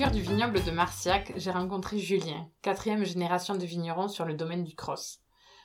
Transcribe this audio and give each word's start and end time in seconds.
Cœur 0.00 0.10
du 0.10 0.22
vignoble 0.22 0.64
de 0.64 0.70
Marciac, 0.70 1.30
j'ai 1.36 1.50
rencontré 1.50 1.98
Julien, 1.98 2.48
quatrième 2.62 3.04
génération 3.04 3.54
de 3.54 3.66
vignerons 3.66 4.08
sur 4.08 4.24
le 4.24 4.32
domaine 4.32 4.64
du 4.64 4.74
Cross. 4.74 5.20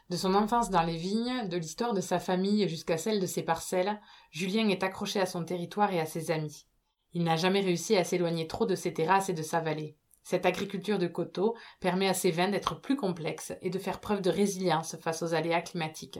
De 0.09 0.17
son 0.17 0.35
enfance 0.35 0.70
dans 0.70 0.84
les 0.84 0.98
vignes, 0.98 1.48
de 1.48 1.55
l'histoire 1.55 1.94
de 1.94 2.02
sa 2.02 2.20
famille 2.20 2.67
jusqu'à 2.67 2.98
celle 2.98 3.21
de 3.21 3.27
ses 3.27 3.44
parcelles, 3.44 3.98
Julien 4.31 4.67
est 4.67 4.84
accroché 4.84 5.21
à 5.21 5.25
son 5.25 5.45
territoire 5.45 5.94
et 5.94 6.02
à 6.02 6.05
ses 6.05 6.31
amis. 6.31 6.66
Il 7.13 7.23
n'a 7.23 7.38
jamais 7.38 7.61
réussi 7.61 7.95
à 7.95 8.03
s'éloigner 8.03 8.45
trop 8.45 8.66
de 8.66 8.75
ses 8.75 8.94
terrasses 8.94 9.30
et 9.30 9.34
de 9.34 9.41
sa 9.41 9.61
vallée. 9.61 9.95
Cette 10.21 10.45
agriculture 10.45 10.99
de 10.99 11.08
coteaux 11.08 11.55
permet 11.80 12.09
à 12.09 12.13
ses 12.13 12.31
vins 12.31 12.49
d'être 12.49 12.81
plus 12.81 12.97
complexes 12.97 13.53
et 13.61 13.70
de 13.70 13.80
faire 13.80 14.02
preuve 14.02 14.20
de 14.20 14.31
résilience 14.31 14.97
face 14.97 15.23
aux 15.23 15.33
aléas 15.33 15.61
climatiques. 15.61 16.20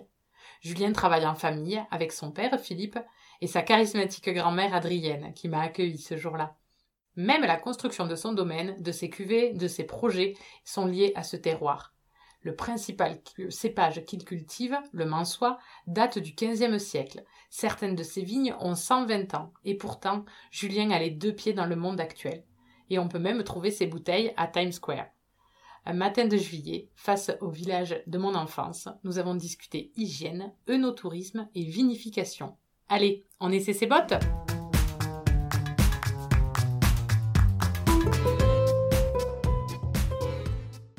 Julien 0.62 0.94
travaille 0.94 1.26
en 1.26 1.36
famille 1.36 1.84
avec 1.92 2.14
son 2.14 2.32
père 2.32 2.58
Philippe 2.62 2.98
et 3.42 3.48
sa 3.48 3.62
charismatique 3.62 4.30
grand-mère 4.30 4.74
Adrienne 4.74 5.34
qui 5.34 5.50
m'a 5.50 5.60
accueilli 5.60 5.98
ce 5.98 6.16
jour-là. 6.16 6.56
Même 7.16 7.44
la 7.44 7.58
construction 7.58 8.08
de 8.08 8.16
son 8.16 8.34
domaine, 8.34 8.82
de 8.82 8.92
ses 8.92 9.10
cuvées, 9.10 9.54
de 9.54 9.68
ses 9.68 9.86
projets 9.86 10.34
sont 10.64 10.86
liés 10.86 11.14
à 11.16 11.24
ce 11.24 11.38
terroir. 11.38 11.94
Le 12.42 12.56
principal 12.56 13.20
cépage 13.50 14.06
qu'il 14.06 14.24
cultive, 14.24 14.78
le 14.92 15.06
mansois, 15.06 15.58
date 15.88 16.20
du 16.20 16.36
XVe 16.36 16.78
siècle. 16.78 17.24
Certaines 17.50 17.96
de 17.96 18.04
ses 18.04 18.22
vignes 18.22 18.54
ont 18.60 18.76
120 18.76 19.34
ans, 19.34 19.52
et 19.64 19.76
pourtant, 19.76 20.26
Julien 20.52 20.92
a 20.92 21.00
les 21.00 21.10
deux 21.10 21.34
pieds 21.34 21.54
dans 21.54 21.66
le 21.66 21.76
monde 21.76 22.00
actuel. 22.00 22.44
Et 22.92 23.00
on 23.00 23.08
peut 23.08 23.18
même 23.18 23.44
trouver 23.44 23.72
ses 23.72 23.88
bouteilles 23.88 24.32
à 24.38 24.46
Times 24.46 24.74
Square. 24.74 25.08
Un 25.88 25.94
matin 25.94 26.26
de 26.26 26.38
juillet, 26.38 26.90
face 26.96 27.32
au 27.42 27.50
village 27.50 28.02
de 28.06 28.18
mon 28.18 28.36
enfance, 28.36 28.90
nous 29.04 29.18
avons 29.18 29.36
discuté 29.36 29.92
hygiène, 29.96 30.54
œnotourisme 30.70 31.48
et 31.56 31.64
vinification. 31.64 32.58
Allez, 32.90 33.26
on 33.40 33.52
essaie 33.52 33.74
ses 33.74 33.88
bottes 33.88 34.14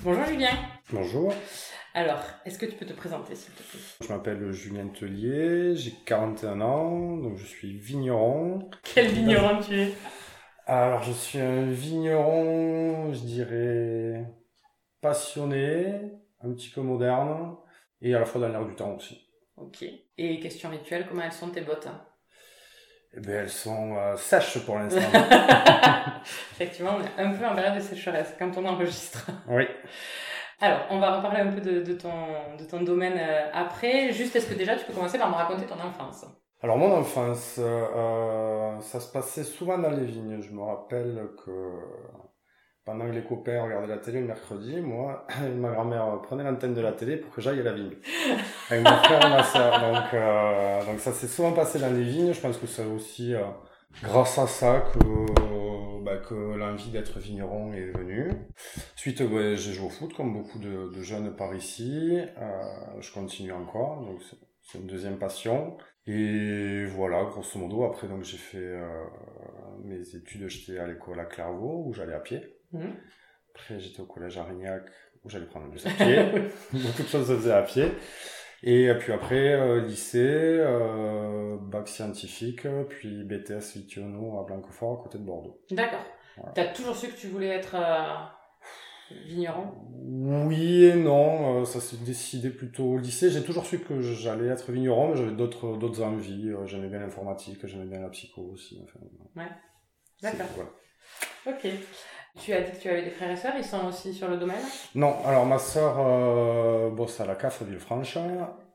Bonjour 0.06 0.24
Julien. 0.26 0.52
Bonjour. 0.92 1.34
Alors, 1.92 2.22
est-ce 2.44 2.60
que 2.60 2.66
tu 2.66 2.76
peux 2.76 2.86
te 2.86 2.92
présenter 2.92 3.34
s'il 3.34 3.52
te 3.54 3.62
plaît? 3.64 3.80
Je 4.02 4.06
m'appelle 4.06 4.52
Julien 4.52 4.86
Tellier, 4.86 5.74
j'ai 5.74 5.94
41 6.06 6.60
ans, 6.60 7.16
donc 7.16 7.36
je 7.36 7.44
suis 7.44 7.76
vigneron. 7.76 8.70
Quel 8.84 9.08
vigneron 9.08 9.58
tu 9.60 9.74
es? 9.74 9.94
Alors, 10.64 11.02
je 11.02 11.10
suis 11.10 11.40
un 11.40 11.64
vigneron, 11.64 13.12
je 13.12 13.18
dirais, 13.18 14.32
passionné, 15.00 16.12
un 16.40 16.52
petit 16.52 16.68
peu 16.68 16.82
moderne, 16.82 17.56
et 18.00 18.14
à 18.14 18.20
la 18.20 18.26
fois 18.26 18.40
dans 18.40 18.48
l'air 18.48 18.64
du 18.64 18.76
temps 18.76 18.94
aussi. 18.94 19.28
Ok. 19.56 19.84
Et 20.18 20.38
question 20.38 20.70
rituelle, 20.70 21.06
comment 21.08 21.22
elles 21.22 21.32
sont 21.32 21.50
tes 21.50 21.62
bottes? 21.62 21.88
Eh 23.16 23.20
bien, 23.20 23.36
elles 23.40 23.48
sont 23.50 23.96
euh, 23.96 24.16
sèches 24.16 24.58
pour 24.66 24.78
l'instant. 24.78 25.00
Effectivement, 26.52 26.92
on 26.98 27.02
est 27.02 27.24
un 27.24 27.32
peu 27.32 27.46
en 27.46 27.54
période 27.54 27.76
de 27.76 27.80
sécheresse 27.80 28.34
quand 28.38 28.50
on 28.58 28.66
enregistre. 28.66 29.26
oui. 29.48 29.66
Alors, 30.60 30.80
on 30.90 30.98
va 30.98 31.16
reparler 31.16 31.40
un 31.40 31.52
peu 31.52 31.60
de, 31.60 31.82
de 31.82 31.92
ton, 31.92 32.12
de 32.58 32.64
ton 32.64 32.82
domaine 32.82 33.18
euh, 33.18 33.50
après. 33.52 34.12
Juste, 34.12 34.36
est-ce 34.36 34.46
que 34.48 34.54
déjà 34.54 34.74
tu 34.76 34.84
peux 34.86 34.92
commencer 34.94 35.18
par 35.18 35.28
me 35.30 35.34
raconter 35.34 35.66
ton 35.66 35.74
enfance? 35.74 36.24
Alors, 36.62 36.78
mon 36.78 36.92
enfance, 36.94 37.56
euh, 37.58 38.80
ça 38.80 39.00
se 39.00 39.12
passait 39.12 39.44
souvent 39.44 39.76
dans 39.78 39.90
les 39.90 40.04
vignes. 40.04 40.40
Je 40.40 40.50
me 40.52 40.62
rappelle 40.62 41.28
que 41.44 41.50
pendant 42.86 43.04
que 43.06 43.12
les 43.12 43.24
copains 43.24 43.62
regardaient 43.62 43.88
la 43.88 43.98
télé 43.98 44.20
le 44.20 44.26
mercredi, 44.28 44.80
moi, 44.80 45.26
ma 45.58 45.70
grand-mère 45.72 46.20
prenait 46.22 46.44
l'antenne 46.44 46.72
de 46.72 46.80
la 46.80 46.92
télé 46.92 47.16
pour 47.18 47.34
que 47.34 47.40
j'aille 47.42 47.60
à 47.60 47.64
la 47.64 47.72
vigne. 47.72 47.92
Avec 48.70 48.84
mon 48.84 48.96
frère 48.96 49.26
et 49.26 49.30
ma 49.30 49.42
soeur. 49.42 49.80
Donc, 49.80 50.14
euh, 50.14 50.84
donc 50.86 51.00
ça 51.00 51.12
s'est 51.12 51.26
souvent 51.28 51.52
passé 51.52 51.78
dans 51.78 51.92
les 51.92 52.04
vignes. 52.04 52.32
Je 52.32 52.40
pense 52.40 52.56
que 52.56 52.66
c'est 52.66 52.84
aussi 52.86 53.34
euh, 53.34 53.42
grâce 54.02 54.38
à 54.38 54.46
ça 54.46 54.84
que, 54.94 56.02
bah, 56.04 56.16
que 56.18 56.34
l'envie 56.34 56.90
d'être 56.90 57.18
vigneron 57.18 57.72
est 57.72 57.86
venue. 57.90 58.30
Suite, 58.94 59.20
ouais, 59.20 59.56
j'ai 59.56 59.72
joué 59.72 59.86
au 59.86 59.90
foot 59.90 60.14
comme 60.14 60.32
beaucoup 60.32 60.58
de, 60.58 60.90
de 60.94 61.02
jeunes 61.02 61.34
par 61.36 61.54
ici. 61.54 62.18
Euh, 62.38 63.00
je 63.00 63.12
continue 63.12 63.52
encore. 63.52 64.00
Donc 64.04 64.22
c'est- 64.22 64.36
c'est 64.62 64.78
une 64.78 64.86
deuxième 64.88 65.18
passion. 65.18 65.76
Et 66.08 66.86
voilà, 66.86 67.24
grosso 67.24 67.56
modo, 67.58 67.84
après 67.84 68.06
donc 68.08 68.22
j'ai 68.24 68.36
fait 68.36 68.58
euh, 68.58 69.04
mes 69.84 70.00
études, 70.16 70.48
j'étais 70.48 70.78
à 70.78 70.86
l'école 70.86 71.18
à 71.20 71.24
Clairvaux, 71.24 71.84
où 71.86 71.92
j'allais 71.92 72.14
à 72.14 72.20
pied. 72.20 72.40
Mhm. 72.76 72.94
Après, 73.54 73.80
j'étais 73.80 74.00
au 74.00 74.06
collège 74.06 74.36
Arignac, 74.38 74.84
où 75.24 75.30
j'allais 75.30 75.46
prendre 75.46 75.66
le 75.66 75.72
bus 75.72 75.86
à 75.86 75.90
pied. 75.90 76.16
Beaucoup 76.72 77.02
de 77.02 77.08
choses 77.08 77.26
se 77.28 77.36
faisaient 77.36 77.52
à 77.52 77.62
pied. 77.62 77.90
Et 78.62 78.92
puis 78.98 79.12
après, 79.12 79.52
euh, 79.52 79.80
lycée, 79.82 80.58
euh, 80.60 81.56
bac 81.60 81.88
scientifique, 81.88 82.66
puis 82.88 83.22
BTS 83.24 83.74
Vitiono 83.76 84.40
à 84.40 84.44
Blanquefort, 84.44 85.00
à 85.00 85.02
côté 85.04 85.18
de 85.18 85.24
Bordeaux. 85.24 85.60
D'accord. 85.70 86.04
Voilà. 86.36 86.52
T'as 86.52 86.66
toujours 86.72 86.96
su 86.96 87.08
que 87.08 87.16
tu 87.16 87.28
voulais 87.28 87.48
être 87.48 87.74
euh, 87.74 89.14
vigneron? 89.26 89.72
Oui 89.92 90.84
et 90.84 90.94
non, 90.94 91.60
euh, 91.60 91.64
ça 91.64 91.80
s'est 91.80 91.98
décidé 91.98 92.50
plutôt 92.50 92.84
au 92.84 92.98
lycée. 92.98 93.30
J'ai 93.30 93.42
toujours 93.44 93.66
su 93.66 93.78
que 93.78 94.00
j'allais 94.00 94.48
être 94.48 94.72
vigneron, 94.72 95.10
mais 95.10 95.16
j'avais 95.16 95.32
d'autres 95.32 95.76
d'autres 95.76 96.02
envies. 96.02 96.50
J'aimais 96.64 96.88
bien 96.88 97.00
l'informatique, 97.00 97.66
j'aimais 97.66 97.86
bien 97.86 98.00
la 98.00 98.08
psycho 98.08 98.42
aussi. 98.52 98.82
Enfin, 98.84 99.00
Ouais. 99.36 99.50
D'accord. 100.22 100.46
Ok. 101.46 101.66
Tu 102.38 102.52
as 102.52 102.60
dit 102.60 102.72
que 102.72 102.82
tu 102.82 102.88
avais 102.88 103.02
des 103.02 103.10
frères 103.10 103.30
et 103.30 103.36
sœurs, 103.36 103.54
ils 103.56 103.64
sont 103.64 103.86
aussi 103.88 104.12
sur 104.12 104.28
le 104.28 104.36
domaine 104.36 104.56
Non, 104.94 105.14
alors 105.24 105.46
ma 105.46 105.58
sœur 105.58 105.96
euh, 105.98 106.90
bosse 106.90 107.20
à 107.20 107.26
la 107.26 107.34
CAF 107.34 107.62
Villefranche 107.62 108.18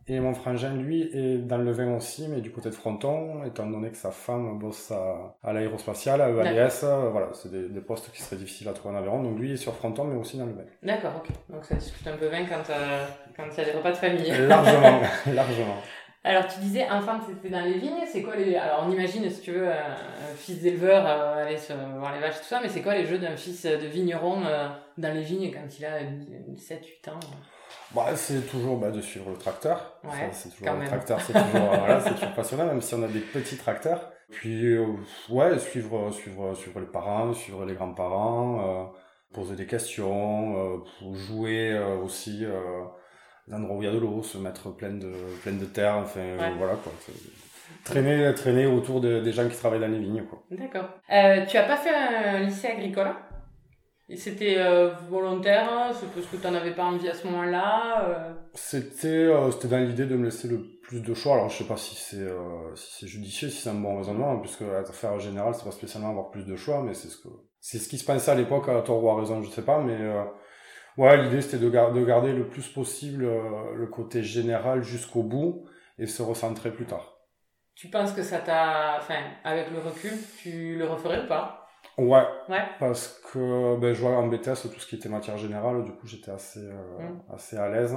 et 0.08 0.20
mon 0.20 0.34
frangin 0.34 0.74
lui 0.74 1.04
est 1.14 1.38
dans 1.38 1.60
le 1.60 1.72
vin 1.72 1.96
aussi, 1.96 2.28
mais 2.28 2.42
du 2.42 2.52
côté 2.52 2.70
de 2.70 2.76
Fronton, 2.76 3.44
étant 3.46 3.68
donné 3.68 3.92
que 3.92 3.98
sa 3.98 4.12
femme 4.12 4.58
bosse 4.58 4.92
à, 4.92 5.36
à 5.44 5.54
l'aérospatiale, 5.54 6.22
à 6.22 6.30
EADS, 6.30 6.84
euh, 6.84 7.10
voilà, 7.12 7.30
c'est 7.34 7.52
des, 7.52 7.70
des 7.70 7.82
postes 7.82 8.12
qui 8.12 8.22
seraient 8.22 8.36
difficiles 8.36 8.68
à 8.68 8.74
trouver 8.74 8.96
en 8.96 8.98
Aveyron, 8.98 9.22
donc 9.22 9.38
lui 9.40 9.54
est 9.54 9.58
sur 9.58 9.74
Fronton, 9.76 10.06
mais 10.06 10.20
aussi 10.20 10.38
dans 10.38 10.48
le 10.48 10.54
vin. 10.54 10.64
D'accord, 10.82 11.14
ok. 11.18 11.30
Donc 11.50 11.64
ça 11.64 11.76
discute 11.76 12.06
un 12.08 12.18
peu 12.18 12.26
vin 12.28 12.46
quand 12.46 12.70
euh, 12.72 13.06
quand 13.38 13.44
il 13.52 13.58
y 13.58 13.62
a 13.62 13.66
des 13.66 13.78
repas 13.78 13.92
de 13.92 13.98
famille. 13.98 14.32
Largement, 14.48 15.02
largement. 15.34 15.78
Alors 16.24 16.48
tu 16.48 16.60
disais 16.60 16.88
enfant 16.90 17.20
c'était 17.28 17.50
dans 17.50 17.62
les 17.66 17.80
vignes, 17.80 18.04
c'est 18.06 18.22
quoi 18.22 18.36
les... 18.36 18.56
Alors 18.56 18.86
on 18.88 18.92
imagine 18.92 19.28
si 19.30 19.42
tu 19.42 19.52
veux 19.52 19.68
un, 19.68 19.74
un 19.74 20.36
fils 20.38 20.62
d'éleveur 20.62 21.04
euh, 21.06 21.46
aller 21.46 21.58
se 21.58 21.74
voir 21.74 22.14
les 22.14 22.20
vaches 22.20 22.40
tout 22.40 22.46
ça, 22.46 22.60
mais 22.62 22.70
c'est 22.70 22.82
quoi 22.82 22.94
les 22.94 23.06
jeux 23.06 23.18
d'un 23.18 23.36
fils 23.36 23.66
de 23.66 23.88
vigneron 23.88 24.44
euh, 24.46 24.68
dans 24.98 25.14
les 25.14 25.24
vignes 25.24 25.52
quand 25.52 25.80
il 25.80 25.86
a 25.86 26.02
7-8 26.02 27.10
ans? 27.10 27.20
Bah, 27.94 28.16
c'est 28.16 28.48
toujours 28.50 28.78
bah, 28.78 28.92
de 28.92 29.02
suivre 29.02 29.30
le 29.30 29.38
tracteur. 29.38 30.00
Ouais, 30.04 30.30
c'est 30.32 30.50
toujours 30.50 30.76
le 30.76 30.86
tracteur, 30.86 31.20
c'est 31.20 31.34
toujours, 31.34 31.74
euh, 31.74 31.78
voilà, 31.78 32.02
toujours 32.02 32.34
passionnant, 32.34 32.66
même 32.66 32.82
si 32.82 32.94
on 32.96 33.04
a 33.04 33.08
des 33.08 33.20
petits 33.20 33.58
tracteurs. 33.58 34.12
Puis, 34.30 34.66
euh, 34.66 34.86
ouais, 35.30 35.60
suivre, 35.60 36.10
suivre, 36.12 36.54
suivre 36.54 36.80
les 36.80 36.86
parents, 36.86 37.34
suivre 37.34 37.66
les 37.66 37.74
grands-parents, 37.74 38.62
euh, 38.62 38.86
poser 39.34 39.56
des 39.56 39.66
questions, 39.66 40.78
euh, 40.78 41.14
jouer 41.14 41.72
euh, 41.72 41.98
aussi, 41.98 42.46
y 43.48 43.54
a 43.88 43.92
de 43.92 43.98
l'eau, 43.98 44.24
se 44.24 44.38
mettre 44.38 44.76
plein 44.76 44.92
de, 44.92 45.12
plein 45.44 45.54
de 45.54 45.66
terre, 45.66 45.98
enfin, 45.98 46.20
euh, 46.22 46.38
Ouais. 46.38 46.54
voilà, 46.58 46.74
quoi. 46.76 46.92
Traîner, 47.84 48.34
traîner 48.36 48.66
autour 48.66 49.02
de- 49.02 49.20
des 49.22 49.32
gens 49.32 49.48
qui 49.48 49.58
travaillent 49.58 49.80
dans 49.80 49.88
les 49.88 50.00
vignes, 50.00 50.24
quoi. 50.30 50.44
D'accord. 50.52 50.90
Euh, 51.12 51.46
tu 51.46 51.58
as 51.58 51.64
pas 51.64 51.78
fait 51.78 51.90
un 51.96 52.40
lycée 52.42 52.68
agricole? 52.68 53.12
C'était 54.14 54.56
euh, 54.58 54.90
volontaire? 55.10 55.70
C'est 55.94 56.12
parce 56.14 56.26
que 56.28 56.36
tu 56.36 56.46
n'en 56.46 56.54
avais 56.56 56.76
pas 56.76 56.84
envie 56.84 57.08
à 57.08 57.14
ce 57.14 57.26
moment-là 57.28 58.10
euh, 58.10 58.34
C'était 58.54 59.08
euh, 59.08 59.50
c'était 59.52 59.70
dans 59.70 59.78
l'idée 59.78 60.06
de 60.06 60.18
me 60.18 60.26
laisser 60.26 60.50
le 60.50 60.62
plus 60.84 61.00
de 61.02 61.14
choix. 61.14 61.36
Alors 61.36 61.48
je 61.48 61.60
sais 61.60 61.64
pas 61.64 61.78
si 61.78 61.96
c'est 61.96 62.28
si 62.76 63.00
c'est 63.00 63.08
judicieux, 63.08 63.48
si 63.48 63.62
c'est 63.62 63.70
un 63.70 63.76
bon 63.76 63.98
raisonnement, 63.98 64.38
puisque 64.40 64.64
à 64.64 64.80
affaire 64.80 65.18
générale, 65.20 65.56
c'est 65.56 65.64
pas 65.64 65.72
spécialement 65.72 66.10
avoir 66.10 66.30
plus 66.30 66.46
de 66.46 66.58
choix, 66.58 66.84
mais 66.84 66.94
c'est 66.94 67.08
ce 67.08 67.18
que 67.18 67.30
c'est 67.62 67.78
ce 67.78 67.88
qui 67.88 67.98
se 67.98 68.04
pensait 68.04 68.32
à 68.32 68.36
l'époque, 68.36 68.68
à 68.68 68.82
tort 68.82 69.02
ou 69.02 69.10
à 69.12 69.16
raison, 69.18 69.42
je 69.44 69.50
sais 69.50 69.62
pas, 69.62 69.80
mais 69.80 69.98
ouais, 70.98 71.22
l'idée 71.24 71.42
c'était 71.42 71.58
de, 71.60 71.70
gar- 71.70 71.92
de 71.94 72.04
garder 72.04 72.34
le 72.34 72.48
plus 72.48 72.68
possible 72.68 73.26
euh, 73.26 73.74
le 73.76 73.88
côté 73.88 74.24
général 74.24 74.84
jusqu'au 74.84 75.24
bout 75.24 75.66
et 75.98 76.08
se 76.08 76.22
recentrer 76.22 76.72
plus 76.72 76.86
tard. 76.86 77.18
Tu 77.76 77.88
penses 77.90 78.12
que 78.14 78.24
ça 78.24 78.40
t'a... 78.40 78.98
Enfin, 79.00 79.22
avec 79.44 79.72
le 79.72 79.80
recul, 79.80 80.14
tu 80.42 80.78
le 80.78 80.86
referais 80.86 81.24
ou 81.24 81.28
pas? 81.28 81.68
Ouais, 81.98 82.24
Ouais. 82.50 82.64
parce 82.80 83.20
que 83.32 83.78
ben, 83.80 83.94
je 83.94 84.02
vois 84.02 84.12
en 84.18 84.28
BTS 84.28 84.62
tout 84.64 84.80
ce 84.80 84.88
qui 84.88 84.96
était 84.96 85.10
matière 85.10 85.38
générale, 85.38 85.84
du 85.84 85.92
coup 85.94 86.08
j'étais 86.08 86.32
assez, 86.32 86.60
euh, 86.64 87.00
Mm. 87.00 87.22
assez 87.34 87.58
à 87.58 87.70
l'aise. 87.70 87.96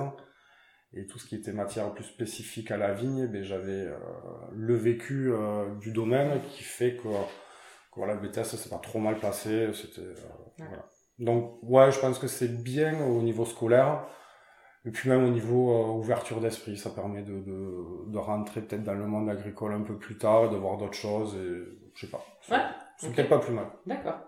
Et 0.92 1.06
tout 1.06 1.18
ce 1.18 1.26
qui 1.26 1.34
était 1.34 1.52
matière 1.52 1.92
plus 1.92 2.04
spécifique 2.04 2.70
à 2.70 2.76
la 2.76 2.92
vigne, 2.94 3.26
ben, 3.26 3.42
j'avais 3.42 3.72
euh, 3.88 3.96
le 4.52 4.74
vécu 4.74 5.32
du 5.80 5.92
domaine 5.92 6.40
qui 6.50 6.62
fait 6.62 6.96
que, 6.96 7.02
que 7.08 7.96
voilà, 7.96 8.14
le 8.14 8.20
BTS 8.20 8.56
c'est 8.56 8.70
pas 8.70 8.78
trop 8.78 8.98
mal 9.00 9.18
placé. 9.18 9.72
C'était, 9.74 10.02
Ouais. 10.02 10.66
voilà. 10.68 10.84
Donc, 11.18 11.58
ouais, 11.62 11.90
je 11.92 12.00
pense 12.00 12.18
que 12.18 12.26
c'est 12.26 12.62
bien 12.62 13.00
au 13.06 13.22
niveau 13.22 13.44
scolaire. 13.44 14.04
Et 14.86 14.90
puis 14.90 15.08
même 15.10 15.24
au 15.24 15.30
niveau 15.30 15.72
euh, 15.72 15.98
ouverture 15.98 16.40
d'esprit, 16.40 16.76
ça 16.76 16.90
permet 16.90 17.22
de, 17.22 17.40
de, 17.40 18.10
de 18.10 18.18
rentrer 18.18 18.62
peut-être 18.62 18.84
dans 18.84 18.94
le 18.94 19.06
monde 19.06 19.30
agricole 19.30 19.72
un 19.72 19.82
peu 19.82 19.96
plus 19.98 20.18
tard, 20.18 20.50
de 20.50 20.56
voir 20.56 20.76
d'autres 20.78 20.94
choses, 20.94 21.34
et 21.36 21.64
je 21.94 22.00
sais 22.06 22.10
pas. 22.10 22.24
C'est 22.96 23.12
peut-être 23.12 23.28
pas 23.28 23.38
plus 23.38 23.52
mal. 23.52 23.66
D'accord. 23.86 24.18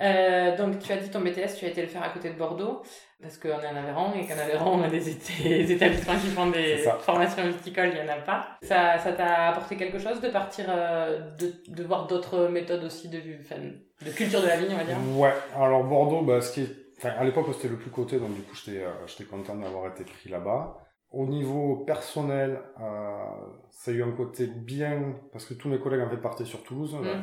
Euh, 0.00 0.56
donc 0.56 0.78
tu 0.78 0.92
as 0.92 0.96
dit 0.96 1.10
ton 1.10 1.20
BTS, 1.20 1.56
tu 1.58 1.64
as 1.64 1.68
été 1.68 1.82
le 1.82 1.88
faire 1.88 2.02
à 2.02 2.10
côté 2.10 2.30
de 2.30 2.38
Bordeaux, 2.38 2.82
parce 3.20 3.38
qu'on 3.38 3.48
est 3.48 3.52
en 3.52 3.76
Aveyron, 3.76 4.12
et 4.14 4.26
qu'en 4.26 4.38
Aveyron, 4.38 4.78
on 4.78 4.82
a 4.82 4.88
des, 4.88 5.08
établissements 5.72 6.14
qui 6.14 6.28
font 6.28 6.50
des 6.50 6.78
formations 7.00 7.46
viticoles, 7.46 7.88
il 7.88 7.94
n'y 7.94 8.08
en 8.08 8.12
a 8.12 8.18
pas. 8.18 8.46
Ça 8.62 8.98
ça 8.98 9.12
t'a 9.12 9.48
apporté 9.48 9.76
quelque 9.76 9.98
chose 9.98 10.20
de 10.20 10.28
partir, 10.28 10.66
euh, 10.68 11.30
de, 11.36 11.52
de 11.68 11.82
voir 11.84 12.06
d'autres 12.06 12.48
méthodes 12.48 12.84
aussi 12.84 13.08
de, 13.08 13.18
de 13.18 14.10
culture 14.10 14.42
de 14.42 14.46
la 14.46 14.56
vigne, 14.56 14.72
on 14.72 14.76
va 14.76 14.84
dire? 14.84 14.96
Ouais, 15.16 15.34
alors 15.56 15.84
Bordeaux, 15.84 16.22
bah, 16.22 16.40
ce 16.40 16.52
qui 16.52 16.60
est 16.62 16.86
Enfin, 16.98 17.10
à 17.10 17.24
l'époque, 17.24 17.46
c'était 17.52 17.68
le 17.68 17.76
plus 17.76 17.90
côté, 17.90 18.18
donc 18.18 18.34
du 18.34 18.42
coup, 18.42 18.54
j'étais, 18.54 18.82
euh, 18.84 19.24
content 19.30 19.54
d'avoir 19.56 19.92
été 19.92 20.04
pris 20.04 20.30
là-bas. 20.30 20.78
Au 21.10 21.26
niveau 21.26 21.84
personnel, 21.86 22.58
euh, 22.80 23.24
ça 23.70 23.90
a 23.90 23.94
eu 23.94 24.02
un 24.02 24.12
côté 24.12 24.46
bien, 24.46 25.14
parce 25.32 25.44
que 25.44 25.54
tous 25.54 25.68
mes 25.68 25.78
collègues 25.78 26.00
en 26.00 26.10
fait 26.10 26.16
partaient 26.16 26.44
sur 26.44 26.62
Toulouse. 26.62 26.94
Mm. 26.94 27.06
Euh, 27.06 27.14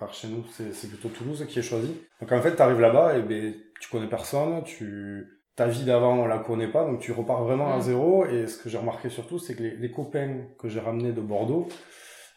par 0.00 0.12
chez 0.12 0.28
nous, 0.28 0.44
c'est, 0.50 0.72
c'est 0.72 0.88
plutôt 0.88 1.08
Toulouse 1.08 1.44
qui 1.48 1.58
est 1.58 1.62
choisi. 1.62 1.94
Donc 2.20 2.32
en 2.32 2.40
fait, 2.40 2.56
tu 2.56 2.62
arrives 2.62 2.80
là-bas 2.80 3.16
et 3.16 3.22
ben, 3.22 3.54
tu 3.80 3.88
connais 3.90 4.08
personne, 4.08 4.64
tu, 4.64 5.40
ta 5.54 5.66
vie 5.66 5.84
d'avant, 5.84 6.14
on 6.14 6.26
la 6.26 6.38
connaît 6.38 6.72
pas, 6.72 6.84
donc 6.84 7.00
tu 7.00 7.12
repars 7.12 7.44
vraiment 7.44 7.72
à 7.72 7.76
mm. 7.76 7.82
zéro. 7.82 8.26
Et 8.26 8.48
ce 8.48 8.58
que 8.60 8.68
j'ai 8.68 8.78
remarqué 8.78 9.10
surtout, 9.10 9.38
c'est 9.38 9.54
que 9.54 9.62
les, 9.62 9.76
les 9.76 9.90
copains 9.92 10.46
que 10.58 10.68
j'ai 10.68 10.80
ramenés 10.80 11.12
de 11.12 11.20
Bordeaux, 11.20 11.68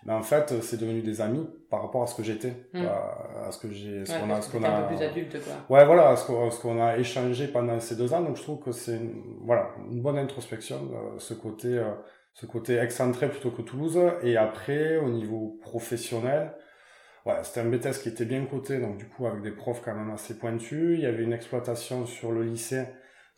mais 0.05 0.13
en 0.13 0.21
fait, 0.21 0.61
c'est 0.61 0.79
devenu 0.79 1.01
des 1.01 1.21
amis 1.21 1.47
par 1.69 1.81
rapport 1.81 2.03
à 2.03 2.07
ce 2.07 2.15
que 2.15 2.23
j'étais, 2.23 2.53
hmm. 2.73 2.85
à, 2.85 3.51
ce 3.51 3.57
que 3.57 3.71
j'ai, 3.71 4.05
ce 4.05 4.17
qu'on 4.19 4.29
a, 4.29 4.41
ce 4.41 4.51
qu'on 4.51 4.63
a. 4.63 4.69
Un 4.69 4.81
peu 4.81 4.95
plus 4.95 5.05
adulte, 5.05 5.37
quoi. 5.43 5.77
Ouais, 5.77 5.85
voilà, 5.85 6.15
ce 6.17 6.27
qu'on, 6.27 6.51
ce 6.51 6.61
qu'on 6.61 6.81
a 6.81 6.97
échangé 6.97 7.47
pendant 7.47 7.79
ces 7.79 7.95
deux 7.95 8.13
ans. 8.13 8.21
Donc, 8.21 8.35
je 8.35 8.41
trouve 8.41 8.59
que 8.59 8.73
c'est, 8.73 8.97
une, 8.97 9.37
voilà, 9.45 9.69
une 9.89 10.01
bonne 10.01 10.17
introspection, 10.17 10.89
euh, 10.93 11.19
ce 11.19 11.33
côté, 11.33 11.69
euh, 11.69 11.93
ce 12.33 12.45
côté 12.45 12.77
excentré 12.77 13.29
plutôt 13.29 13.51
que 13.51 13.61
Toulouse. 13.61 13.97
Et 14.23 14.35
après, 14.35 14.97
au 14.97 15.09
niveau 15.09 15.57
professionnel, 15.61 16.53
ouais, 17.25 17.35
c'était 17.43 17.61
un 17.61 17.69
BTS 17.69 18.01
qui 18.01 18.09
était 18.09 18.25
bien 18.25 18.45
coté, 18.45 18.79
donc 18.79 18.97
du 18.97 19.07
coup, 19.07 19.25
avec 19.27 19.41
des 19.41 19.51
profs 19.51 19.81
quand 19.83 19.95
même 19.95 20.11
assez 20.11 20.37
pointus. 20.37 20.97
Il 20.97 21.03
y 21.03 21.05
avait 21.05 21.23
une 21.23 21.33
exploitation 21.33 22.05
sur 22.05 22.31
le 22.31 22.43
lycée, 22.43 22.85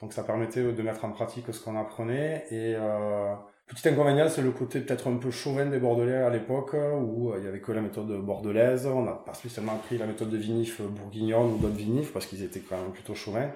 donc 0.02 0.14
ça 0.14 0.24
permettait 0.24 0.64
de 0.64 0.82
mettre 0.82 1.06
en 1.06 1.12
pratique 1.12 1.54
ce 1.54 1.64
qu'on 1.64 1.78
apprenait. 1.78 2.46
Et, 2.52 2.76
euh, 2.76 3.34
Petit 3.68 3.90
inconvénient, 3.90 4.30
c'est 4.30 4.44
le 4.44 4.52
côté 4.52 4.80
peut-être 4.80 5.08
un 5.08 5.18
peu 5.18 5.32
chauvin 5.32 5.66
des 5.66 5.80
Bordelais 5.80 6.18
à 6.18 6.30
l'époque, 6.30 6.76
où 6.76 7.32
euh, 7.32 7.38
il 7.40 7.46
y 7.46 7.48
avait 7.48 7.62
que 7.62 7.72
la 7.72 7.82
méthode 7.82 8.12
bordelaise. 8.24 8.86
On 8.86 9.02
n'a 9.02 9.14
pas 9.14 9.34
spécialement 9.34 9.74
appris 9.74 9.98
la 9.98 10.06
méthode 10.06 10.30
de 10.30 10.38
vinif 10.38 10.82
bourguignonne 10.82 11.54
ou 11.54 11.58
d'autres 11.58 11.74
vinifs, 11.74 12.14
parce 12.14 12.28
qu'ils 12.28 12.44
étaient 12.44 12.60
quand 12.60 12.80
même 12.80 12.92
plutôt 12.92 13.16
chauvins. 13.16 13.52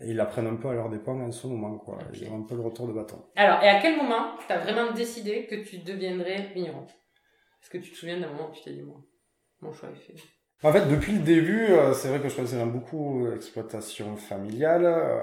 Et 0.00 0.10
ils 0.10 0.16
l'apprennent 0.16 0.48
un 0.48 0.56
peu 0.56 0.66
à 0.66 0.74
leur 0.74 0.90
dépens 0.90 1.20
en 1.20 1.30
ce 1.30 1.46
moment, 1.46 1.78
quoi. 1.78 1.98
Ils 2.12 2.28
ont 2.28 2.40
un 2.40 2.42
peu 2.42 2.56
le 2.56 2.62
retour 2.62 2.88
de 2.88 2.92
bâton. 2.92 3.24
Alors, 3.36 3.62
et 3.62 3.68
à 3.68 3.80
quel 3.80 3.96
moment 3.96 4.36
tu 4.44 4.52
as 4.52 4.58
vraiment 4.58 4.90
décidé 4.90 5.46
que 5.46 5.54
tu 5.54 5.78
deviendrais 5.78 6.48
vigneron? 6.54 6.84
Est-ce 7.62 7.70
que 7.70 7.78
tu 7.78 7.92
te 7.92 7.96
souviens 7.96 8.18
d'un 8.18 8.30
moment 8.30 8.50
où 8.50 8.52
tu 8.52 8.62
t'es 8.62 8.72
dit, 8.72 8.82
moi, 8.82 8.96
mon 9.62 9.72
choix 9.72 9.88
est 9.90 9.94
fait 9.94 10.14
En 10.62 10.72
fait, 10.72 10.86
depuis 10.88 11.12
le 11.12 11.20
début, 11.20 11.66
euh, 11.66 11.92
c'est 11.94 12.08
vrai 12.08 12.20
que 12.20 12.28
je 12.28 12.34
faisais 12.34 12.62
beaucoup 12.64 13.26
exploitation 13.32 14.16
familiale. 14.16 14.84
Euh, 14.84 15.18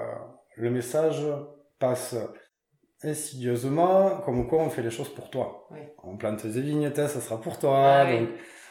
le 0.56 0.70
message 0.70 1.22
passe 1.78 2.16
insidieusement, 3.02 4.20
comme 4.24 4.46
quoi 4.46 4.60
on 4.60 4.70
fait 4.70 4.82
les 4.82 4.90
choses 4.90 5.08
pour 5.08 5.30
toi. 5.30 5.68
On 6.02 6.16
plante 6.16 6.46
des 6.46 6.60
vignettes, 6.60 6.96
ça 6.96 7.20
sera 7.20 7.40
pour 7.40 7.58
toi. 7.58 7.78
Ah 7.82 8.12
donc, 8.12 8.28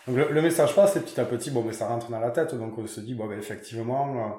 le, 0.07 0.41
message 0.41 0.75
passe 0.75 0.95
et 0.95 1.01
petit 1.01 1.19
à 1.19 1.25
petit, 1.25 1.51
bon, 1.51 1.63
mais 1.63 1.73
ça 1.73 1.87
rentre 1.87 2.09
dans 2.09 2.19
la 2.19 2.31
tête. 2.31 2.55
Donc 2.55 2.77
on 2.77 2.85
se 2.85 2.99
dit, 2.99 3.15
bon, 3.15 3.27
ben, 3.27 3.37
effectivement, 3.37 4.15
euh, 4.15 4.29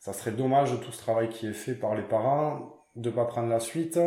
ça 0.00 0.12
serait 0.12 0.30
dommage 0.30 0.78
tout 0.80 0.92
ce 0.92 0.98
travail 0.98 1.28
qui 1.28 1.48
est 1.48 1.52
fait 1.52 1.74
par 1.74 1.94
les 1.94 2.02
parents 2.02 2.84
de 2.94 3.10
pas 3.10 3.24
prendre 3.24 3.48
la 3.48 3.60
suite. 3.60 3.98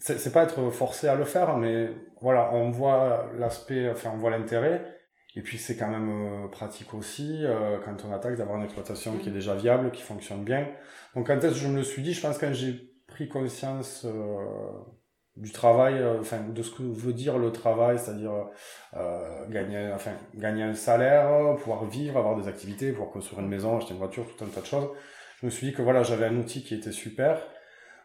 C'est 0.00 0.32
pas 0.32 0.44
être 0.44 0.70
forcé 0.70 1.08
à 1.08 1.16
le 1.16 1.24
faire, 1.24 1.56
mais 1.56 1.90
voilà, 2.20 2.52
on 2.52 2.70
voit 2.70 3.30
l'aspect, 3.36 3.90
enfin, 3.90 4.12
on 4.14 4.18
voit 4.18 4.30
l'intérêt. 4.30 4.97
Et 5.36 5.42
puis 5.42 5.58
c'est 5.58 5.76
quand 5.76 5.88
même 5.88 6.08
euh, 6.08 6.48
pratique 6.48 6.94
aussi 6.94 7.44
euh, 7.44 7.78
quand 7.84 8.04
on 8.04 8.12
attaque 8.12 8.36
d'avoir 8.36 8.56
une 8.56 8.64
exploitation 8.64 9.16
qui 9.18 9.28
est 9.28 9.32
déjà 9.32 9.54
viable, 9.54 9.90
qui 9.90 10.02
fonctionne 10.02 10.42
bien. 10.42 10.66
Donc 11.14 11.26
quand 11.26 11.42
est-ce 11.44 11.54
je 11.54 11.68
me 11.68 11.76
le 11.76 11.82
suis 11.82 12.02
dit, 12.02 12.14
je 12.14 12.20
pense 12.20 12.38
quand 12.38 12.52
j'ai 12.52 12.92
pris 13.06 13.28
conscience 13.28 14.04
euh, 14.04 14.44
du 15.36 15.52
travail, 15.52 15.94
euh, 15.94 16.20
enfin 16.20 16.40
de 16.40 16.62
ce 16.62 16.70
que 16.70 16.82
veut 16.82 17.12
dire 17.12 17.38
le 17.38 17.52
travail, 17.52 17.98
c'est-à-dire 17.98 18.48
euh, 18.94 19.46
gagner, 19.48 19.90
enfin 19.94 20.12
gagner 20.34 20.62
un 20.62 20.74
salaire, 20.74 21.56
pouvoir 21.56 21.84
vivre, 21.84 22.18
avoir 22.18 22.36
des 22.36 22.48
activités, 22.48 22.90
pouvoir 22.92 23.10
construire 23.10 23.40
une 23.40 23.48
maison, 23.48 23.76
acheter 23.76 23.92
une 23.92 23.98
voiture, 23.98 24.24
tout 24.26 24.44
un 24.44 24.48
tas 24.48 24.60
de 24.60 24.66
choses. 24.66 24.88
Je 25.40 25.46
me 25.46 25.50
suis 25.50 25.68
dit 25.68 25.72
que 25.72 25.82
voilà, 25.82 26.02
j'avais 26.02 26.26
un 26.26 26.36
outil 26.36 26.64
qui 26.64 26.74
était 26.74 26.92
super. 26.92 27.40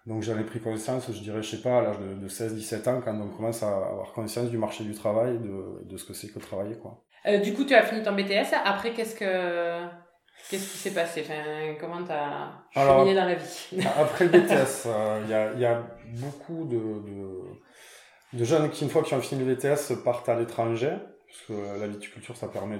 Donc 0.06 0.22
j'avais 0.22 0.44
pris 0.44 0.60
conscience, 0.60 1.10
je 1.12 1.22
dirais, 1.22 1.42
je 1.42 1.56
sais 1.56 1.62
pas, 1.62 1.80
à 1.80 1.82
l'âge 1.82 1.98
de, 2.00 2.28
16-17 2.28 2.90
ans, 2.90 3.02
quand 3.04 3.18
on 3.20 3.30
commence 3.30 3.64
à 3.64 3.70
avoir 3.70 4.12
conscience 4.12 4.50
du 4.50 4.58
marché 4.58 4.84
du 4.84 4.94
travail, 4.94 5.40
de, 5.40 5.86
de 5.86 5.98
ce 5.98 6.04
que 6.04 6.14
c'est 6.14 6.28
que 6.28 6.40
travailler, 6.40 6.76
quoi. 6.76 7.04
du 7.42 7.54
coup, 7.54 7.64
tu 7.64 7.74
as 7.74 7.84
fini 7.84 8.04
ton 8.04 8.14
BTS. 8.14 8.54
Après, 8.66 8.92
qu'est-ce 8.92 9.16
que 9.16 9.88
Qu'est-ce 10.50 10.72
qui 10.72 10.78
s'est 10.78 10.94
passé? 10.94 11.24
Enfin, 11.24 11.76
Comment 11.80 12.04
t'as 12.04 12.52
cheminé 12.74 13.16
dans 13.16 13.26
la 13.26 13.36
vie? 13.36 13.68
Après 13.98 14.26
le 14.26 14.32
BTS, 14.32 14.88
euh, 14.88 15.22
il 15.24 15.30
y, 15.30 15.34
a, 15.34 15.54
y, 15.54 15.66
a, 15.66 15.82
beaucoup 16.20 16.66
de, 16.66 16.78
de, 16.78 18.38
de, 18.38 18.44
jeunes 18.44 18.70
qui, 18.70 18.84
une 18.84 18.90
fois 18.90 19.04
qu'ils 19.04 19.18
ont 19.18 19.22
fini 19.22 19.44
le 19.46 19.56
BTS, 19.56 20.04
partent 20.04 20.28
à 20.30 20.36
l'étranger. 20.36 20.92
Parce 21.28 21.46
que 21.48 21.80
la 21.80 21.88
viticulture, 21.88 22.36
ça 22.38 22.48
permet 22.48 22.78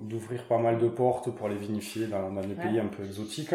d'ouvrir 0.00 0.48
pas 0.48 0.58
mal 0.58 0.78
de 0.78 0.88
portes 0.88 1.30
pour 1.30 1.48
les 1.48 1.56
vinifier 1.56 2.08
dans, 2.08 2.32
dans 2.32 2.40
des 2.40 2.54
pays 2.56 2.80
un 2.80 2.88
peu 2.88 3.04
exotiques. 3.04 3.54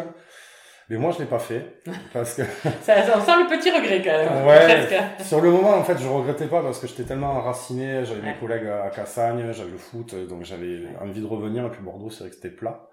Mais 0.89 0.97
moi, 0.97 1.11
je 1.11 1.19
l'ai 1.19 1.25
pas 1.25 1.39
fait. 1.39 1.81
Parce 2.13 2.33
que... 2.33 2.41
ça, 2.81 3.03
ça 3.03 3.21
sent 3.21 3.31
le 3.37 3.47
petit 3.47 3.69
regret 3.69 4.01
quand 4.03 4.11
même. 4.11 4.47
Ouais. 4.47 5.23
Sur 5.23 5.41
le 5.41 5.51
moment, 5.51 5.75
en 5.75 5.83
fait, 5.83 5.97
je 5.99 6.07
regrettais 6.07 6.47
pas 6.47 6.61
parce 6.61 6.79
que 6.79 6.87
j'étais 6.87 7.03
tellement 7.03 7.33
enraciné. 7.33 8.03
J'avais 8.05 8.21
mes 8.21 8.35
collègues 8.39 8.67
à 8.67 8.89
Cassagne, 8.89 9.51
j'avais 9.51 9.71
le 9.71 9.77
foot, 9.77 10.15
donc 10.27 10.43
j'avais 10.43 10.87
envie 10.99 11.21
de 11.21 11.27
revenir. 11.27 11.65
Et 11.65 11.69
puis 11.69 11.81
Bordeaux, 11.81 12.09
c'est 12.09 12.21
vrai 12.21 12.29
que 12.29 12.35
c'était 12.35 12.49
plat 12.49 12.89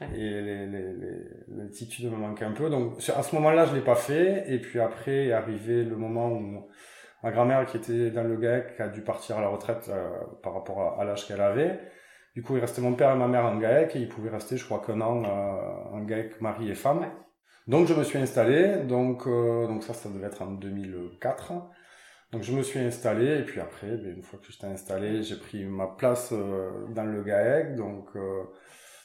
et 0.00 0.16
les, 0.16 0.66
les, 0.66 0.92
les, 0.92 2.10
me 2.10 2.16
manquaient 2.16 2.44
un 2.44 2.52
peu. 2.52 2.68
Donc 2.68 2.98
à 3.14 3.22
ce 3.22 3.34
moment-là, 3.36 3.66
je 3.66 3.74
l'ai 3.74 3.80
pas 3.80 3.94
fait. 3.94 4.44
Et 4.48 4.58
puis 4.58 4.80
après 4.80 5.26
est 5.26 5.32
arrivé 5.32 5.84
le 5.84 5.96
moment 5.96 6.28
où 6.28 6.68
ma 7.22 7.30
grand-mère 7.30 7.64
qui 7.66 7.76
était 7.76 8.10
dans 8.10 8.24
le 8.24 8.36
GAEC 8.36 8.80
a 8.80 8.88
dû 8.88 9.02
partir 9.02 9.38
à 9.38 9.40
la 9.40 9.48
retraite 9.48 9.88
euh, 9.88 10.08
par 10.42 10.54
rapport 10.54 11.00
à, 11.00 11.04
l'âge 11.04 11.26
qu'elle 11.26 11.40
avait. 11.40 11.80
Du 12.36 12.42
coup, 12.42 12.54
il 12.54 12.60
restait 12.60 12.82
mon 12.82 12.92
père 12.92 13.12
et 13.12 13.16
ma 13.16 13.28
mère 13.28 13.46
en 13.46 13.56
GAEC 13.56 13.96
et 13.96 14.00
ils 14.00 14.08
pouvaient 14.10 14.28
rester, 14.28 14.58
je 14.58 14.64
crois, 14.66 14.82
qu'un 14.86 15.00
an 15.00 15.24
euh, 15.24 15.96
en 15.96 16.02
GAEC 16.02 16.42
mari 16.42 16.70
et 16.70 16.74
femme. 16.74 17.10
Donc 17.66 17.88
je 17.88 17.94
me 17.94 18.04
suis 18.04 18.18
installé. 18.18 18.84
Donc 18.84 19.26
euh, 19.26 19.66
donc 19.66 19.82
ça, 19.82 19.94
ça 19.94 20.10
devait 20.10 20.26
être 20.26 20.42
en 20.42 20.50
2004. 20.52 21.52
Donc 22.32 22.42
je 22.42 22.52
me 22.52 22.62
suis 22.62 22.78
installé 22.78 23.38
et 23.38 23.42
puis 23.42 23.58
après, 23.58 23.88
ben, 23.96 24.16
une 24.16 24.22
fois 24.22 24.38
que 24.38 24.52
j'étais 24.52 24.66
installé, 24.66 25.22
j'ai 25.22 25.36
pris 25.36 25.64
ma 25.64 25.86
place 25.86 26.28
euh, 26.32 26.86
dans 26.90 27.04
le 27.04 27.22
GAEC. 27.22 27.74
Donc 27.74 28.10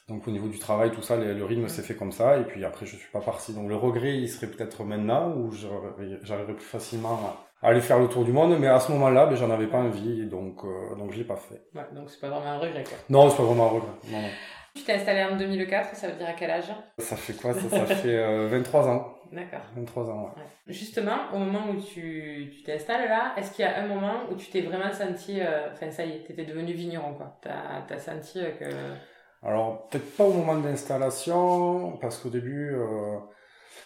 donc 0.08 0.28
au 0.28 0.30
niveau 0.30 0.48
du 0.48 0.58
travail, 0.58 0.90
tout 0.90 1.00
ça, 1.00 1.16
le, 1.16 1.44
rythme 1.44 1.68
s'est 1.68 1.82
fait 1.82 1.96
comme 1.96 2.12
ça. 2.12 2.36
Et 2.38 2.44
puis 2.44 2.62
après, 2.66 2.84
je 2.84 2.96
suis 2.96 3.10
pas 3.12 3.22
parti. 3.22 3.54
Donc 3.54 3.66
le 3.66 3.76
regret, 3.76 4.14
il 4.18 4.28
serait 4.28 4.48
peut-être 4.48 4.84
maintenant 4.84 5.34
où 5.34 5.50
j'arriverais 5.52 6.54
plus 6.54 6.66
facilement 6.66 7.14
à 7.14 7.51
aller 7.62 7.80
faire 7.80 7.98
le 7.98 8.08
tour 8.08 8.24
du 8.24 8.32
monde. 8.32 8.58
Mais 8.58 8.68
à 8.68 8.80
ce 8.80 8.92
moment-là, 8.92 9.26
ben, 9.26 9.36
j'en 9.36 9.50
avais 9.50 9.66
pas 9.66 9.78
envie. 9.78 10.26
Donc, 10.26 10.64
euh, 10.64 10.94
donc 10.96 11.12
je 11.12 11.18
l'ai 11.18 11.24
pas 11.24 11.36
fait. 11.36 11.62
Ouais, 11.74 11.86
donc 11.92 12.10
c'est 12.10 12.20
pas 12.20 12.28
vraiment 12.28 12.50
un 12.50 12.58
regret, 12.58 12.84
quoi. 12.84 12.98
Non, 13.08 13.30
c'est 13.30 13.36
pas 13.36 13.44
vraiment 13.44 13.66
un 13.66 13.70
regret. 13.70 13.92
Non, 14.10 14.20
non. 14.20 14.28
Tu 14.74 14.84
t'es 14.84 14.94
installé 14.94 15.22
en 15.24 15.36
2004, 15.36 15.94
ça 15.94 16.08
veut 16.08 16.14
dire 16.14 16.28
à 16.28 16.32
quel 16.32 16.50
âge? 16.50 16.72
Ça 16.98 17.16
fait 17.16 17.34
quoi 17.34 17.52
Ça, 17.52 17.68
ça 17.68 17.86
fait 17.86 18.16
euh, 18.16 18.48
23 18.48 18.88
ans. 18.88 19.14
D'accord. 19.30 19.60
23 19.76 20.10
ans, 20.10 20.24
ouais. 20.24 20.42
Justement, 20.66 21.16
au 21.34 21.38
moment 21.38 21.70
où 21.70 21.80
tu 21.80 22.50
tu 22.54 22.62
t'installes 22.62 23.08
là, 23.08 23.32
est-ce 23.36 23.52
qu'il 23.52 23.64
y 23.64 23.68
a 23.68 23.78
un 23.80 23.86
moment 23.86 24.20
où 24.30 24.34
tu 24.34 24.50
t'es 24.50 24.62
vraiment 24.62 24.90
senti, 24.92 25.40
euh, 25.40 25.68
enfin 25.72 25.90
ça 25.90 26.04
y 26.04 26.12
est, 26.12 26.24
t'étais 26.24 26.44
devenu 26.44 26.72
vigneron, 26.72 27.14
quoi? 27.14 27.38
T'as 27.42 27.94
as 27.94 27.98
senti 27.98 28.40
euh, 28.40 28.50
que... 28.58 29.46
Alors, 29.46 29.88
peut-être 29.88 30.16
pas 30.16 30.24
au 30.24 30.32
moment 30.32 30.56
de 30.56 30.68
l'installation, 30.68 31.98
parce 32.00 32.18
qu'au 32.18 32.28
début, 32.28 32.76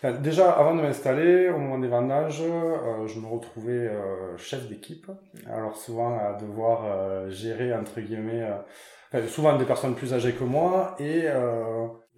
euh... 0.04 0.18
déjà 0.18 0.50
avant 0.50 0.74
de 0.74 0.82
m'installer, 0.82 1.48
au 1.48 1.58
moment 1.58 1.78
des 1.78 1.88
vendages, 1.88 2.42
euh, 2.42 3.06
je 3.06 3.18
me 3.20 3.26
retrouvais 3.26 3.88
euh, 3.88 4.36
chef 4.36 4.68
d'équipe. 4.68 5.10
Alors 5.50 5.76
souvent 5.76 6.18
à 6.18 6.34
devoir 6.34 6.84
euh, 6.84 7.30
gérer, 7.30 7.74
entre 7.74 8.00
guillemets, 8.00 8.48
souvent 9.28 9.56
des 9.56 9.64
personnes 9.64 9.94
plus 9.94 10.12
âgées 10.14 10.32
que 10.32 10.44
moi, 10.44 10.94
et 10.98 11.24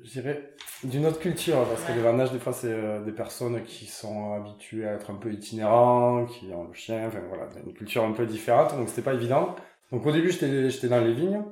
je 0.00 0.10
dirais 0.10 0.54
d'une 0.84 1.06
autre 1.06 1.20
culture, 1.20 1.64
parce 1.68 1.84
que 1.84 1.92
les 1.92 2.00
vendages, 2.00 2.32
des 2.32 2.38
fois, 2.38 2.52
c'est 2.52 2.74
des 3.04 3.12
personnes 3.12 3.62
qui 3.64 3.86
sont 3.86 4.34
habituées 4.34 4.88
à 4.88 4.94
être 4.94 5.10
un 5.10 5.14
peu 5.14 5.32
itinérants, 5.32 6.24
qui 6.26 6.52
ont 6.52 6.64
le 6.64 6.72
chien, 6.72 7.06
enfin 7.06 7.20
voilà, 7.28 7.44
une 7.64 7.72
culture 7.72 8.02
un 8.02 8.12
peu 8.12 8.26
différente, 8.26 8.76
donc 8.76 8.88
c'était 8.88 9.02
pas 9.02 9.14
évident. 9.14 9.54
Donc 9.92 10.04
au 10.06 10.12
début, 10.12 10.30
j'étais 10.30 10.88
dans 10.88 11.00
les 11.00 11.14
vignes, 11.14 11.42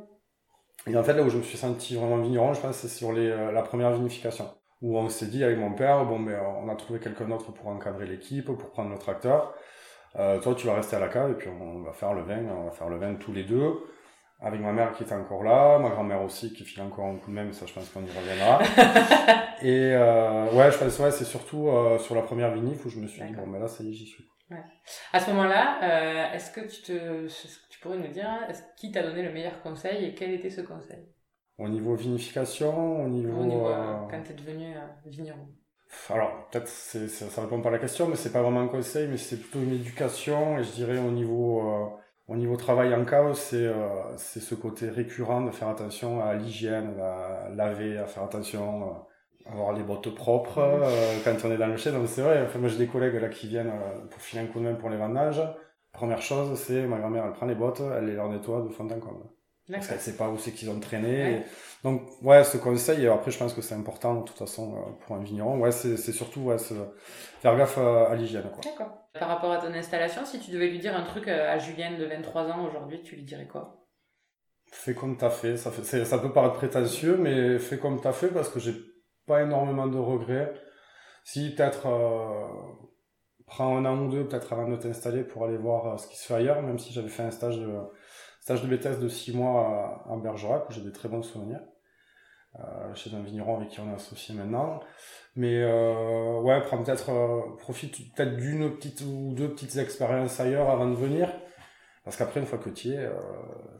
et 0.87 0.97
en 0.97 1.03
fait, 1.03 1.15
là 1.15 1.23
où 1.23 1.31
je 1.31 1.39
me 1.39 1.43
suis 1.43 1.59
senti 1.59 1.97
vraiment 1.97 2.19
vigneron, 2.19 2.55
je 2.55 2.61
pense, 2.61 2.77
c'est 2.77 2.89
sur 2.89 3.13
les, 3.13 3.29
euh, 3.29 3.51
la 3.51 3.63
première 3.63 3.93
vinification. 3.93 4.49
Où 4.83 4.99
on 4.99 5.09
s'est 5.09 5.27
dit 5.27 5.43
avec 5.43 5.59
mon 5.59 5.73
père, 5.73 6.05
bon, 6.05 6.19
mais 6.19 6.35
on 6.37 6.69
a 6.69 6.77
trouvé 6.77 6.99
quelqu'un 7.01 7.27
d'autre 7.27 7.53
pour 7.53 7.69
encadrer 7.69 8.07
l'équipe, 8.07 8.47
pour 8.47 8.71
prendre 8.71 8.91
le 8.91 8.99
tracteur. 8.99 9.55
Euh, 10.17 10.39
toi, 10.41 10.55
tu 10.55 10.67
vas 10.67 10.75
rester 10.75 10.97
à 10.97 11.01
la 11.01 11.09
cave 11.09 11.31
et 11.33 11.35
puis 11.35 11.49
on 11.49 11.83
va 11.83 11.93
faire 11.93 12.15
le 12.15 12.23
vin, 12.23 12.45
on 12.51 12.65
va 12.65 12.71
faire 12.71 12.89
le 12.89 12.97
vin 12.99 13.15
tous 13.15 13.33
les 13.33 13.45
deux. 13.45 13.75
avec 14.41 14.61
ma 14.61 14.73
mère 14.73 14.93
qui 14.93 15.03
est 15.05 15.13
encore 15.13 15.43
là, 15.43 15.79
ma 15.79 15.89
grand-mère 15.89 16.23
aussi 16.23 16.53
qui 16.53 16.65
file 16.65 16.83
encore 16.83 17.07
un 17.07 17.17
coup 17.17 17.31
de 17.31 17.37
même, 17.37 17.53
ça 17.53 17.65
je 17.67 17.73
pense 17.73 17.89
qu'on 17.89 18.03
y 18.05 18.11
reviendra. 18.11 18.61
et 19.63 19.93
euh, 19.95 20.51
ouais, 20.53 20.71
je 20.71 20.79
pense 20.79 20.99
ouais, 20.99 21.11
c'est 21.11 21.25
surtout 21.25 21.69
euh, 21.69 21.99
sur 21.99 22.15
la 22.15 22.23
première 22.23 22.53
vinif 22.53 22.85
où 22.85 22.91
je 22.91 22.99
me 22.99 23.07
suis 23.07 23.23
dit 23.23 23.33
bon 23.33 23.47
mais 23.47 23.59
là 23.59 23.67
ça 23.69 23.83
y 23.83 23.89
est, 23.89 23.93
j'y 23.93 24.07
suis. 24.07 24.25
Ouais. 24.51 24.63
À 25.13 25.19
ce 25.19 25.31
moment-là, 25.31 25.81
euh, 25.83 26.35
est-ce 26.35 26.53
que 26.53 26.61
tu 26.61 26.83
te, 26.83 27.27
tu 27.69 27.81
pourrais 27.81 27.99
nous 27.99 28.09
dire 28.09 28.29
qui 28.77 28.93
t'a 28.93 29.03
donné 29.03 29.23
le 29.23 29.33
meilleur 29.33 29.61
conseil 29.63 30.05
et 30.05 30.15
quel 30.15 30.31
était 30.31 30.51
ce 30.51 30.61
conseil? 30.61 31.05
Au 31.59 31.69
niveau 31.69 31.95
vinification, 31.95 33.05
au 33.05 33.09
niveau, 33.09 33.41
au 33.41 33.47
niveau 33.47 33.69
euh, 33.69 33.95
quand 34.11 34.23
t'es 34.23 34.35
devenu 34.35 34.75
vigneron. 35.07 35.49
Alors 36.11 36.49
peut-être 36.51 36.69
c'est, 36.69 37.09
ça, 37.09 37.31
ça 37.31 37.43
répond 37.43 37.63
pas 37.63 37.71
à 37.71 37.73
la 37.73 37.79
question, 37.79 38.09
mais 38.09 38.17
c'est 38.17 38.33
pas 38.33 38.43
vraiment 38.43 38.61
un 38.61 38.69
conseil, 38.69 39.09
mais 39.09 39.17
c'est 39.17 39.39
plutôt 39.39 39.61
une 39.61 39.73
éducation 39.73 40.59
et 40.59 40.65
je 40.65 40.73
dirais 40.73 40.99
au 40.99 41.11
niveau 41.11 41.97
au 42.29 42.37
niveau 42.37 42.57
travail 42.57 42.93
en 42.95 43.05
cave, 43.05 43.35
c'est 43.35 43.67
euh, 43.67 44.17
c'est 44.17 44.41
ce 44.41 44.55
côté 44.57 44.89
récurrent 44.91 45.43
de 45.43 45.51
faire 45.53 45.69
attention 45.69 46.21
à 46.21 46.35
l'hygiène, 46.35 46.99
à 47.01 47.49
laver, 47.55 47.99
à 47.99 48.07
faire 48.07 48.25
attention, 48.25 48.83
à 49.47 49.49
euh, 49.49 49.53
avoir 49.53 49.73
les 49.73 49.85
bottes 49.85 50.13
propres 50.15 50.59
euh, 50.59 51.19
quand 51.25 51.37
on 51.45 51.53
est 51.53 51.57
dans 51.57 51.69
le 51.69 51.77
chai. 51.77 51.93
Donc 51.93 52.09
c'est 52.09 52.23
vrai, 52.23 52.43
enfin, 52.45 52.59
moi 52.59 52.69
j'ai 52.69 52.79
des 52.79 52.89
collègues 52.89 53.15
là 53.15 53.29
qui 53.29 53.47
viennent 53.47 53.73
pour 54.11 54.21
filer 54.21 54.43
un 54.43 54.47
coup 54.47 54.59
de 54.59 54.65
main 54.65 54.75
pour 54.75 54.91
les 54.91 54.97
vendages. 54.97 55.41
Première 55.93 56.21
chose, 56.21 56.59
c'est 56.59 56.87
ma 56.87 56.99
grand-mère, 56.99 57.25
elle 57.27 57.33
prend 57.33 57.47
les 57.47 57.55
bottes, 57.55 57.81
elle 57.81 58.07
les 58.07 58.15
leur 58.15 58.29
nettoie 58.29 58.63
de 58.63 58.69
fond 58.71 58.91
en 58.91 59.01
comble. 59.01 59.25
Parce 59.71 59.89
qu'elle 59.89 60.01
sait 60.01 60.17
pas 60.17 60.29
où 60.29 60.39
c'est 60.39 60.53
qu'ils 60.53 60.71
ont 60.71 60.79
traîné. 60.79 61.45
Donc, 61.83 62.03
ouais, 62.23 62.45
ce 62.45 62.57
conseil, 62.57 63.07
après, 63.09 63.31
je 63.31 63.39
pense 63.39 63.53
que 63.53 63.63
c'est 63.63 63.75
important, 63.75 64.15
de 64.15 64.25
toute 64.25 64.39
façon, 64.39 64.97
pour 65.01 65.17
un 65.17 65.21
vigneron. 65.21 65.59
Ouais, 65.59 65.73
c'est 65.73 65.97
surtout, 66.13 66.41
ouais, 66.43 66.57
faire 66.59 67.57
gaffe 67.57 67.79
à, 67.79 68.11
à 68.11 68.15
l'hygiène. 68.15 68.45
D'accord. 68.63 69.07
Par 69.19 69.29
rapport 69.29 69.53
à 69.53 69.59
ton 69.59 69.73
installation, 69.73 70.25
si 70.25 70.39
tu 70.41 70.51
devais 70.51 70.69
lui 70.69 70.79
dire 70.79 70.97
un 70.97 71.03
truc 71.03 71.29
euh, 71.29 71.53
à 71.53 71.59
Julienne 71.59 71.97
de 71.97 72.05
23 72.05 72.43
ans 72.51 72.67
aujourd'hui, 72.67 73.03
tu 73.03 73.17
lui 73.17 73.25
dirais 73.25 73.47
quoi? 73.47 73.87
Fais 74.71 74.95
comme 74.95 75.17
t'as 75.17 75.31
fait. 75.31 75.57
Ça, 75.57 75.71
fait 75.71 76.05
ça 76.05 76.19
peut 76.19 76.33
paraître 76.33 76.55
prétentieux, 76.55 77.17
mais 77.17 77.59
fais 77.59 77.79
comme 77.79 78.01
t'as 78.01 78.13
fait 78.13 78.29
parce 78.29 78.49
que 78.49 78.61
j'ai 78.61 78.75
pas 79.27 79.43
énormément 79.43 79.87
de 79.87 79.97
regrets. 79.97 80.53
Si 81.25 81.55
peut-être 81.55 81.87
euh, 81.87 82.47
prends 83.47 83.77
un 83.77 83.85
an 83.85 83.99
ou 84.03 84.09
deux 84.11 84.27
peut-être 84.27 84.53
avant 84.53 84.69
de 84.69 84.77
t'installer 84.77 85.23
pour 85.23 85.45
aller 85.45 85.57
voir 85.57 85.87
euh, 85.87 85.97
ce 85.97 86.09
qui 86.09 86.17
se 86.17 86.27
fait 86.27 86.35
ailleurs, 86.35 86.63
même 86.63 86.79
si 86.79 86.93
j'avais 86.93 87.09
fait 87.09 87.23
un 87.23 87.31
stage 87.31 87.59
de 87.59 87.69
stage 88.47 88.63
de 88.63 88.69
BTS 88.69 89.01
de 89.01 89.09
6 89.09 89.33
mois 89.33 90.05
à, 90.09 90.17
Bergerac 90.19 90.69
où 90.69 90.73
j'ai 90.73 90.81
des 90.81 90.93
très 90.93 91.09
bons 91.09 91.23
souvenirs. 91.23 91.59
Euh, 92.61 92.95
chez 92.95 93.13
un 93.13 93.21
vigneron 93.21 93.57
avec 93.57 93.71
qui 93.71 93.81
on 93.81 93.91
est 93.91 93.95
associé 93.97 94.37
maintenant. 94.37 94.79
Mais 95.35 95.63
euh, 95.65 96.41
ouais, 96.43 96.61
prends 96.61 96.81
peut-être, 96.81 97.11
euh, 97.11 97.57
profite 97.59 98.15
peut-être 98.15 98.37
d'une 98.37 98.77
petite 98.77 99.01
ou 99.01 99.35
deux 99.35 99.49
petites 99.49 99.77
expériences 99.79 100.39
ailleurs 100.39 100.71
avant 100.71 100.89
de 100.89 100.95
venir. 100.95 101.29
Parce 102.05 102.17
qu'après, 102.17 102.39
une 102.39 102.47
fois 102.47 102.59
que 102.59 102.71
tu 102.71 102.89
y 102.89 102.93
es... 102.93 103.11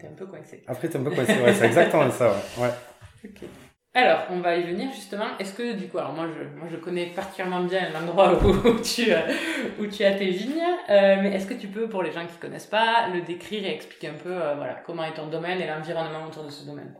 T'es 0.01 0.09
un 0.09 0.15
peu 0.15 0.27
coincé. 0.27 0.65
Après, 0.67 0.89
t'es 0.89 0.99
un 0.99 1.05
peu 1.05 1.11
coincé, 1.11 1.41
ouais, 1.41 1.55
c'est 1.55 1.67
exactement 1.67 2.11
ça, 2.11 2.35
ouais. 2.59 3.31
Alors, 3.97 4.27
on 4.29 4.41
va 4.41 4.57
y 4.59 4.63
venir 4.63 4.93
justement. 4.93 5.25
Est-ce 5.39 5.55
que 5.55 5.73
du 5.73 5.89
coup, 5.89 5.97
alors 5.97 6.13
moi 6.13 6.27
je, 6.71 6.77
connais 6.77 7.07
particulièrement 7.07 7.65
bien 7.65 7.89
l'endroit 7.95 8.39
où, 8.45 8.79
tu, 8.81 9.11
où 9.11 9.85
as 9.85 10.13
tes 10.13 10.31
vignes, 10.33 10.63
euh, 10.91 11.17
mais 11.23 11.33
est-ce 11.33 11.47
que 11.47 11.55
tu 11.55 11.69
peux, 11.69 11.89
pour 11.89 12.03
les 12.03 12.13
gens 12.13 12.27
qui 12.27 12.37
connaissent 12.37 12.67
pas, 12.67 13.09
le 13.09 13.23
décrire 13.23 13.65
et 13.65 13.73
expliquer 13.73 14.09
un 14.09 14.19
peu 14.23 14.35
euh, 14.35 14.55
voilà, 14.55 14.75
comment 14.85 15.03
est 15.03 15.15
ton 15.15 15.29
domaine 15.29 15.63
et 15.63 15.67
l'environnement 15.67 16.27
autour 16.27 16.45
de 16.45 16.51
ce 16.51 16.67
domaine? 16.67 16.95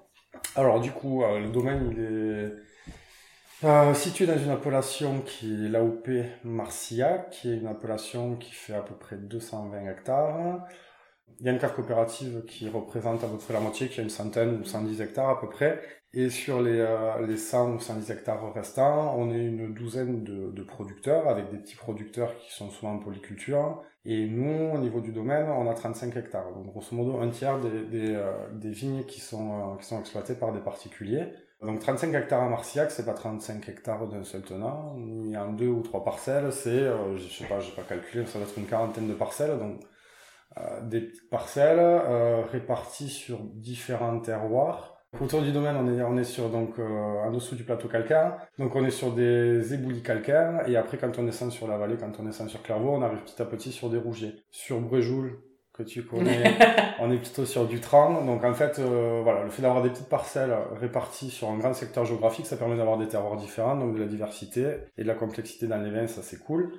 Alors 0.55 0.81
du 0.81 0.91
coup, 0.91 1.23
euh, 1.23 1.39
le 1.39 1.51
domaine 1.51 1.91
il 1.93 3.69
est 3.69 3.95
situé 3.95 4.25
dans 4.25 4.39
une 4.39 4.51
appellation 4.51 5.21
qui 5.21 5.67
est 5.67 5.69
l'AOP 5.69 6.09
Marcia, 6.45 7.27
qui 7.31 7.53
est 7.53 7.59
une 7.59 7.67
appellation 7.67 8.37
qui 8.37 8.53
fait 8.53 8.75
à 8.75 8.81
peu 8.81 8.95
près 8.95 9.17
220 9.17 9.87
hectares. 9.87 10.67
Il 11.41 11.45
y 11.45 11.51
a 11.51 11.53
une 11.53 11.59
cave 11.59 11.75
coopérative 11.75 12.45
qui 12.47 12.71
représente 12.71 13.23
à 13.23 13.27
peu 13.27 13.37
près 13.37 13.53
la 13.53 13.61
moitié, 13.61 13.89
qui 13.89 14.01
a 14.01 14.03
une 14.03 14.09
centaine 14.09 14.59
ou 14.59 14.65
110 14.65 15.03
hectares 15.03 15.29
à 15.29 15.39
peu 15.39 15.51
près. 15.51 15.83
Et 16.19 16.31
sur 16.31 16.63
les, 16.63 16.81
euh, 16.81 17.27
les 17.27 17.37
100 17.37 17.75
ou 17.75 17.79
110 17.79 18.11
hectares 18.11 18.51
restants, 18.55 19.15
on 19.19 19.31
est 19.31 19.45
une 19.45 19.75
douzaine 19.75 20.25
de, 20.25 20.63
producteurs, 20.63 21.29
avec 21.29 21.51
des 21.51 21.59
petits 21.59 21.77
producteurs 21.77 22.35
qui 22.39 22.55
sont 22.55 22.71
souvent 22.71 22.93
en 22.95 22.99
polyculture. 22.99 23.83
Et 24.07 24.27
nous, 24.27 24.71
au 24.73 24.79
niveau 24.79 25.03
du 25.03 25.13
domaine, 25.13 25.47
on 25.51 25.71
a 25.71 25.75
35 25.75 26.17
hectares. 26.17 26.55
Donc 26.55 26.69
grosso 26.69 26.97
modo, 26.97 27.21
un 27.21 27.29
tiers 27.29 27.61
des, 27.61 27.83
des, 27.83 28.15
euh, 28.15 28.33
vignes 28.63 29.05
qui 29.05 29.21
sont, 29.21 29.75
euh, 29.75 29.77
qui 29.77 29.85
sont 29.85 30.01
exploitées 30.01 30.35
par 30.35 30.53
des 30.53 30.61
particuliers. 30.61 31.35
Donc 31.61 31.81
35 31.81 32.15
hectares 32.15 32.45
à 32.45 32.49
Marciac, 32.49 32.91
c'est 32.91 33.05
pas 33.05 33.13
35 33.13 33.69
hectares 33.69 34.09
d'un 34.09 34.25
seul 34.25 34.41
tenant. 34.41 34.97
Y 34.97 35.37
a 35.37 35.45
deux 35.49 35.69
ou 35.69 35.83
trois 35.83 36.03
parcelles, 36.03 36.51
c'est, 36.51 36.87
je 37.17 37.29
sais 37.29 37.45
pas, 37.47 37.61
j'ai 37.61 37.73
pas 37.73 37.83
calculé, 37.83 38.25
ça 38.25 38.39
doit 38.39 38.49
être 38.49 38.57
une 38.57 38.67
quarantaine 38.67 39.09
de 39.09 39.15
parcelles. 39.15 39.59
Donc 39.59 39.81
des 40.83 41.01
petites 41.03 41.29
parcelles 41.31 42.01
réparties 42.51 43.09
sur 43.09 43.39
différents 43.41 44.21
terroirs 44.21 44.96
Autour 45.21 45.43
du 45.43 45.53
domaine, 45.53 45.77
on 45.77 45.89
est, 45.89 46.03
on 46.03 46.17
est 46.19 46.25
sur 46.25 46.51
donc 46.51 46.79
euh, 46.79 46.85
en 46.85 47.31
dessous 47.31 47.55
du 47.55 47.65
plateau 47.65 47.89
calcaire. 47.89 48.37
Donc 48.59 48.75
on 48.77 48.85
est 48.85 48.91
sur 48.91 49.13
des 49.13 49.73
éboulis 49.73 50.03
calcaires 50.03 50.69
et 50.69 50.77
après 50.77 50.99
quand 50.99 51.19
on 51.19 51.23
descend 51.23 51.51
sur 51.51 51.69
la 51.69 51.79
vallée, 51.79 51.97
quand 51.97 52.13
on 52.19 52.25
descend 52.25 52.49
sur 52.49 52.63
Clairvaux, 52.63 52.91
on 52.91 53.03
arrive 53.03 53.21
petit 53.21 53.41
à 53.41 53.47
petit 53.47 53.73
sur 53.73 53.89
des 53.89 53.99
rougiers. 53.99 54.35
Sur 54.51 54.81
Bréjoul, 54.81 55.39
que 55.73 55.83
tu 55.83 56.05
connais, 56.05 56.43
on 57.01 57.11
est 57.11 57.19
plutôt 57.19 57.47
sur 57.47 57.67
du 57.67 57.81
tram. 57.81 58.27
Donc 58.27 58.45
en 58.45 58.53
fait, 58.53 58.79
euh, 58.79 59.21
voilà, 59.23 59.45
le 59.45 59.51
fait 59.51 59.63
d'avoir 59.63 59.83
des 59.83 59.91
petites 59.91 60.09
parcelles 60.09 60.55
réparties 60.79 61.31
sur 61.31 61.49
un 61.49 61.57
grand 61.57 61.73
secteur 61.73 62.05
géographique, 62.05 62.47
ça 62.47 62.57
permet 62.57 62.77
d'avoir 62.77 62.99
des 62.99 63.09
terroirs 63.09 63.37
différents, 63.37 63.77
donc 63.77 63.95
de 63.95 64.01
la 64.01 64.07
diversité 64.07 64.67
et 64.99 65.03
de 65.03 65.09
la 65.09 65.15
complexité 65.15 65.67
dans 65.67 65.79
les 65.79 65.91
vins, 65.91 66.07
ça 66.07 66.23
c'est 66.23 66.39
cool. 66.39 66.73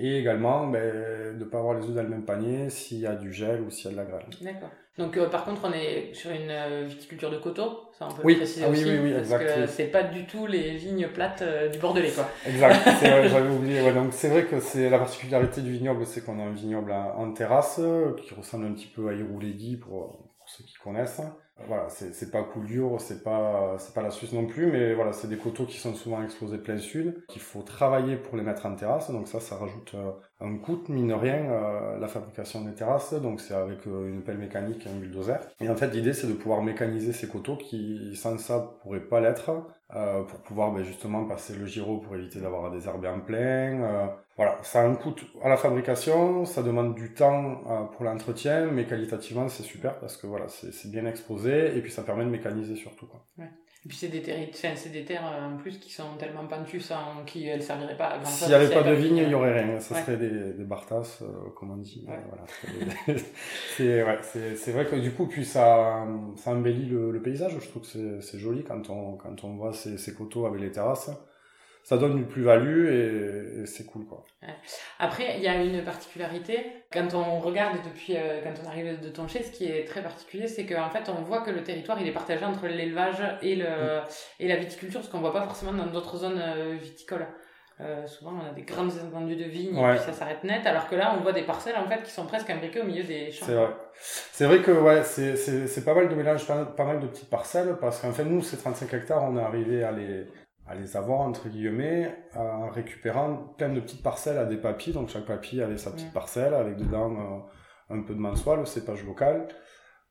Et 0.00 0.18
également, 0.18 0.68
ben, 0.68 1.34
de 1.34 1.44
ne 1.44 1.44
pas 1.44 1.58
avoir 1.58 1.74
les 1.74 1.84
œufs 1.84 1.94
dans 1.94 2.02
le 2.04 2.08
même 2.08 2.24
panier 2.24 2.70
s'il 2.70 2.98
y 2.98 3.06
a 3.06 3.16
du 3.16 3.32
gel 3.32 3.62
ou 3.62 3.70
s'il 3.70 3.86
y 3.86 3.88
a 3.88 3.90
de 3.92 3.96
la 3.96 4.04
grêle. 4.04 4.26
D'accord. 4.40 4.70
Donc 4.98 5.16
euh, 5.16 5.28
par 5.28 5.44
contre, 5.44 5.60
on 5.64 5.72
est 5.72 6.12
sur 6.12 6.32
une 6.32 6.50
euh, 6.50 6.84
viticulture 6.84 7.30
de 7.30 7.38
coteaux, 7.38 7.84
ça 7.96 8.08
on 8.10 8.12
peut 8.12 8.22
oui. 8.24 8.32
le 8.32 8.40
préciser 8.40 8.64
ah, 8.66 8.70
aussi, 8.70 8.84
oui, 8.84 8.98
oui, 9.00 9.12
oui, 9.14 9.14
parce 9.14 9.42
que 9.44 9.66
c'est 9.68 9.86
pas 9.86 10.02
du 10.02 10.26
tout 10.26 10.48
les 10.48 10.74
vignes 10.74 11.06
plates 11.06 11.42
euh, 11.42 11.68
du 11.68 11.78
Bordelais, 11.78 12.10
quoi. 12.10 12.28
Exact, 12.46 12.74
j'avais 13.02 13.48
oublié. 13.48 13.80
Ouais, 13.80 13.94
donc 13.94 14.12
c'est 14.12 14.28
vrai 14.28 14.44
que 14.44 14.58
c'est 14.58 14.90
la 14.90 14.98
particularité 14.98 15.60
du 15.60 15.70
vignoble, 15.70 16.04
c'est 16.04 16.24
qu'on 16.24 16.40
a 16.40 16.42
un 16.42 16.52
vignoble 16.52 16.92
en 16.92 17.32
terrasse 17.32 17.80
qui 18.16 18.34
ressemble 18.34 18.66
un 18.66 18.72
petit 18.72 18.88
peu 18.88 19.08
à 19.08 19.12
Irouléguy 19.12 19.76
pour, 19.76 20.18
pour 20.36 20.48
ceux 20.48 20.64
qui 20.64 20.74
connaissent 20.82 21.22
voilà, 21.66 21.88
c'est 21.88 22.30
pas 22.30 22.46
dur, 22.64 23.00
c'est 23.00 23.22
pas 23.22 23.76
c'est 23.78 23.94
pas 23.94 24.02
la 24.02 24.10
Suisse 24.10 24.32
non 24.32 24.46
plus, 24.46 24.66
mais 24.66 24.94
voilà, 24.94 25.12
c'est 25.12 25.28
des 25.28 25.36
coteaux 25.36 25.66
qui 25.66 25.78
sont 25.78 25.94
souvent 25.94 26.22
exposés 26.22 26.58
plein 26.58 26.78
sud, 26.78 27.24
qu'il 27.26 27.42
faut 27.42 27.62
travailler 27.62 28.16
pour 28.16 28.36
les 28.36 28.42
mettre 28.42 28.66
en 28.66 28.74
terrasse, 28.74 29.10
donc 29.10 29.28
ça, 29.28 29.40
ça 29.40 29.56
rajoute 29.56 29.92
euh, 29.94 30.12
un 30.40 30.56
coût, 30.56 30.80
mine 30.88 31.08
de 31.08 31.14
rien, 31.14 31.50
euh, 31.50 31.98
la 31.98 32.08
fabrication 32.08 32.62
des 32.62 32.72
terrasses, 32.72 33.12
donc 33.14 33.40
c'est 33.40 33.54
avec 33.54 33.86
euh, 33.86 34.08
une 34.08 34.22
pelle 34.22 34.38
mécanique 34.38 34.86
et 34.86 34.90
un 34.90 34.94
bulldozer. 34.94 35.40
Et 35.60 35.68
en 35.68 35.76
fait, 35.76 35.88
l'idée, 35.88 36.12
c'est 36.12 36.28
de 36.28 36.32
pouvoir 36.32 36.62
mécaniser 36.62 37.12
ces 37.12 37.28
coteaux 37.28 37.56
qui, 37.56 38.14
sans 38.16 38.38
ça, 38.38 38.78
pourraient 38.82 39.00
pas 39.00 39.20
l'être, 39.20 39.50
pour 39.90 40.40
pouvoir 40.40 40.72
ben, 40.72 40.82
justement 40.84 41.24
passer 41.24 41.54
le 41.54 41.66
giro 41.66 41.98
pour 41.98 42.14
éviter 42.16 42.40
d'avoir 42.40 42.70
des 42.70 42.88
en 42.88 43.20
plein, 43.20 44.10
voilà, 44.38 44.56
ça 44.62 44.82
a 44.82 44.86
un 44.86 44.94
coût 44.94 45.16
à 45.42 45.48
la 45.48 45.56
fabrication, 45.56 46.44
ça 46.44 46.62
demande 46.62 46.94
du 46.94 47.12
temps 47.12 47.60
euh, 47.68 47.82
pour 47.86 48.04
l'entretien, 48.04 48.66
mais 48.66 48.86
qualitativement 48.86 49.48
c'est 49.48 49.64
super 49.64 49.98
parce 49.98 50.16
que 50.16 50.28
voilà, 50.28 50.46
c'est 50.48 50.90
bien 50.92 51.06
exposé 51.06 51.76
et 51.76 51.82
puis 51.82 51.90
ça 51.90 52.04
permet 52.04 52.24
de 52.24 52.30
mécaniser 52.30 52.76
surtout. 52.76 53.06
Quoi. 53.06 53.26
Ouais. 53.36 53.50
Et 53.84 53.88
puis 53.88 53.96
c'est 53.96 54.08
des 54.08 54.22
terres, 54.22 54.48
c'est 54.52 54.90
des 54.92 55.04
terres 55.04 55.24
euh, 55.24 55.54
en 55.54 55.56
plus 55.56 55.78
qui 55.78 55.92
sont 55.92 56.16
tellement 56.18 56.46
pentues 56.46 56.80
sans 56.80 57.24
qui 57.24 57.46
elles 57.46 57.62
serviraient 57.62 57.96
pas 57.96 58.08
à 58.08 58.18
grand 58.18 58.26
S'il 58.28 58.48
n'y 58.48 58.54
avait 58.54 58.74
pas 58.74 58.82
de 58.82 58.92
vigne, 58.92 59.18
il 59.18 59.28
n'y 59.28 59.34
aurait 59.34 59.62
rien. 59.62 59.78
Ça 59.78 59.94
serait 59.94 60.16
des, 60.16 60.52
des 60.52 60.64
bartas, 60.64 61.20
euh, 61.22 61.26
comme 61.54 61.70
on 61.70 61.76
dit. 61.76 62.04
Ouais. 62.08 62.18
voilà. 62.28 63.20
c'est 63.76 64.02
ouais, 64.04 64.18
c'est 64.22 64.72
vrai 64.72 64.86
que 64.86 64.96
du 64.96 65.12
coup, 65.12 65.26
puis 65.26 65.44
ça, 65.44 66.04
ça 66.36 66.50
embellit 66.50 66.86
le, 66.86 67.12
le 67.12 67.22
paysage. 67.22 67.56
Je 67.60 67.68
trouve 67.68 67.82
que 67.82 68.20
c'est 68.20 68.38
joli 68.38 68.64
quand 68.64 68.90
on 68.90 69.12
quand 69.12 69.44
on 69.44 69.54
voit 69.54 69.72
ces, 69.72 69.96
ces 69.96 70.12
coteaux 70.12 70.46
avec 70.46 70.60
les 70.60 70.72
terrasses 70.72 71.10
ça 71.88 71.96
donne 71.96 72.18
une 72.18 72.26
plus-value 72.26 72.86
et, 72.86 73.64
c'est 73.66 73.86
cool 73.86 74.04
quoi. 74.04 74.22
Après, 74.98 75.36
il 75.38 75.42
y 75.42 75.48
a 75.48 75.54
une 75.54 75.82
particularité 75.82 76.66
quand 76.92 77.14
on 77.14 77.38
regarde 77.38 77.78
depuis 77.82 78.14
euh, 78.14 78.42
quand 78.44 78.52
on 78.62 78.68
arrive 78.68 79.00
de 79.00 79.08
Tonché, 79.08 79.42
ce 79.42 79.50
qui 79.50 79.64
est 79.64 79.86
très 79.86 80.02
particulier, 80.02 80.48
c'est 80.48 80.66
qu'en 80.66 80.90
fait 80.90 81.08
on 81.08 81.22
voit 81.22 81.40
que 81.40 81.50
le 81.50 81.62
territoire 81.62 81.98
il 81.98 82.06
est 82.06 82.12
partagé 82.12 82.44
entre 82.44 82.66
l'élevage 82.66 83.22
et 83.40 83.56
le 83.56 83.64
mm. 83.64 84.02
et 84.40 84.48
la 84.48 84.56
viticulture, 84.56 85.02
ce 85.02 85.10
qu'on 85.10 85.20
voit 85.20 85.32
pas 85.32 85.44
forcément 85.44 85.72
dans 85.72 85.86
d'autres 85.86 86.18
zones 86.18 86.38
euh, 86.38 86.76
viticoles. 86.78 87.26
Euh, 87.80 88.06
souvent, 88.06 88.34
on 88.34 88.50
a 88.50 88.52
des 88.52 88.62
grandes 88.62 88.92
étendues 88.92 89.36
de 89.36 89.44
vignes 89.44 89.78
et 89.78 89.90
puis 89.90 90.00
ça 90.00 90.12
s'arrête 90.12 90.44
net, 90.44 90.66
alors 90.66 90.88
que 90.88 90.96
là, 90.96 91.14
on 91.16 91.22
voit 91.22 91.32
des 91.32 91.44
parcelles 91.44 91.76
en 91.76 91.86
fait 91.86 92.02
qui 92.02 92.10
sont 92.10 92.26
presque 92.26 92.50
imbriquées 92.50 92.80
au 92.80 92.84
milieu 92.84 93.04
des 93.04 93.30
champs. 93.30 93.46
C'est 93.46 93.54
vrai. 93.54 93.68
C'est 94.32 94.46
vrai 94.46 94.58
que 94.58 94.72
ouais, 94.72 95.04
c'est 95.04 95.84
pas 95.84 95.94
mal 95.94 96.08
de 96.08 96.14
mélange, 96.14 96.46
pas, 96.46 96.66
pas 96.66 96.84
mal 96.84 97.00
de 97.00 97.06
petites 97.06 97.30
parcelles, 97.30 97.76
parce 97.80 98.00
qu'en 98.00 98.12
fait, 98.12 98.24
nous, 98.24 98.42
ces 98.42 98.58
35 98.58 98.92
hectares, 98.92 99.22
on 99.22 99.38
est 99.38 99.42
arrivé 99.42 99.84
à 99.84 99.92
les, 99.92 100.26
à 100.68 100.74
les 100.74 100.96
avoir 100.96 101.20
entre 101.20 101.48
guillemets 101.48 102.14
en 102.34 102.68
récupérant 102.68 103.54
plein 103.56 103.70
de 103.70 103.80
petites 103.80 104.02
parcelles 104.02 104.38
à 104.38 104.44
des 104.44 104.56
papilles 104.56 104.92
donc 104.92 105.08
chaque 105.08 105.24
papille 105.24 105.62
avait 105.62 105.78
sa 105.78 105.90
petite 105.90 106.12
parcelle 106.12 106.54
avec 106.54 106.76
dedans 106.76 107.12
euh, 107.90 107.94
un 107.94 108.02
peu 108.02 108.14
de 108.14 108.20
mansois 108.20 108.56
le 108.56 108.66
cépage 108.66 109.04
local 109.04 109.48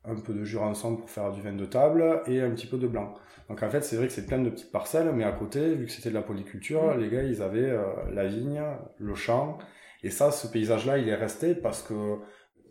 un 0.04 0.16
peu 0.16 0.34
de 0.34 0.44
jurançon 0.44 0.96
pour 0.96 1.10
faire 1.10 1.32
du 1.32 1.42
vin 1.42 1.54
de 1.54 1.66
table 1.66 2.22
et 2.26 2.42
un 2.42 2.52
petit 2.52 2.68
peu 2.68 2.78
de 2.78 2.88
blanc 2.88 3.14
donc 3.50 3.62
en 3.62 3.70
fait 3.70 3.82
c'est 3.82 3.98
vrai 3.98 4.08
que 4.08 4.14
c'est 4.14 4.26
plein 4.26 4.40
de 4.40 4.50
petites 4.50 4.72
parcelles 4.72 5.12
mais 5.14 5.24
à 5.24 5.32
côté 5.32 5.76
vu 5.76 5.86
que 5.86 5.92
c'était 5.92 6.10
de 6.10 6.16
la 6.16 6.24
polyculture 6.24 6.96
les 6.96 7.10
gars 7.10 7.24
ils 7.24 7.42
avaient 7.42 7.70
euh, 7.70 7.84
la 8.12 8.26
vigne 8.26 8.62
le 8.98 9.16
champ 9.16 9.60
et 10.04 10.10
ça 10.10 10.32
ce 10.32 10.48
paysage 10.48 10.86
là 10.86 10.98
il 10.98 11.08
est 11.08 11.16
resté 11.16 11.54
parce 11.54 11.84
que 11.84 12.20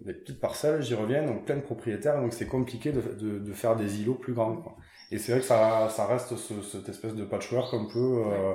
des 0.00 0.12
petites 0.12 0.40
parcelles, 0.40 0.82
j'y 0.82 0.94
reviens, 0.94 1.24
donc 1.24 1.44
plein 1.44 1.56
de 1.56 1.62
propriétaires, 1.62 2.20
donc 2.20 2.32
c'est 2.32 2.46
compliqué 2.46 2.92
de, 2.92 3.00
de, 3.00 3.38
de, 3.38 3.52
faire 3.52 3.76
des 3.76 4.02
îlots 4.02 4.14
plus 4.14 4.34
grands. 4.34 4.56
Quoi. 4.56 4.76
Et 5.10 5.18
c'est 5.18 5.32
vrai 5.32 5.40
que 5.40 5.46
ça, 5.46 5.88
ça 5.88 6.06
reste 6.06 6.36
ce, 6.36 6.62
cette 6.62 6.88
espèce 6.88 7.14
de 7.14 7.24
patchwork 7.24 7.72
un 7.74 7.86
peu 7.92 8.24
euh, 8.26 8.52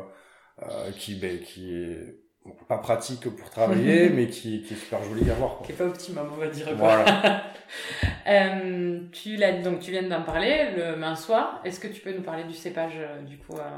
euh, 0.63 0.91
qui, 0.91 1.15
ben, 1.15 1.39
qui 1.39 1.73
est 1.73 2.21
pas 2.67 2.77
pratique 2.77 3.29
pour 3.35 3.49
travailler, 3.49 4.09
mais 4.15 4.27
qui, 4.27 4.63
qui 4.63 4.73
est 4.73 4.77
super 4.77 5.03
joli 5.03 5.29
à 5.29 5.33
voir. 5.35 5.57
Quoi. 5.57 5.65
Qui 5.65 5.71
est 5.71 5.75
pas 5.75 5.85
optimum, 5.85 6.27
on 6.33 6.37
va 6.37 6.47
dire. 6.47 6.67
Voilà. 6.75 7.43
euh, 8.27 8.99
tu 9.11 9.35
l'as 9.35 9.61
donc 9.61 9.79
tu 9.79 9.91
viens 9.91 10.03
d'en 10.03 10.23
parler, 10.23 10.71
le 10.75 10.95
minçois. 10.95 11.61
Est-ce 11.63 11.79
que 11.79 11.87
tu 11.87 12.01
peux 12.01 12.13
nous 12.13 12.23
parler 12.23 12.43
du 12.43 12.53
cépage 12.53 12.97
euh, 12.97 13.21
du 13.21 13.37
coup 13.37 13.55
euh... 13.57 13.77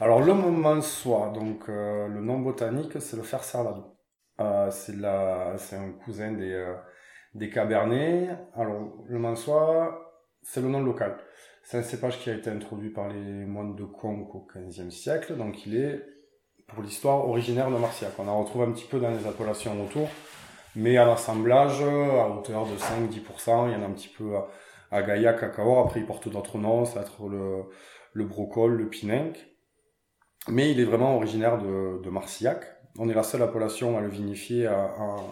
Alors 0.00 0.22
le 0.22 0.32
minçois, 0.32 1.30
donc 1.34 1.68
euh, 1.68 2.08
le 2.08 2.20
nom 2.20 2.38
botanique, 2.40 3.00
c'est 3.00 3.16
le 3.16 3.22
fer 3.22 3.44
serlado. 3.44 3.96
Euh, 4.40 4.70
c'est 4.70 4.96
la, 4.96 5.54
c'est 5.58 5.76
un 5.76 5.92
cousin 5.92 6.32
des 6.32 6.52
euh, 6.52 6.74
des 7.34 7.50
cabernets. 7.50 8.30
Alors 8.56 9.04
le 9.06 9.18
minçois, 9.18 10.24
c'est 10.42 10.62
le 10.62 10.68
nom 10.68 10.80
local. 10.82 11.18
C'est 11.70 11.78
un 11.78 11.82
cépage 11.84 12.18
qui 12.18 12.28
a 12.30 12.34
été 12.34 12.50
introduit 12.50 12.90
par 12.90 13.06
les 13.06 13.44
moines 13.46 13.76
de 13.76 13.84
Conques 13.84 14.34
au 14.34 14.44
XVe 14.56 14.90
siècle, 14.90 15.36
donc 15.36 15.66
il 15.66 15.76
est 15.76 16.02
pour 16.66 16.82
l'histoire 16.82 17.28
originaire 17.28 17.70
de 17.70 17.76
Marciac. 17.76 18.10
On 18.18 18.26
en 18.26 18.42
retrouve 18.42 18.62
un 18.62 18.72
petit 18.72 18.86
peu 18.86 18.98
dans 18.98 19.10
les 19.10 19.24
appellations 19.24 19.80
autour, 19.80 20.08
mais 20.74 20.96
à 20.96 21.04
l'assemblage, 21.04 21.80
à 21.80 22.28
hauteur 22.28 22.66
de 22.66 22.76
5-10%, 22.76 23.68
il 23.68 23.74
y 23.74 23.76
en 23.76 23.82
a 23.82 23.86
un 23.86 23.92
petit 23.92 24.08
peu 24.08 24.32
à, 24.90 25.02
Gaillac, 25.04 25.44
à 25.44 25.48
Cahors, 25.48 25.86
après 25.86 26.00
il 26.00 26.06
porte 26.06 26.28
d'autres 26.28 26.58
noms, 26.58 26.86
ça 26.86 26.96
va 26.96 27.00
être 27.02 27.28
le, 27.28 27.62
le 28.14 28.24
brocol, 28.24 28.72
le 28.72 28.88
pinenc. 28.88 29.34
Mais 30.48 30.72
il 30.72 30.80
est 30.80 30.84
vraiment 30.84 31.14
originaire 31.14 31.58
de, 31.58 32.02
de. 32.02 32.10
On 32.98 33.08
est 33.08 33.14
la 33.14 33.22
seule 33.22 33.42
appellation 33.42 33.96
à 33.96 34.00
le 34.00 34.08
vinifier 34.08 34.66
à 34.66 34.90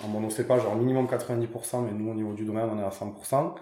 monocépage, 0.09 0.61
alors 0.61 0.77
minimum 0.77 1.07
90%, 1.07 1.85
mais 1.85 1.91
nous 1.91 2.13
au 2.13 2.15
niveau 2.15 2.35
du 2.35 2.45
domaine 2.45 2.69
on 2.73 2.79
est 2.79 2.85
à 2.85 2.91
100%. 2.91 3.57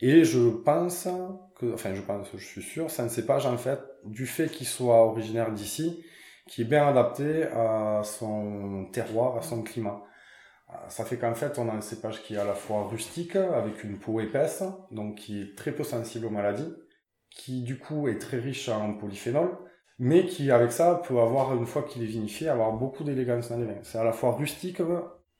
Et 0.00 0.24
je 0.24 0.48
pense 0.50 1.08
que, 1.56 1.72
enfin 1.72 1.94
je 1.94 2.02
pense, 2.02 2.28
je 2.34 2.44
suis 2.44 2.62
sûr, 2.62 2.90
c'est 2.90 3.02
un 3.02 3.08
cépage 3.08 3.46
en 3.46 3.56
fait, 3.56 3.80
du 4.04 4.26
fait 4.26 4.48
qu'il 4.48 4.66
soit 4.66 5.04
originaire 5.06 5.52
d'ici, 5.52 6.04
qui 6.46 6.62
est 6.62 6.64
bien 6.64 6.86
adapté 6.86 7.44
à 7.44 8.02
son 8.04 8.88
terroir, 8.92 9.36
à 9.38 9.42
son 9.42 9.62
climat. 9.62 10.02
Ça 10.88 11.04
fait 11.04 11.16
qu'en 11.16 11.34
fait, 11.34 11.58
on 11.58 11.68
a 11.68 11.72
un 11.72 11.80
cépage 11.80 12.22
qui 12.22 12.34
est 12.34 12.38
à 12.38 12.44
la 12.44 12.54
fois 12.54 12.88
rustique, 12.88 13.36
avec 13.36 13.84
une 13.84 13.98
peau 13.98 14.20
épaisse, 14.20 14.62
donc 14.90 15.16
qui 15.16 15.40
est 15.40 15.56
très 15.56 15.72
peu 15.72 15.84
sensible 15.84 16.26
aux 16.26 16.30
maladies, 16.30 16.72
qui 17.30 17.62
du 17.62 17.78
coup 17.78 18.08
est 18.08 18.18
très 18.18 18.38
riche 18.38 18.68
en 18.68 18.94
polyphénol, 18.94 19.56
mais 19.98 20.26
qui 20.26 20.50
avec 20.50 20.72
ça 20.72 21.00
peut 21.06 21.18
avoir, 21.20 21.54
une 21.56 21.66
fois 21.66 21.82
qu'il 21.84 22.02
est 22.02 22.06
vinifié, 22.06 22.48
avoir 22.48 22.72
beaucoup 22.72 23.04
d'élégance 23.04 23.48
dans 23.48 23.58
les 23.58 23.64
vins. 23.64 23.82
C'est 23.82 23.98
à 23.98 24.04
la 24.04 24.12
fois 24.12 24.32
rustique, 24.32 24.82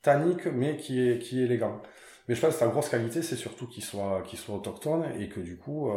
tannique, 0.03 0.47
mais 0.47 0.77
qui 0.77 1.09
est, 1.09 1.19
qui 1.19 1.41
est 1.41 1.45
élégant. 1.45 1.83
Mais 2.29 2.35
je 2.35 2.41
pense 2.41 2.55
que 2.55 2.61
sa 2.61 2.69
grosse 2.69 2.89
qualité, 2.89 3.23
c'est 3.23 3.37
surtout 3.37 3.67
qu'il 3.67 3.85
soit, 3.85 4.23
qu'il 4.23 4.39
soit 4.39 4.55
autochtone 4.55 5.05
et 5.19 5.29
que 5.29 5.41
du 5.41 5.57
coup, 5.59 5.91
euh, 5.91 5.95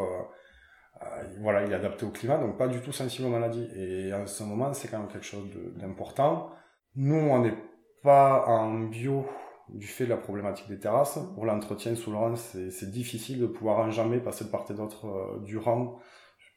euh, 1.02 1.06
voilà, 1.42 1.66
il 1.66 1.72
est 1.72 1.76
adapté 1.76 2.06
au 2.06 2.12
climat, 2.12 2.38
donc 2.38 2.58
pas 2.58 2.68
du 2.68 2.82
tout 2.82 2.92
sensible 2.92 3.28
aux 3.28 3.32
maladies. 3.32 3.68
Et 3.76 4.14
en 4.14 4.28
ce 4.28 4.44
moment, 4.44 4.74
c'est 4.74 4.90
quand 4.90 5.00
même 5.00 5.08
quelque 5.08 5.26
chose 5.26 5.48
d'important. 5.76 6.52
Nous, 6.96 7.16
on 7.16 7.40
n'est 7.40 7.58
pas 8.04 8.46
en 8.48 8.80
bio 8.86 9.26
du 9.70 9.88
fait 9.88 10.06
de 10.06 10.10
la 10.10 10.18
problématique 10.18 10.68
des 10.68 10.80
terrasses. 10.80 11.20
Pour 11.36 11.46
l'entretien 11.46 11.96
sous 11.96 12.12
le 12.12 12.18
rang, 12.18 12.36
c'est 12.36 12.90
difficile 12.90 13.40
de 13.40 13.48
pouvoir 13.48 13.90
jamais 13.92 14.20
passer 14.20 14.46
de 14.46 14.50
part 14.50 14.66
et 14.70 14.74
d'autre 14.74 15.08
euh, 15.08 15.40
du 15.44 15.58
rang 15.58 16.00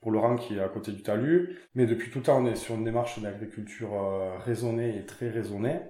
pour 0.01 0.11
le 0.11 0.19
rang 0.19 0.37
qui 0.37 0.57
est 0.57 0.61
à 0.61 0.69
côté 0.69 0.93
du 0.93 1.03
talus. 1.03 1.59
Mais 1.75 1.87
depuis 1.87 2.11
tout 2.11 2.19
le 2.19 2.25
temps, 2.25 2.43
on 2.43 2.47
est 2.47 2.57
sur 2.57 2.75
une 2.75 2.85
démarche 2.85 3.21
d'agriculture 3.21 3.95
euh, 3.95 4.37
raisonnée 4.39 4.99
et 4.99 5.07
très 5.07 5.31
raisonnée. 5.31 5.81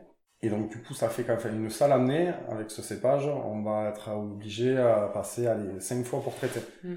Et 0.42 0.50
donc, 0.50 0.70
du 0.70 0.82
coup, 0.82 0.92
ça 0.92 1.08
fait 1.08 1.22
qu'en 1.22 1.38
fait, 1.38 1.50
une 1.50 1.70
seule 1.70 1.92
année, 1.92 2.32
avec 2.48 2.70
ce 2.70 2.82
cépage, 2.82 3.28
on 3.28 3.62
va 3.62 3.88
être 3.88 4.10
obligé 4.10 4.76
à 4.76 5.08
passer 5.08 5.46
allez, 5.46 5.78
5 5.78 6.04
fois 6.04 6.20
pour 6.20 6.34
traiter. 6.34 6.60
Mm. 6.82 6.94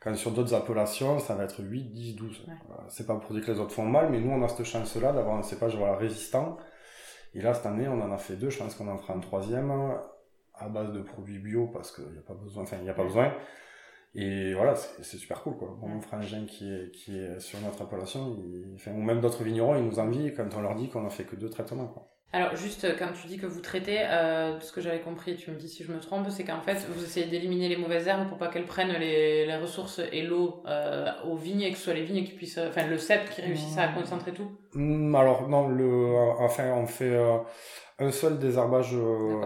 Quand 0.00 0.14
sur 0.14 0.30
d'autres 0.30 0.54
appellations, 0.54 1.18
ça 1.18 1.34
va 1.34 1.44
être 1.44 1.62
8, 1.62 1.92
10, 1.92 2.16
12. 2.16 2.44
Ouais. 2.48 2.54
C'est 2.88 3.06
pas 3.06 3.16
pour 3.16 3.34
dire 3.34 3.44
que 3.44 3.52
les 3.52 3.60
autres 3.60 3.74
font 3.74 3.84
mal, 3.84 4.08
mais 4.10 4.20
nous, 4.20 4.30
on 4.30 4.42
a 4.42 4.48
cette 4.48 4.64
chance-là 4.64 5.12
d'avoir 5.12 5.36
un 5.36 5.42
cépage 5.42 5.76
voilà, 5.76 5.96
résistant. 5.96 6.56
Et 7.34 7.42
là, 7.42 7.52
cette 7.52 7.66
année, 7.66 7.86
on 7.86 8.00
en 8.00 8.10
a 8.12 8.16
fait 8.16 8.36
deux. 8.36 8.48
Je 8.48 8.58
pense 8.58 8.74
qu'on 8.74 8.88
en 8.88 8.96
fera 8.96 9.12
un 9.14 9.20
troisième 9.20 9.70
à 10.54 10.68
base 10.68 10.92
de 10.92 11.02
produits 11.02 11.38
bio 11.38 11.66
parce 11.66 11.94
qu'il 11.94 12.10
n'y 12.10 12.18
a 12.18 12.22
pas 12.22 12.34
besoin. 12.34 12.62
Enfin, 12.62 12.76
il 12.78 12.84
n'y 12.84 12.90
a 12.90 12.94
pas 12.94 13.04
besoin. 13.04 13.34
Et 14.14 14.54
voilà, 14.54 14.74
c'est 14.74 15.18
super 15.18 15.42
cool, 15.42 15.58
quoi. 15.58 15.76
Mon 15.82 16.00
frangin 16.00 16.46
qui 16.46 16.72
est, 16.72 16.90
qui 16.92 17.18
est 17.18 17.38
sur 17.40 17.60
notre 17.60 17.82
appellation, 17.82 18.34
il, 18.38 18.72
enfin, 18.74 18.92
ou 18.92 19.02
même 19.02 19.20
d'autres 19.20 19.44
vignerons, 19.44 19.76
ils 19.76 19.84
nous 19.84 19.98
envient 19.98 20.32
quand 20.32 20.48
on 20.56 20.62
leur 20.62 20.74
dit 20.74 20.88
qu'on 20.88 21.04
a 21.04 21.10
fait 21.10 21.24
que 21.24 21.36
deux 21.36 21.50
traitements, 21.50 21.88
quoi. 21.88 22.08
Alors 22.32 22.54
juste 22.56 22.86
quand 22.98 23.08
tu 23.20 23.28
dis 23.28 23.38
que 23.38 23.46
vous 23.46 23.60
traitez, 23.60 24.00
euh, 24.00 24.60
ce 24.60 24.72
que 24.72 24.80
j'avais 24.80 25.00
compris, 25.00 25.36
tu 25.36 25.50
me 25.50 25.56
dis 25.56 25.68
si 25.68 25.84
je 25.84 25.92
me 25.92 26.00
trompe, 26.00 26.26
c'est 26.28 26.44
qu'en 26.44 26.60
fait 26.60 26.86
vous 26.94 27.02
essayez 27.02 27.26
d'éliminer 27.26 27.68
les 27.68 27.76
mauvaises 27.76 28.08
herbes 28.08 28.28
pour 28.28 28.36
pas 28.36 28.48
qu'elles 28.48 28.66
prennent 28.66 28.92
les, 28.92 29.46
les, 29.46 29.56
ressources 29.56 30.00
et 30.12 30.22
l'eau 30.22 30.62
euh, 30.66 31.06
aux 31.24 31.36
vignes 31.36 31.62
et 31.62 31.70
que 31.70 31.78
ce 31.78 31.84
soit 31.84 31.94
les 31.94 32.04
vignes 32.04 32.24
qui 32.24 32.32
puissent, 32.32 32.58
enfin 32.58 32.86
le 32.86 32.98
cep 32.98 33.30
qui 33.30 33.42
réussisse 33.42 33.78
à 33.78 33.88
concentrer 33.88 34.32
tout. 34.32 34.50
Mmh, 34.74 35.14
alors 35.14 35.48
non, 35.48 35.68
le, 35.68 36.14
enfin 36.40 36.72
on 36.74 36.86
fait 36.86 37.14
euh, 37.14 37.38
un 37.98 38.10
seul 38.10 38.38
désherbage 38.38 38.94
euh, 38.94 39.40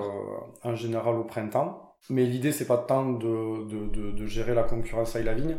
en 0.64 0.74
général 0.74 1.16
au 1.16 1.24
printemps, 1.24 1.94
mais 2.08 2.24
l'idée 2.24 2.50
c'est 2.50 2.66
pas 2.66 2.78
tant 2.78 3.10
de, 3.10 3.68
de, 3.68 3.86
de, 3.86 4.10
de, 4.10 4.26
gérer 4.26 4.54
la 4.54 4.64
concurrence 4.64 5.14
avec 5.14 5.26
la 5.26 5.34
vigne, 5.34 5.56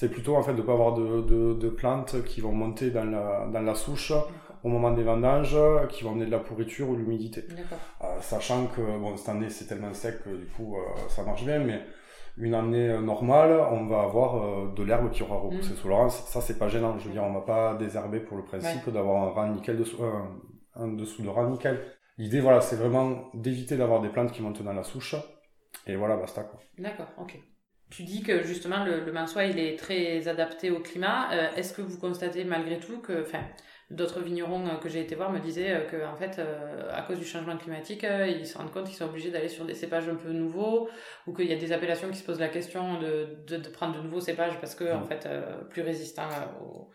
c'est 0.00 0.08
plutôt 0.08 0.34
en 0.34 0.42
fait 0.42 0.54
de 0.54 0.62
pas 0.62 0.72
avoir 0.72 0.94
de, 0.94 1.20
de, 1.20 1.52
de 1.52 1.68
plantes 1.68 2.24
qui 2.24 2.40
vont 2.40 2.52
monter 2.52 2.90
dans 2.90 3.04
la, 3.04 3.46
dans 3.52 3.60
la 3.60 3.74
souche 3.74 4.14
au 4.64 4.68
moment 4.70 4.92
des 4.92 5.02
vendanges 5.02 5.58
qui 5.90 6.04
vont 6.04 6.12
amener 6.12 6.24
de 6.24 6.30
la 6.30 6.38
pourriture 6.38 6.88
ou 6.88 6.94
de 6.94 7.00
l'humidité. 7.00 7.44
Euh, 8.00 8.06
sachant 8.22 8.68
que 8.68 8.80
bon 8.80 9.14
cette 9.18 9.28
année 9.28 9.50
c'est 9.50 9.66
tellement 9.66 9.92
sec 9.92 10.24
que 10.24 10.30
du 10.30 10.46
coup 10.46 10.74
euh, 10.74 10.80
ça 11.08 11.22
marche 11.22 11.44
bien, 11.44 11.58
mais 11.58 11.82
une 12.38 12.54
année 12.54 12.98
normale, 13.00 13.52
on 13.72 13.84
va 13.88 14.00
avoir 14.00 14.42
euh, 14.42 14.72
de 14.74 14.82
l'herbe 14.82 15.10
qui 15.10 15.22
aura 15.22 15.36
repoussé 15.36 15.74
mmh. 15.74 15.76
sous 15.76 15.88
le 15.88 16.08
Ça 16.08 16.40
c'est 16.40 16.58
pas 16.58 16.68
gênant. 16.68 16.96
Je 16.98 17.06
veux 17.06 17.12
dire, 17.12 17.22
on 17.22 17.34
va 17.34 17.42
pas 17.42 17.74
désherber 17.74 18.20
pour 18.20 18.38
le 18.38 18.44
principe 18.44 18.86
ouais. 18.86 18.92
d'avoir 18.94 19.24
un 19.24 19.30
rang 19.32 19.48
nickel 19.48 19.76
dessous, 19.76 20.02
un 20.76 20.88
dessous 20.88 21.22
de 21.22 21.28
rang 21.28 21.50
nickel. 21.50 21.78
L'idée 22.16 22.40
voilà, 22.40 22.62
c'est 22.62 22.76
vraiment 22.76 23.28
d'éviter 23.34 23.76
d'avoir 23.76 24.00
des 24.00 24.08
plantes 24.08 24.32
qui 24.32 24.40
montent 24.40 24.62
dans 24.62 24.72
la 24.72 24.82
souche. 24.82 25.14
Et 25.86 25.94
voilà, 25.94 26.16
basta 26.16 26.42
quoi. 26.44 26.58
D'accord, 26.78 27.08
ok. 27.18 27.38
Tu 27.90 28.04
dis 28.04 28.22
que 28.22 28.42
justement 28.42 28.84
le, 28.84 29.04
le 29.04 29.12
minçois 29.12 29.44
il 29.44 29.58
est 29.58 29.78
très 29.78 30.28
adapté 30.28 30.70
au 30.70 30.80
climat. 30.80 31.32
Euh, 31.32 31.48
Est-ce 31.56 31.72
que 31.74 31.82
vous 31.82 31.98
constatez 31.98 32.44
malgré 32.44 32.78
tout 32.78 32.98
que, 33.00 33.22
enfin, 33.22 33.42
d'autres 33.90 34.20
vignerons 34.20 34.76
que 34.80 34.88
j'ai 34.88 35.00
été 35.00 35.14
voir 35.16 35.32
me 35.32 35.40
disaient 35.40 35.86
que 35.90 36.06
en 36.06 36.16
fait 36.16 36.38
euh, 36.38 36.88
à 36.92 37.02
cause 37.02 37.18
du 37.18 37.24
changement 37.24 37.56
climatique 37.56 38.04
euh, 38.04 38.26
ils 38.26 38.46
se 38.46 38.56
rendent 38.56 38.70
compte 38.70 38.86
qu'ils 38.86 38.96
sont 38.96 39.06
obligés 39.06 39.30
d'aller 39.30 39.48
sur 39.48 39.64
des 39.64 39.74
cépages 39.74 40.08
un 40.08 40.14
peu 40.14 40.30
nouveaux 40.30 40.88
ou 41.26 41.34
qu'il 41.34 41.46
y 41.46 41.52
a 41.52 41.56
des 41.56 41.72
appellations 41.72 42.08
qui 42.08 42.16
se 42.16 42.24
posent 42.24 42.38
la 42.38 42.48
question 42.48 43.00
de, 43.00 43.38
de, 43.48 43.56
de 43.56 43.68
prendre 43.68 43.96
de 43.96 44.02
nouveaux 44.02 44.20
cépages 44.20 44.58
parce 44.60 44.76
que 44.76 44.84
mmh. 44.84 44.96
en 44.96 45.04
fait 45.04 45.26
euh, 45.26 45.64
plus 45.64 45.82
résistants 45.82 46.28
aux, 46.62 46.90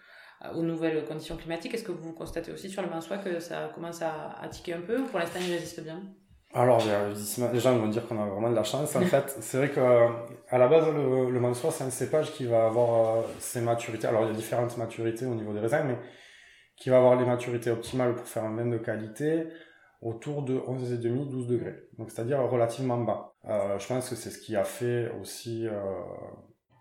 aux, 0.53 0.63
nouvelles 0.63 1.03
conditions 1.03 1.35
climatiques 1.35 1.73
est-ce 1.73 1.83
que 1.83 1.91
vous 1.91 2.13
constatez 2.13 2.51
aussi 2.53 2.69
sur 2.69 2.81
le 2.81 2.89
minçois 2.89 3.17
que 3.17 3.39
ça 3.39 3.69
commence 3.75 4.01
à, 4.01 4.37
à 4.41 4.47
tiquer 4.47 4.73
un 4.75 4.81
peu 4.81 4.99
ou 4.99 5.05
pour 5.05 5.19
l'instant 5.19 5.39
il 5.45 5.51
résiste 5.51 5.83
bien? 5.83 6.01
Alors, 6.55 6.81
les 7.53 7.59
gens 7.59 7.77
vont 7.77 7.87
dire 7.87 8.07
qu'on 8.07 8.21
a 8.21 8.25
vraiment 8.25 8.49
de 8.49 8.55
la 8.55 8.63
chance. 8.63 8.95
En 8.95 9.01
fait, 9.13 9.35
c'est 9.41 9.57
vrai 9.57 9.69
que 9.69 9.79
à 10.49 10.57
la 10.57 10.67
base, 10.67 10.87
le, 10.87 11.29
le 11.29 11.39
mansois, 11.39 11.71
c'est 11.71 11.83
un 11.83 11.89
cépage 11.89 12.31
qui 12.31 12.45
va 12.45 12.65
avoir 12.65 13.23
ses 13.39 13.61
maturités. 13.61 14.07
Alors, 14.07 14.23
il 14.23 14.27
y 14.27 14.31
a 14.31 14.33
différentes 14.33 14.77
maturités 14.77 15.25
au 15.25 15.35
niveau 15.35 15.53
des 15.53 15.59
raisins, 15.59 15.83
mais 15.85 15.97
qui 16.75 16.89
va 16.89 16.97
avoir 16.97 17.15
les 17.15 17.25
maturités 17.25 17.71
optimales 17.71 18.15
pour 18.15 18.27
faire 18.27 18.43
un 18.43 18.55
vin 18.55 18.65
de 18.65 18.77
qualité 18.77 19.47
autour 20.01 20.43
de 20.43 20.55
11,5 20.55 21.29
12 21.29 21.47
degrés. 21.47 21.75
Donc 21.97 22.11
c'est-à-dire 22.11 22.39
relativement 22.41 22.97
bas. 22.97 23.33
Euh, 23.45 23.79
je 23.79 23.87
pense 23.87 24.09
que 24.09 24.15
c'est 24.15 24.29
ce 24.29 24.39
qui 24.39 24.55
a 24.55 24.63
fait 24.63 25.11
aussi 25.21 25.67
euh, 25.67 25.73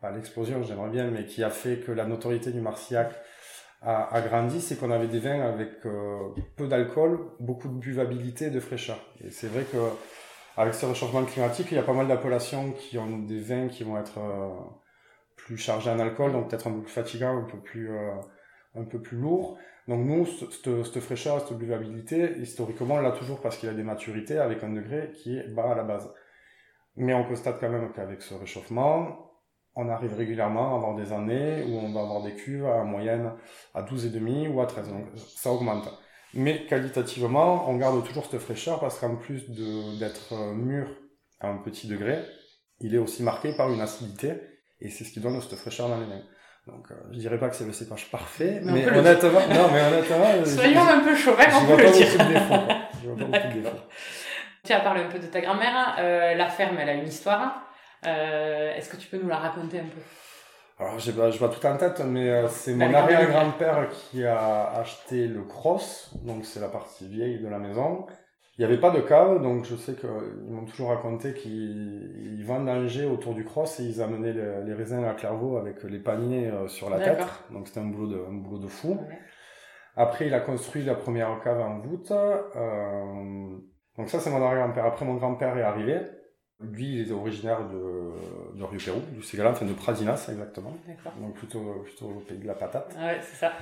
pas 0.00 0.10
l'explosion, 0.10 0.62
j'aimerais 0.62 0.90
bien, 0.90 1.10
mais 1.10 1.24
qui 1.24 1.42
a 1.42 1.50
fait 1.50 1.78
que 1.78 1.92
la 1.92 2.06
notoriété 2.06 2.52
du 2.52 2.60
Marciac 2.60 3.14
a, 3.84 4.14
a 4.14 4.20
grandi, 4.22 4.60
c'est 4.60 4.78
qu'on 4.78 4.90
avait 4.90 5.08
des 5.08 5.20
vins 5.20 5.42
avec 5.42 5.84
euh, 5.84 6.28
peu 6.56 6.66
d'alcool, 6.66 7.18
beaucoup 7.40 7.68
de 7.68 7.74
buvabilité 7.74 8.46
et 8.46 8.50
de 8.50 8.60
fraîcheur. 8.60 8.98
Et 9.24 9.30
c'est 9.30 9.48
vrai 9.48 9.64
que 9.64 9.78
avec 10.56 10.74
ce 10.74 10.86
réchauffement 10.86 11.24
climatique, 11.24 11.68
il 11.70 11.74
y 11.74 11.78
a 11.78 11.82
pas 11.82 11.92
mal 11.92 12.08
d'appellations 12.08 12.72
qui 12.72 12.96
ont 12.98 13.18
des 13.18 13.40
vins 13.40 13.68
qui 13.68 13.84
vont 13.84 13.98
être 13.98 14.18
euh, 14.18 14.50
plus 15.36 15.56
chargés 15.56 15.90
en 15.90 15.98
alcool, 15.98 16.32
donc 16.32 16.48
peut-être 16.48 16.68
un 16.68 16.72
peu 16.72 16.82
plus 16.82 16.92
fatigants, 16.92 17.38
un 17.38 17.44
peu 17.44 17.58
plus 17.58 17.90
euh, 17.90 18.12
un 18.76 18.84
peu 18.84 19.00
plus 19.00 19.16
lourds. 19.18 19.58
Donc 19.86 20.06
nous, 20.06 20.26
cette, 20.26 21.00
fraîcheur, 21.00 21.46
cette 21.46 21.58
buvabilité, 21.58 22.38
historiquement, 22.38 22.94
on 22.94 23.00
l'a 23.00 23.12
toujours 23.12 23.40
parce 23.40 23.58
qu'il 23.58 23.68
a 23.68 23.74
des 23.74 23.82
maturités 23.82 24.38
avec 24.38 24.64
un 24.64 24.70
degré 24.70 25.10
qui 25.12 25.36
est 25.36 25.48
bas 25.48 25.72
à 25.72 25.74
la 25.74 25.82
base. 25.82 26.10
Mais 26.96 27.12
on 27.12 27.24
constate 27.24 27.60
quand 27.60 27.68
même 27.68 27.92
qu'avec 27.92 28.22
ce 28.22 28.34
réchauffement, 28.34 29.23
on 29.76 29.88
arrive 29.88 30.14
régulièrement 30.14 30.74
à 30.74 30.76
avoir 30.76 30.94
des 30.94 31.12
années 31.12 31.64
où 31.66 31.78
on 31.78 31.92
va 31.92 32.00
avoir 32.00 32.22
des 32.22 32.34
cuves 32.34 32.66
en 32.66 32.84
moyenne 32.84 33.32
à 33.74 33.82
12,5 33.82 34.48
ou 34.48 34.60
à 34.60 34.66
13. 34.66 34.88
Donc 34.88 35.06
ça 35.16 35.50
augmente. 35.50 35.88
Mais 36.34 36.66
qualitativement, 36.66 37.68
on 37.68 37.76
garde 37.76 38.04
toujours 38.04 38.26
cette 38.26 38.40
fraîcheur 38.40 38.80
parce 38.80 38.98
qu'en 38.98 39.16
plus 39.16 39.48
d'être 39.98 40.34
mûr 40.54 40.88
à 41.40 41.48
un 41.48 41.58
petit 41.58 41.86
degré, 41.86 42.18
il 42.80 42.94
est 42.94 42.98
aussi 42.98 43.22
marqué 43.22 43.54
par 43.56 43.72
une 43.72 43.80
acidité 43.80 44.34
et 44.80 44.90
c'est 44.90 45.04
ce 45.04 45.12
qui 45.12 45.20
donne 45.20 45.40
cette 45.40 45.58
fraîcheur 45.58 45.88
dans 45.88 45.98
les 45.98 46.06
vins. 46.06 46.22
Donc, 46.66 46.90
euh, 46.90 46.94
je 47.12 47.18
dirais 47.18 47.38
pas 47.38 47.50
que 47.50 47.56
c'est 47.56 47.66
le 47.66 47.72
cépage 47.72 48.10
parfait, 48.10 48.60
mais, 48.62 48.72
mais 48.72 48.88
honnêtement, 48.88 49.40
non, 49.50 49.70
mais 49.70 49.82
honnêtement, 49.82 50.44
soyons 50.46 50.80
un 50.80 51.00
peu 51.00 51.14
chauvin, 51.14 51.44
on 51.52 51.66
peut 51.66 51.82
le 51.82 51.90
dire. 51.90 52.10
De 52.10 52.32
défauts, 52.32 52.74
je 53.02 53.08
vois 53.08 53.16
pas 53.16 53.24
beaucoup 53.24 53.54
de 53.54 53.62
défauts. 53.62 53.76
Tu 54.64 54.72
as 54.72 54.80
parlé 54.80 55.02
un 55.02 55.08
peu 55.08 55.18
de 55.18 55.26
ta 55.26 55.42
grand-mère. 55.42 55.94
Euh, 55.98 56.34
la 56.34 56.46
ferme, 56.46 56.78
elle 56.78 56.88
a 56.88 56.94
une 56.94 57.06
histoire. 57.06 57.63
Euh, 58.06 58.74
Est-ce 58.74 58.90
que 58.90 58.96
tu 58.96 59.08
peux 59.08 59.18
nous 59.18 59.28
la 59.28 59.38
raconter 59.38 59.80
un 59.80 59.84
peu? 59.84 60.00
Alors, 60.78 60.98
j'ai 60.98 61.12
pas, 61.12 61.30
pas 61.30 61.48
tout 61.48 61.66
en 61.66 61.76
tête, 61.76 62.02
mais 62.04 62.30
euh, 62.30 62.48
c'est 62.48 62.74
mon 62.74 62.92
arrière-grand-père 62.92 63.88
qui 63.90 64.24
a 64.24 64.70
acheté 64.72 65.28
le 65.28 65.42
cross, 65.42 66.14
donc 66.24 66.44
c'est 66.44 66.60
la 66.60 66.68
partie 66.68 67.08
vieille 67.08 67.38
de 67.38 67.48
la 67.48 67.58
maison. 67.58 68.06
Il 68.56 68.60
n'y 68.60 68.72
avait 68.72 68.80
pas 68.80 68.90
de 68.90 69.00
cave, 69.00 69.42
donc 69.42 69.64
je 69.64 69.74
sais 69.74 69.94
qu'ils 69.94 70.08
m'ont 70.48 70.64
toujours 70.64 70.90
raconté 70.90 71.34
qu'ils 71.34 72.44
vendangeaient 72.44 73.04
autour 73.04 73.34
du 73.34 73.44
cross 73.44 73.80
et 73.80 73.84
ils 73.84 74.00
amenaient 74.00 74.32
les, 74.32 74.74
raisins 74.74 75.04
à 75.04 75.14
Clairvaux 75.14 75.56
avec 75.56 75.82
les 75.82 75.98
paniers 75.98 76.48
euh, 76.48 76.68
sur 76.68 76.88
la 76.88 77.00
tête. 77.00 77.24
Donc 77.50 77.66
c'était 77.66 77.80
un 77.80 77.86
boulot 77.86 78.06
de, 78.06 78.16
un 78.16 78.34
boulot 78.34 78.58
de 78.58 78.68
fou. 78.68 79.00
Après, 79.96 80.28
il 80.28 80.34
a 80.34 80.40
construit 80.40 80.84
la 80.84 80.94
première 80.94 81.40
cave 81.42 81.60
en 81.60 81.78
voûte. 81.78 82.12
Euh, 82.12 83.58
donc 83.96 84.08
ça, 84.08 84.20
c'est 84.20 84.30
mon 84.30 84.44
arrière-grand-père. 84.44 84.86
Après, 84.86 85.04
mon 85.04 85.14
grand-père 85.14 85.56
est 85.56 85.62
arrivé. 85.62 86.00
Lui, 86.60 86.94
il 86.94 87.00
était 87.00 87.12
originaire 87.12 87.68
de, 87.68 88.56
de 88.56 88.62
Rio 88.62 88.78
Pérou, 88.78 89.00
du 89.12 89.22
Ségala, 89.22 89.50
enfin 89.50 89.66
de 89.66 89.72
Pradinas 89.72 90.28
exactement. 90.30 90.72
Donc 91.20 91.34
plutôt, 91.34 91.82
plutôt 91.82 92.06
au 92.06 92.20
pays 92.20 92.38
de 92.38 92.46
la 92.46 92.54
patate. 92.54 92.94
Ouais, 92.96 93.18
c'est 93.20 93.36
ça. 93.36 93.52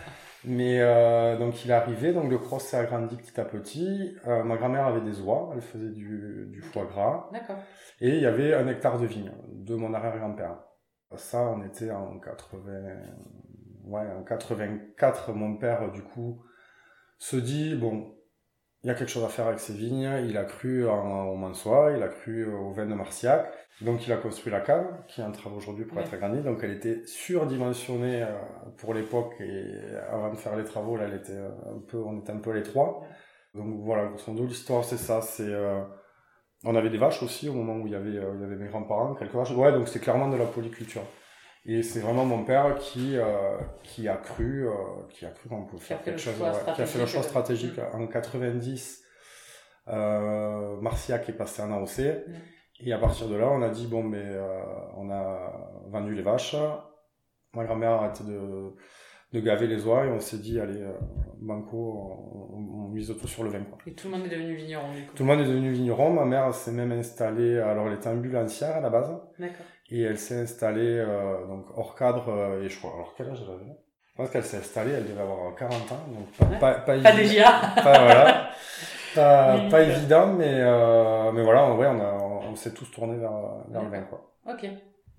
Mais 0.44 0.80
euh, 0.80 1.38
donc 1.38 1.64
il 1.64 1.70
est 1.70 1.74
arrivé, 1.74 2.12
donc 2.12 2.30
le 2.30 2.38
cross 2.38 2.64
s'est 2.64 2.76
agrandi 2.76 3.16
petit 3.16 3.40
à 3.40 3.44
petit. 3.44 4.14
Euh, 4.26 4.44
ma 4.44 4.56
grand-mère 4.56 4.86
avait 4.86 5.00
des 5.00 5.20
oies, 5.20 5.50
elle 5.54 5.62
faisait 5.62 5.90
du, 5.90 6.48
du 6.52 6.60
foie 6.60 6.84
gras. 6.84 7.28
D'accord. 7.32 7.56
Et 8.00 8.10
il 8.10 8.22
y 8.22 8.26
avait 8.26 8.52
un 8.54 8.68
hectare 8.68 8.98
de 8.98 9.06
vigne 9.06 9.32
de 9.48 9.74
mon 9.74 9.94
arrière-grand-père. 9.94 10.58
Ça, 11.16 11.42
on 11.42 11.62
était 11.64 11.90
en 11.90 12.18
80, 12.18 12.60
ouais, 13.84 14.06
en 14.18 14.22
84. 14.22 15.32
Mon 15.32 15.56
père, 15.56 15.90
du 15.92 16.02
coup, 16.02 16.42
se 17.18 17.36
dit 17.36 17.74
bon, 17.74 18.14
il 18.84 18.88
y 18.88 18.90
a 18.90 18.94
quelque 18.94 19.10
chose 19.10 19.24
à 19.24 19.28
faire 19.28 19.46
avec 19.46 19.60
ces 19.60 19.74
vignes. 19.74 20.10
Il 20.26 20.36
a 20.36 20.44
cru 20.44 20.88
en, 20.88 21.26
au 21.26 21.36
Mansois, 21.36 21.92
il 21.96 22.02
a 22.02 22.08
cru 22.08 22.46
au 22.46 22.72
vin 22.72 22.86
de 22.86 22.94
Marciac. 22.94 23.52
Donc 23.80 24.06
il 24.06 24.12
a 24.12 24.16
construit 24.16 24.52
la 24.52 24.60
cave, 24.60 24.86
qui 25.08 25.20
est 25.20 25.24
en 25.24 25.32
travaux 25.32 25.56
aujourd'hui 25.56 25.84
pour 25.84 25.98
être 26.00 26.12
agrandie. 26.14 26.42
Donc 26.42 26.60
elle 26.62 26.72
était 26.72 27.02
surdimensionnée 27.06 28.22
euh, 28.22 28.32
pour 28.78 28.94
l'époque 28.94 29.34
et 29.40 29.64
avant 30.10 30.30
de 30.30 30.36
faire 30.36 30.56
les 30.56 30.64
travaux, 30.64 30.96
là, 30.96 31.04
elle 31.04 31.14
était 31.14 31.38
un 31.38 31.80
peu, 31.88 31.98
on 31.98 32.18
était 32.20 32.32
un 32.32 32.38
peu 32.38 32.52
les 32.52 32.62
trois. 32.62 33.04
Donc 33.54 33.82
voilà, 33.82 34.06
grosso 34.06 34.32
modo, 34.32 34.46
l'histoire 34.46 34.84
c'est 34.84 34.98
ça. 34.98 35.20
C'est 35.20 35.48
euh, 35.48 35.82
on 36.64 36.74
avait 36.76 36.90
des 36.90 36.98
vaches 36.98 37.22
aussi 37.22 37.48
au 37.48 37.54
moment 37.54 37.76
où 37.76 37.86
il 37.86 37.92
y 37.92 37.96
avait, 37.96 38.18
euh, 38.18 38.34
il 38.36 38.40
y 38.40 38.44
avait 38.44 38.56
mes 38.56 38.68
grands-parents, 38.68 39.14
quelques 39.14 39.34
vaches. 39.34 39.50
Ouais, 39.52 39.72
donc 39.72 39.88
c'est 39.88 40.00
clairement 40.00 40.28
de 40.28 40.36
la 40.36 40.46
polyculture. 40.46 41.02
Et 41.64 41.82
c'est 41.82 42.00
vraiment 42.00 42.24
mon 42.24 42.44
père 42.44 42.76
qui, 42.76 43.16
euh, 43.16 43.56
qui 43.84 44.08
a 44.08 44.16
cru, 44.16 44.66
euh, 44.66 44.72
qui 45.10 45.24
a 45.24 45.30
cru 45.30 45.48
qu'on 45.48 45.64
pouvait 45.64 45.82
faire 45.82 46.02
quelque 46.02 46.20
chose, 46.20 46.34
qui 46.74 46.82
a 46.82 46.86
fait 46.86 46.98
le 46.98 47.06
choix 47.06 47.22
stratégique. 47.22 47.78
En 47.92 48.06
90, 48.06 49.04
euh, 49.88 50.80
Marciac 50.80 51.28
est 51.28 51.34
passé 51.34 51.62
en 51.62 51.70
AOC. 51.72 52.00
Et 52.84 52.92
à 52.92 52.98
partir 52.98 53.28
de 53.28 53.36
là, 53.36 53.48
on 53.48 53.62
a 53.62 53.68
dit, 53.68 53.86
bon, 53.86 54.02
mais 54.02 54.24
euh, 54.24 54.60
on 54.96 55.08
a 55.10 55.70
vendu 55.86 56.14
les 56.14 56.22
vaches. 56.22 56.56
Ma 57.54 57.64
grand-mère 57.64 57.90
a 57.90 58.04
arrêté 58.04 58.24
de, 58.24 58.74
de 59.32 59.40
gaver 59.40 59.68
les 59.68 59.86
oies 59.86 60.06
et 60.06 60.08
on 60.08 60.18
s'est 60.18 60.38
dit, 60.38 60.58
allez, 60.58 60.84
Banco, 61.40 61.76
on, 61.76 62.86
on, 62.86 62.88
mise 62.88 63.14
tout 63.20 63.28
sur 63.28 63.44
le 63.44 63.50
vin. 63.50 63.62
Quoi. 63.62 63.78
Et 63.86 63.94
tout 63.94 64.08
le 64.08 64.16
monde 64.16 64.26
est 64.26 64.30
devenu 64.30 64.56
vigneron, 64.56 64.92
du 64.92 65.02
coup. 65.02 65.14
Tout 65.14 65.22
le 65.22 65.28
monde 65.28 65.40
est 65.40 65.48
devenu 65.48 65.70
vigneron. 65.70 66.10
Ma 66.10 66.24
mère 66.24 66.52
s'est 66.52 66.72
même 66.72 66.90
installée, 66.90 67.58
alors 67.60 67.86
elle 67.86 67.94
était 67.94 68.08
ambulancière 68.08 68.78
à 68.78 68.80
la 68.80 68.90
base. 68.90 69.16
D'accord. 69.38 69.66
Et 69.94 70.00
elle 70.04 70.18
s'est 70.18 70.40
installée 70.40 70.98
euh, 70.98 71.46
donc 71.46 71.66
hors 71.76 71.94
cadre, 71.94 72.30
euh, 72.30 72.64
et 72.64 72.68
je 72.70 72.78
crois, 72.78 72.94
alors 72.94 73.12
quel 73.14 73.28
âge 73.28 73.40
elle 73.42 73.52
avait 73.52 73.76
Je 74.06 74.14
pense 74.16 74.30
qu'elle 74.30 74.42
s'est 74.42 74.56
installée, 74.56 74.92
elle 74.92 75.06
devait 75.06 75.20
avoir 75.20 75.54
40 75.54 75.92
ans, 75.92 76.06
donc 76.08 76.32
pas, 76.32 76.56
pas, 76.56 76.74
pas, 76.80 76.98
pas 76.98 77.12
déjà. 77.12 77.60
Pas, 77.74 77.82
voilà. 77.82 78.50
pas, 79.14 79.58
pas 79.70 79.82
évident, 79.82 80.28
mais, 80.28 80.60
euh, 80.60 81.30
mais 81.32 81.42
voilà, 81.42 81.64
en 81.64 81.76
vrai, 81.76 81.88
on, 81.88 82.00
a, 82.00 82.14
on, 82.50 82.56
s'est 82.56 82.72
tous 82.72 82.90
tournés 82.90 83.18
vers, 83.18 83.32
vers 83.68 83.82
le 83.82 83.90
vin, 83.90 84.00
quoi. 84.04 84.32
Ok, 84.50 84.66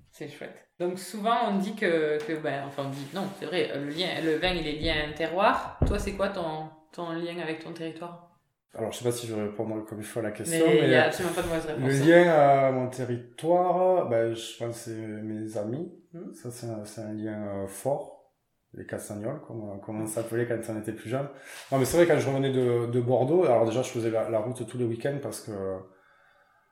c'est 0.10 0.28
chouette. 0.28 0.68
Donc 0.80 0.98
souvent, 0.98 1.50
on 1.52 1.58
dit 1.58 1.76
que, 1.76 2.18
que 2.26 2.34
ben, 2.34 2.64
enfin, 2.66 2.86
on 2.88 2.90
dit, 2.90 3.08
non, 3.14 3.28
c'est 3.40 3.46
vrai, 3.46 3.70
le, 3.76 3.90
lien, 3.90 4.08
le 4.24 4.38
vin, 4.38 4.50
il 4.50 4.68
est 4.68 4.72
lié 4.72 4.90
à 4.90 5.08
un 5.08 5.14
terroir. 5.14 5.78
Toi, 5.86 6.00
c'est 6.00 6.14
quoi 6.14 6.30
ton, 6.30 6.68
ton 6.92 7.12
lien 7.12 7.38
avec 7.44 7.64
ton 7.64 7.74
territoire? 7.74 8.33
Alors, 8.76 8.92
je 8.92 8.98
sais 8.98 9.04
pas 9.04 9.12
si 9.12 9.28
je 9.28 9.36
vais 9.36 9.44
répondre 9.44 9.86
comme 9.86 10.00
il 10.00 10.04
faut 10.04 10.20
à 10.20 10.24
la 10.24 10.32
question, 10.32 10.66
mais 10.66 10.80
il 10.84 10.90
n'y 10.90 10.96
a 10.96 11.06
absolument 11.06 11.36
pas 11.36 11.44
de 11.44 11.48
mauvaise 11.48 11.66
réponse. 11.66 11.84
Le 11.84 12.10
lien 12.10 12.32
à 12.32 12.72
mon 12.72 12.90
territoire, 12.90 14.10
ben, 14.10 14.34
je 14.34 14.58
pense 14.58 14.76
que 14.76 14.82
c'est 14.82 14.96
mes 14.96 15.58
amis. 15.58 15.94
Hmm. 16.12 16.34
Ça, 16.34 16.50
c'est 16.50 16.68
un, 16.68 17.06
un, 17.06 17.14
lien 17.14 17.48
euh, 17.48 17.68
fort. 17.68 18.32
Les 18.74 18.88
Castagnols, 18.88 19.40
comme, 19.48 19.80
comme 19.86 20.02
on 20.02 20.08
s'appelait 20.08 20.48
quand 20.48 20.58
on 20.70 20.80
était 20.80 20.94
plus 20.94 21.12
jeune. 21.12 21.28
Non, 21.72 21.78
mais 21.78 21.86
c'est 21.86 21.98
vrai, 21.98 22.08
quand 22.08 22.18
je 22.18 22.28
revenais 22.28 22.52
de, 22.52 22.88
de 22.88 23.00
Bordeaux, 23.00 23.46
alors 23.46 23.66
déjà, 23.66 23.84
je 23.84 23.90
faisais 23.90 24.10
la, 24.10 24.28
la, 24.32 24.40
route 24.40 24.68
tous 24.68 24.80
les 24.80 24.86
week-ends 24.86 25.20
parce 25.22 25.42
que, 25.42 25.52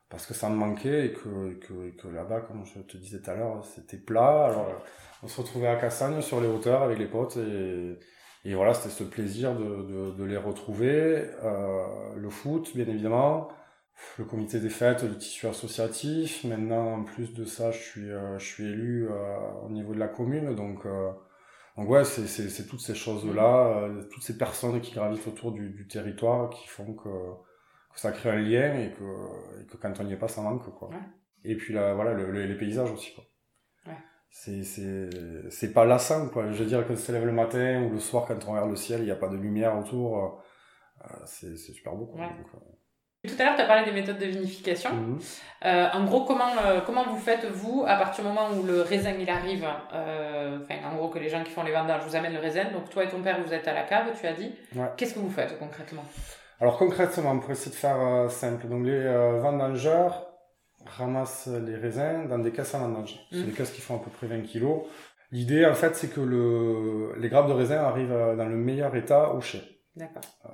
parce 0.09 0.25
que 0.25 0.33
ça 0.33 0.49
me 0.49 0.55
manquait 0.55 1.05
et 1.05 1.13
que, 1.13 1.53
que, 1.59 1.91
que 2.01 2.07
là-bas, 2.07 2.41
comme 2.41 2.65
je 2.65 2.79
te 2.79 2.97
disais 2.97 3.19
tout 3.19 3.29
à 3.29 3.35
l'heure, 3.35 3.63
c'était 3.63 3.97
plat. 3.97 4.45
Alors, 4.45 4.83
on 5.21 5.27
se 5.27 5.39
retrouvait 5.39 5.67
à 5.67 5.75
Cassagne, 5.75 6.19
sur 6.21 6.41
les 6.41 6.47
hauteurs, 6.47 6.81
avec 6.81 6.97
les 6.97 7.05
potes 7.05 7.37
et, 7.37 7.99
et 8.43 8.55
voilà, 8.55 8.73
c'était 8.73 8.89
ce 8.89 9.03
plaisir 9.03 9.55
de, 9.55 9.83
de, 9.83 10.11
de 10.11 10.23
les 10.23 10.37
retrouver. 10.37 11.25
Euh, 11.43 12.15
le 12.15 12.29
foot, 12.29 12.71
bien 12.75 12.87
évidemment. 12.87 13.49
Le 14.17 14.25
comité 14.25 14.59
des 14.59 14.69
fêtes, 14.69 15.03
le 15.03 15.15
tissu 15.15 15.47
associatif. 15.47 16.43
Maintenant, 16.43 16.93
en 16.95 17.03
plus 17.03 17.33
de 17.33 17.45
ça, 17.45 17.71
je 17.71 17.79
suis, 17.79 18.09
euh, 18.09 18.39
je 18.39 18.45
suis 18.45 18.65
élu 18.65 19.07
euh, 19.09 19.37
au 19.63 19.69
niveau 19.69 19.93
de 19.93 19.99
la 19.99 20.07
commune. 20.07 20.55
Donc, 20.55 20.85
euh, 20.87 21.11
donc 21.77 21.87
ouais, 21.89 22.03
c'est, 22.03 22.65
toutes 22.67 22.81
ces 22.81 22.95
choses-là, 22.95 23.77
euh, 23.77 24.03
toutes 24.11 24.23
ces 24.23 24.37
personnes 24.37 24.81
qui 24.81 24.93
gravitent 24.93 25.27
autour 25.27 25.51
du, 25.51 25.69
du 25.69 25.87
territoire 25.87 26.49
qui 26.49 26.67
font 26.67 26.93
que, 26.93 27.09
que, 27.93 27.99
ça 27.99 28.11
crée 28.11 28.31
un 28.31 28.37
lien 28.39 28.73
et 28.79 28.91
que, 28.91 29.61
et 29.61 29.65
que 29.67 29.77
quand 29.77 29.93
on 29.99 30.03
n'y 30.03 30.13
est 30.13 30.17
pas, 30.17 30.27
ça 30.27 30.41
manque. 30.41 30.67
Quoi. 30.75 30.89
Ouais. 30.89 30.95
Et 31.43 31.55
puis 31.55 31.73
là, 31.75 31.93
voilà, 31.93 32.13
le, 32.13 32.31
le, 32.31 32.45
les 32.45 32.57
paysages 32.57 32.91
aussi. 32.91 33.13
Quoi 33.13 33.25
c'est 33.85 34.10
c'est 34.33 34.63
c'est 35.49 35.73
pas 35.73 35.85
lassant 35.85 36.29
quoi 36.29 36.51
je 36.51 36.63
veux 36.63 36.65
dire 36.65 36.87
quand 36.87 36.97
se 36.97 37.11
lève 37.11 37.25
le 37.25 37.33
matin 37.33 37.83
ou 37.83 37.89
le 37.91 37.99
soir 37.99 38.25
quand 38.27 38.39
on 38.47 38.51
regarde 38.53 38.69
le 38.69 38.77
ciel 38.77 39.01
il 39.01 39.05
n'y 39.05 39.11
a 39.11 39.15
pas 39.15 39.27
de 39.27 39.35
lumière 39.35 39.77
autour 39.77 40.07
euh, 40.17 41.07
c'est 41.25 41.57
c'est 41.57 41.73
super 41.73 41.93
beau 41.93 42.05
quoi. 42.05 42.21
Ouais. 42.21 42.27
Donc, 42.27 42.47
euh... 42.55 43.27
tout 43.27 43.35
à 43.39 43.43
l'heure 43.43 43.55
tu 43.55 43.61
as 43.61 43.67
parlé 43.67 43.83
des 43.85 43.91
méthodes 43.91 44.17
de 44.17 44.25
vinification 44.25 44.89
-hmm. 44.91 45.19
euh, 45.65 45.97
en 45.97 46.05
gros 46.05 46.23
comment 46.25 46.53
euh, 46.65 46.79
comment 46.85 47.03
vous 47.11 47.17
faites 47.17 47.45
vous 47.61 47.83
à 47.85 47.97
partir 47.97 48.23
du 48.23 48.29
moment 48.29 48.47
où 48.55 48.63
le 48.63 48.81
raisin 48.81 49.13
il 49.19 49.29
arrive 49.29 49.67
euh, 49.93 50.57
en 50.89 50.95
gros 50.95 51.09
que 51.09 51.19
les 51.19 51.29
gens 51.29 51.43
qui 51.43 51.51
font 51.51 51.63
les 51.63 51.73
vendanges 51.73 52.03
vous 52.07 52.15
amènent 52.15 52.33
le 52.39 52.39
raisin 52.47 52.65
donc 52.71 52.89
toi 52.89 53.03
et 53.03 53.09
ton 53.09 53.21
père 53.21 53.37
vous 53.45 53.53
êtes 53.53 53.67
à 53.67 53.73
la 53.73 53.83
cave 53.83 54.07
tu 54.19 54.25
as 54.25 54.33
dit 54.41 54.51
ouais. 54.77 54.89
qu'est-ce 54.95 55.13
que 55.15 55.19
vous 55.19 55.29
faites 55.29 55.59
concrètement? 55.59 56.05
Alors 56.61 56.77
concrètement 56.77 57.37
pour 57.39 57.51
essayer 57.51 57.71
de 57.71 57.81
faire 57.85 58.31
simple 58.31 58.67
donc 58.71 58.85
les 58.85 59.03
vendangeurs 59.45 60.30
ramasse 60.85 61.47
les 61.65 61.75
raisins 61.75 62.27
dans 62.27 62.39
des 62.39 62.51
caisses 62.51 62.75
à 62.75 62.79
vendange. 62.79 63.15
Mmh. 63.31 63.35
C'est 63.35 63.43
des 63.43 63.51
caisses 63.51 63.71
qui 63.71 63.81
font 63.81 63.95
à 63.95 63.99
peu 63.99 64.09
près 64.09 64.27
20 64.27 64.41
kilos. 64.41 64.83
L'idée, 65.31 65.65
en 65.65 65.73
fait, 65.73 65.95
c'est 65.95 66.13
que 66.13 66.21
le, 66.21 67.13
les 67.19 67.29
grappes 67.29 67.47
de 67.47 67.53
raisin 67.53 67.77
arrivent 67.77 68.35
dans 68.37 68.47
le 68.47 68.57
meilleur 68.57 68.95
état 68.95 69.33
au 69.33 69.41
chai. 69.41 69.61
D'accord. 69.95 70.21
Euh, 70.45 70.49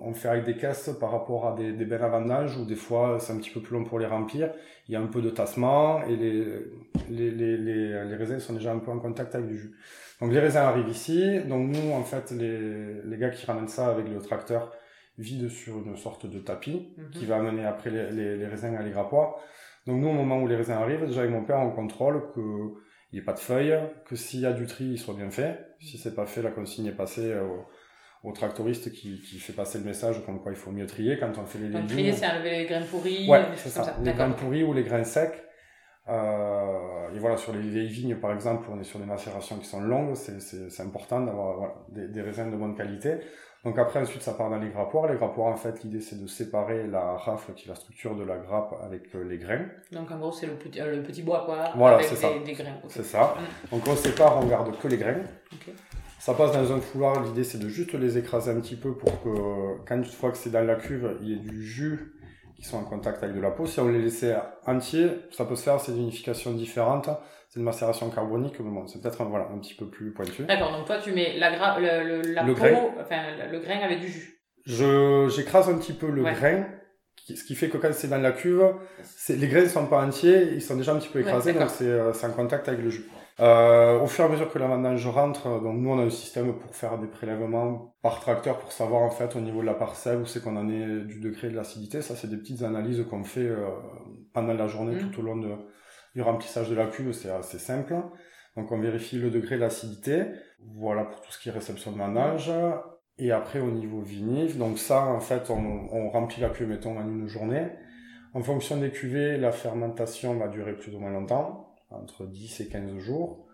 on 0.00 0.12
fait 0.12 0.28
avec 0.28 0.44
des 0.44 0.56
caisses 0.56 0.90
par 0.98 1.12
rapport 1.12 1.46
à 1.46 1.54
des, 1.54 1.72
des 1.72 1.84
vendange 1.84 2.56
où 2.56 2.64
des 2.64 2.74
fois 2.74 3.18
c'est 3.20 3.32
un 3.32 3.36
petit 3.36 3.50
peu 3.50 3.60
plus 3.60 3.74
long 3.74 3.84
pour 3.84 4.00
les 4.00 4.06
remplir. 4.06 4.52
Il 4.88 4.92
y 4.92 4.96
a 4.96 5.00
un 5.00 5.06
peu 5.06 5.22
de 5.22 5.30
tassement 5.30 6.02
et 6.02 6.16
les, 6.16 6.44
les, 7.08 7.30
les, 7.30 7.56
les, 7.56 8.04
les 8.04 8.16
raisins 8.16 8.40
sont 8.40 8.54
déjà 8.54 8.72
un 8.72 8.80
peu 8.80 8.90
en 8.90 8.98
contact 8.98 9.36
avec 9.36 9.46
du 9.46 9.56
jus. 9.56 9.76
Donc 10.20 10.32
les 10.32 10.40
raisins 10.40 10.58
arrivent 10.58 10.88
ici. 10.88 11.40
Donc 11.44 11.68
nous, 11.68 11.92
en 11.92 12.02
fait, 12.02 12.32
les, 12.32 13.02
les 13.04 13.18
gars 13.18 13.30
qui 13.30 13.46
ramènent 13.46 13.68
ça 13.68 13.86
avec 13.88 14.08
le 14.08 14.18
tracteur 14.20 14.72
vident 15.16 15.48
sur 15.48 15.76
une 15.76 15.96
sorte 15.96 16.26
de 16.26 16.40
tapis 16.40 16.88
mmh. 16.96 17.10
qui 17.12 17.26
va 17.26 17.36
amener 17.36 17.64
après 17.64 17.90
les, 17.90 18.10
les, 18.10 18.36
les 18.36 18.46
raisins 18.46 18.74
à 18.74 18.82
les 18.82 18.90
grappoirs. 18.90 19.36
Donc 19.86 20.00
nous, 20.00 20.08
au 20.08 20.12
moment 20.12 20.40
où 20.40 20.46
les 20.46 20.56
raisins 20.56 20.72
arrivent, 20.72 21.06
déjà 21.06 21.20
avec 21.20 21.32
mon 21.32 21.44
père, 21.44 21.58
on 21.58 21.70
contrôle 21.70 22.30
qu'il 22.32 22.42
n'y 23.12 23.18
ait 23.18 23.24
pas 23.24 23.32
de 23.32 23.38
feuilles, 23.38 23.78
que 24.06 24.16
s'il 24.16 24.40
y 24.40 24.46
a 24.46 24.52
du 24.52 24.66
tri, 24.66 24.84
il 24.84 24.98
soit 24.98 25.14
bien 25.14 25.30
fait. 25.30 25.58
Si 25.80 25.98
c'est 25.98 26.14
pas 26.14 26.26
fait, 26.26 26.42
la 26.42 26.50
consigne 26.50 26.86
est 26.86 26.96
passée 26.96 27.34
au, 27.34 27.66
au 28.28 28.32
tractoriste 28.32 28.92
qui, 28.92 29.20
qui, 29.20 29.38
fait 29.38 29.52
passer 29.52 29.78
le 29.78 29.84
message 29.84 30.24
comme 30.24 30.40
quoi 30.40 30.52
il 30.52 30.58
faut 30.58 30.70
mieux 30.70 30.86
trier 30.86 31.18
quand 31.18 31.32
on 31.38 31.44
fait 31.44 31.58
les 31.58 31.68
légumes. 31.68 31.86
Trier, 31.86 32.12
c'est 32.12 32.26
enlever 32.26 32.58
les 32.58 32.66
graines 32.66 32.86
pourries, 32.86 33.28
ouais, 33.28 33.44
c'est 33.56 33.68
ça. 33.68 33.84
ça. 33.84 33.96
Les 34.02 34.12
graines 34.12 34.34
pourries 34.34 34.62
ou 34.62 34.72
les 34.72 34.84
grains 34.84 35.04
secs. 35.04 35.42
Euh, 36.08 37.14
et 37.14 37.18
voilà, 37.18 37.36
sur 37.36 37.52
les 37.52 37.60
vieilles 37.60 37.88
vignes, 37.88 38.16
par 38.16 38.32
exemple, 38.32 38.68
on 38.72 38.80
est 38.80 38.84
sur 38.84 38.98
des 38.98 39.06
macérations 39.06 39.56
qui 39.58 39.66
sont 39.66 39.80
longues, 39.80 40.14
c'est 40.14 40.82
important 40.82 41.20
d'avoir 41.20 41.56
voilà, 41.56 41.74
des, 41.90 42.08
des 42.08 42.22
raisins 42.22 42.50
de 42.50 42.56
bonne 42.56 42.76
qualité. 42.76 43.18
Donc 43.64 43.78
après, 43.78 44.00
ensuite, 44.00 44.22
ça 44.22 44.32
part 44.32 44.50
dans 44.50 44.58
les 44.58 44.70
grappoirs. 44.70 45.06
Les 45.06 45.16
grappoirs, 45.16 45.46
en 45.52 45.56
fait, 45.56 45.84
l'idée, 45.84 46.00
c'est 46.00 46.20
de 46.20 46.26
séparer 46.26 46.86
la 46.88 47.12
rafle, 47.12 47.52
qui 47.54 47.66
est 47.66 47.68
la 47.68 47.76
structure 47.76 48.16
de 48.16 48.24
la 48.24 48.36
grappe, 48.36 48.74
avec 48.82 49.14
euh, 49.14 49.22
les 49.22 49.38
grains. 49.38 49.66
Donc 49.92 50.10
en 50.10 50.18
gros, 50.18 50.32
c'est 50.32 50.46
le 50.46 50.54
petit, 50.54 50.80
euh, 50.80 50.96
le 50.96 51.02
petit 51.02 51.22
bois, 51.22 51.44
quoi. 51.46 51.70
Voilà, 51.76 52.02
c'est 52.02 52.16
ça. 52.16 52.28
Des 52.44 52.54
grains. 52.54 52.78
Okay. 52.82 52.88
C'est 52.88 53.04
ça. 53.04 53.36
Mmh. 53.36 53.76
Donc 53.76 53.86
on 53.86 53.94
sépare, 53.94 54.36
on 54.38 54.46
garde 54.46 54.76
que 54.76 54.88
les 54.88 54.96
grains. 54.96 55.22
Okay. 55.54 55.74
Ça 56.18 56.34
passe 56.34 56.52
dans 56.52 56.72
un 56.72 56.80
fouloir. 56.80 57.22
L'idée, 57.22 57.44
c'est 57.44 57.58
de 57.58 57.68
juste 57.68 57.94
les 57.94 58.18
écraser 58.18 58.50
un 58.50 58.60
petit 58.60 58.76
peu 58.76 58.94
pour 58.94 59.22
que, 59.22 59.84
quand 59.86 59.96
une 59.96 60.04
fois 60.04 60.32
que 60.32 60.38
c'est 60.38 60.50
dans 60.50 60.66
la 60.66 60.74
cuve, 60.74 61.16
il 61.20 61.28
y 61.28 61.32
ait 61.34 61.38
du 61.38 61.64
jus 61.64 62.14
soit 62.62 62.78
en 62.78 62.84
contact 62.84 63.22
avec 63.22 63.36
de 63.36 63.40
la 63.40 63.50
peau. 63.50 63.66
Si 63.66 63.80
on 63.80 63.88
les 63.88 64.00
laissait 64.00 64.36
entiers, 64.66 65.10
ça 65.30 65.44
peut 65.44 65.56
se 65.56 65.64
faire, 65.64 65.80
c'est 65.80 65.92
une 65.92 66.02
unification 66.02 66.52
différente 66.52 67.08
c'est 67.52 67.60
une 67.60 67.66
macération 67.66 68.08
carbonique, 68.08 68.58
mais 68.60 68.70
bon, 68.70 68.86
c'est 68.86 69.02
peut-être 69.02 69.20
un, 69.20 69.26
voilà, 69.26 69.46
un 69.52 69.58
petit 69.58 69.74
peu 69.74 69.86
plus 69.86 70.14
pointu. 70.14 70.44
D'accord, 70.44 70.72
donc 70.72 70.86
toi 70.86 70.96
tu 70.96 71.12
mets 71.12 71.36
la, 71.36 71.54
gra 71.54 71.78
le, 71.78 72.02
le, 72.02 72.32
la 72.32 72.44
le 72.44 72.54
peau, 72.54 72.60
grain. 72.60 72.94
enfin 72.98 73.20
le 73.50 73.58
grain 73.58 73.78
avec 73.80 74.00
du 74.00 74.08
jus. 74.08 74.40
Je, 74.64 75.28
j'écrase 75.28 75.68
un 75.68 75.76
petit 75.76 75.92
peu 75.92 76.10
le 76.10 76.22
ouais. 76.22 76.32
grain 76.32 76.64
ce 77.28 77.44
qui 77.44 77.54
fait 77.54 77.68
que 77.68 77.76
quand 77.76 77.92
c'est 77.92 78.08
dans 78.08 78.20
la 78.20 78.32
cuve, 78.32 78.74
les 79.28 79.48
grains 79.48 79.62
ne 79.62 79.68
sont 79.68 79.86
pas 79.86 80.04
entiers, 80.04 80.52
ils 80.54 80.62
sont 80.62 80.76
déjà 80.76 80.92
un 80.92 80.98
petit 80.98 81.08
peu 81.08 81.20
écrasés, 81.20 81.52
donc 81.52 81.68
euh, 81.82 82.12
c'est 82.12 82.26
en 82.26 82.32
contact 82.32 82.68
avec 82.68 82.80
le 82.82 82.90
jus. 82.90 83.08
Euh, 83.42 83.98
au 83.98 84.06
fur 84.06 84.24
et 84.24 84.28
à 84.28 84.30
mesure 84.30 84.52
que 84.52 84.58
la 84.58 84.68
vendange 84.68 85.04
rentre, 85.08 85.60
donc 85.60 85.76
nous 85.76 85.90
on 85.90 85.98
a 85.98 86.04
un 86.04 86.10
système 86.10 86.56
pour 86.56 86.76
faire 86.76 86.96
des 86.98 87.08
prélèvements 87.08 87.92
par 88.00 88.20
tracteur 88.20 88.58
pour 88.58 88.70
savoir 88.70 89.02
en 89.02 89.10
fait 89.10 89.34
au 89.34 89.40
niveau 89.40 89.62
de 89.62 89.66
la 89.66 89.74
parcelle 89.74 90.18
où 90.18 90.26
c'est 90.26 90.40
qu'on 90.42 90.56
en 90.56 90.68
est 90.68 91.04
du 91.04 91.18
degré 91.18 91.48
de 91.50 91.56
l'acidité. 91.56 92.02
Ça 92.02 92.14
c'est 92.14 92.30
des 92.30 92.36
petites 92.36 92.62
analyses 92.62 93.04
qu'on 93.10 93.24
fait 93.24 93.40
euh, 93.40 93.68
pendant 94.32 94.54
la 94.54 94.68
journée 94.68 94.94
mmh. 94.94 95.10
tout 95.10 95.20
au 95.20 95.22
long 95.24 95.36
de, 95.36 95.50
du 96.14 96.22
remplissage 96.22 96.70
de 96.70 96.76
la 96.76 96.86
cuve, 96.86 97.12
c'est 97.12 97.30
assez 97.30 97.58
simple. 97.58 97.96
Donc 98.56 98.70
on 98.70 98.78
vérifie 98.78 99.18
le 99.18 99.30
degré 99.30 99.58
d'acidité. 99.58 100.24
Voilà 100.76 101.04
pour 101.04 101.20
tout 101.20 101.32
ce 101.32 101.40
qui 101.40 101.48
est 101.48 101.52
réception 101.52 101.90
de 101.90 101.98
vendange. 101.98 102.52
Et 103.18 103.30
après, 103.30 103.60
au 103.60 103.70
niveau 103.70 104.00
vinif, 104.00 104.56
donc 104.56 104.78
ça, 104.78 105.04
en 105.04 105.20
fait, 105.20 105.50
on, 105.50 105.88
on 105.92 106.10
remplit 106.10 106.40
la 106.40 106.48
cuve, 106.48 106.68
mettons, 106.68 106.98
en 106.98 107.06
une 107.06 107.28
journée. 107.28 107.68
En 108.34 108.42
fonction 108.42 108.78
des 108.78 108.90
cuvées, 108.90 109.36
la 109.36 109.52
fermentation 109.52 110.34
va 110.38 110.48
durer 110.48 110.74
plus 110.74 110.94
ou 110.94 110.98
moins 110.98 111.10
longtemps, 111.10 111.71
entre 111.92 112.26
10 112.26 112.60
et 112.60 112.68
15 112.68 112.98
jours. 112.98 113.46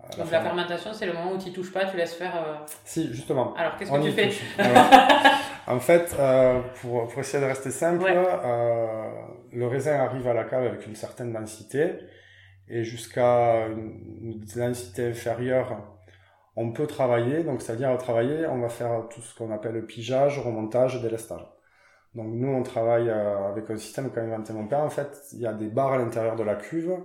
Euh, 0.00 0.16
donc 0.16 0.30
la, 0.30 0.40
fermentation, 0.40 0.92
c'est 0.92 1.06
le 1.06 1.12
moment 1.12 1.32
où 1.32 1.38
tu 1.38 1.52
touches 1.52 1.72
pas, 1.72 1.84
tu 1.86 1.96
laisses 1.96 2.14
faire... 2.14 2.36
Euh, 2.36 2.54
si, 2.84 3.12
justement. 3.12 3.54
Alors, 3.54 3.76
qu'est-ce 3.76 3.90
que 3.90 4.02
tu 4.02 4.12
fais 4.12 4.30
En 5.66 5.80
fait, 5.80 6.16
euh, 6.18 6.60
pour, 6.80 7.08
pour, 7.08 7.20
essayer 7.20 7.42
de 7.42 7.48
rester 7.48 7.70
simple, 7.70 8.06
euh, 8.06 9.10
le 9.52 9.66
raisin 9.66 9.96
arrive 9.96 10.26
à 10.26 10.32
la 10.32 10.44
cave 10.44 10.64
avec 10.64 10.86
une 10.86 10.94
certaine 10.94 11.32
densité, 11.32 11.98
et 12.68 12.84
jusqu'à 12.84 13.66
une 13.66 14.40
densité 14.56 15.08
inférieure 15.08 15.94
on 16.60 16.72
peut 16.72 16.88
travailler, 16.88 17.44
donc 17.44 17.62
c'est-à-dire 17.62 17.96
travailler, 17.98 18.44
on 18.46 18.58
va 18.58 18.68
faire 18.68 19.06
tout 19.10 19.20
ce 19.20 19.32
qu'on 19.32 19.52
appelle 19.52 19.74
le 19.74 19.86
pigeage, 19.86 20.40
remontage, 20.40 21.00
délestage. 21.00 21.46
Donc 22.16 22.26
nous, 22.32 22.48
on 22.48 22.64
travaille 22.64 23.08
avec 23.10 23.70
un 23.70 23.76
système 23.76 24.10
quand 24.10 24.20
même 24.20 24.32
inventé 24.32 24.52
mon 24.52 24.66
père. 24.66 24.80
En 24.80 24.90
fait, 24.90 25.20
il 25.34 25.38
y 25.38 25.46
a 25.46 25.52
des 25.52 25.68
barres 25.68 25.92
à 25.92 25.98
l'intérieur 25.98 26.34
de 26.34 26.42
la 26.42 26.56
cuve 26.56 26.98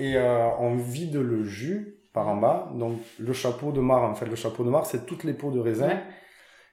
et 0.00 0.16
euh, 0.16 0.48
on 0.58 0.74
vide 0.74 1.16
le 1.16 1.44
jus 1.44 2.00
par 2.12 2.26
en 2.26 2.36
bas. 2.36 2.72
Donc 2.74 2.98
le 3.18 3.32
chapeau 3.32 3.70
de 3.70 3.80
mar, 3.80 4.02
en 4.02 4.14
fait, 4.14 4.26
le 4.26 4.34
chapeau 4.34 4.64
de 4.64 4.70
mar, 4.70 4.86
c'est 4.86 5.06
toutes 5.06 5.22
les 5.22 5.34
peaux 5.34 5.52
de 5.52 5.60
raisin 5.60 6.00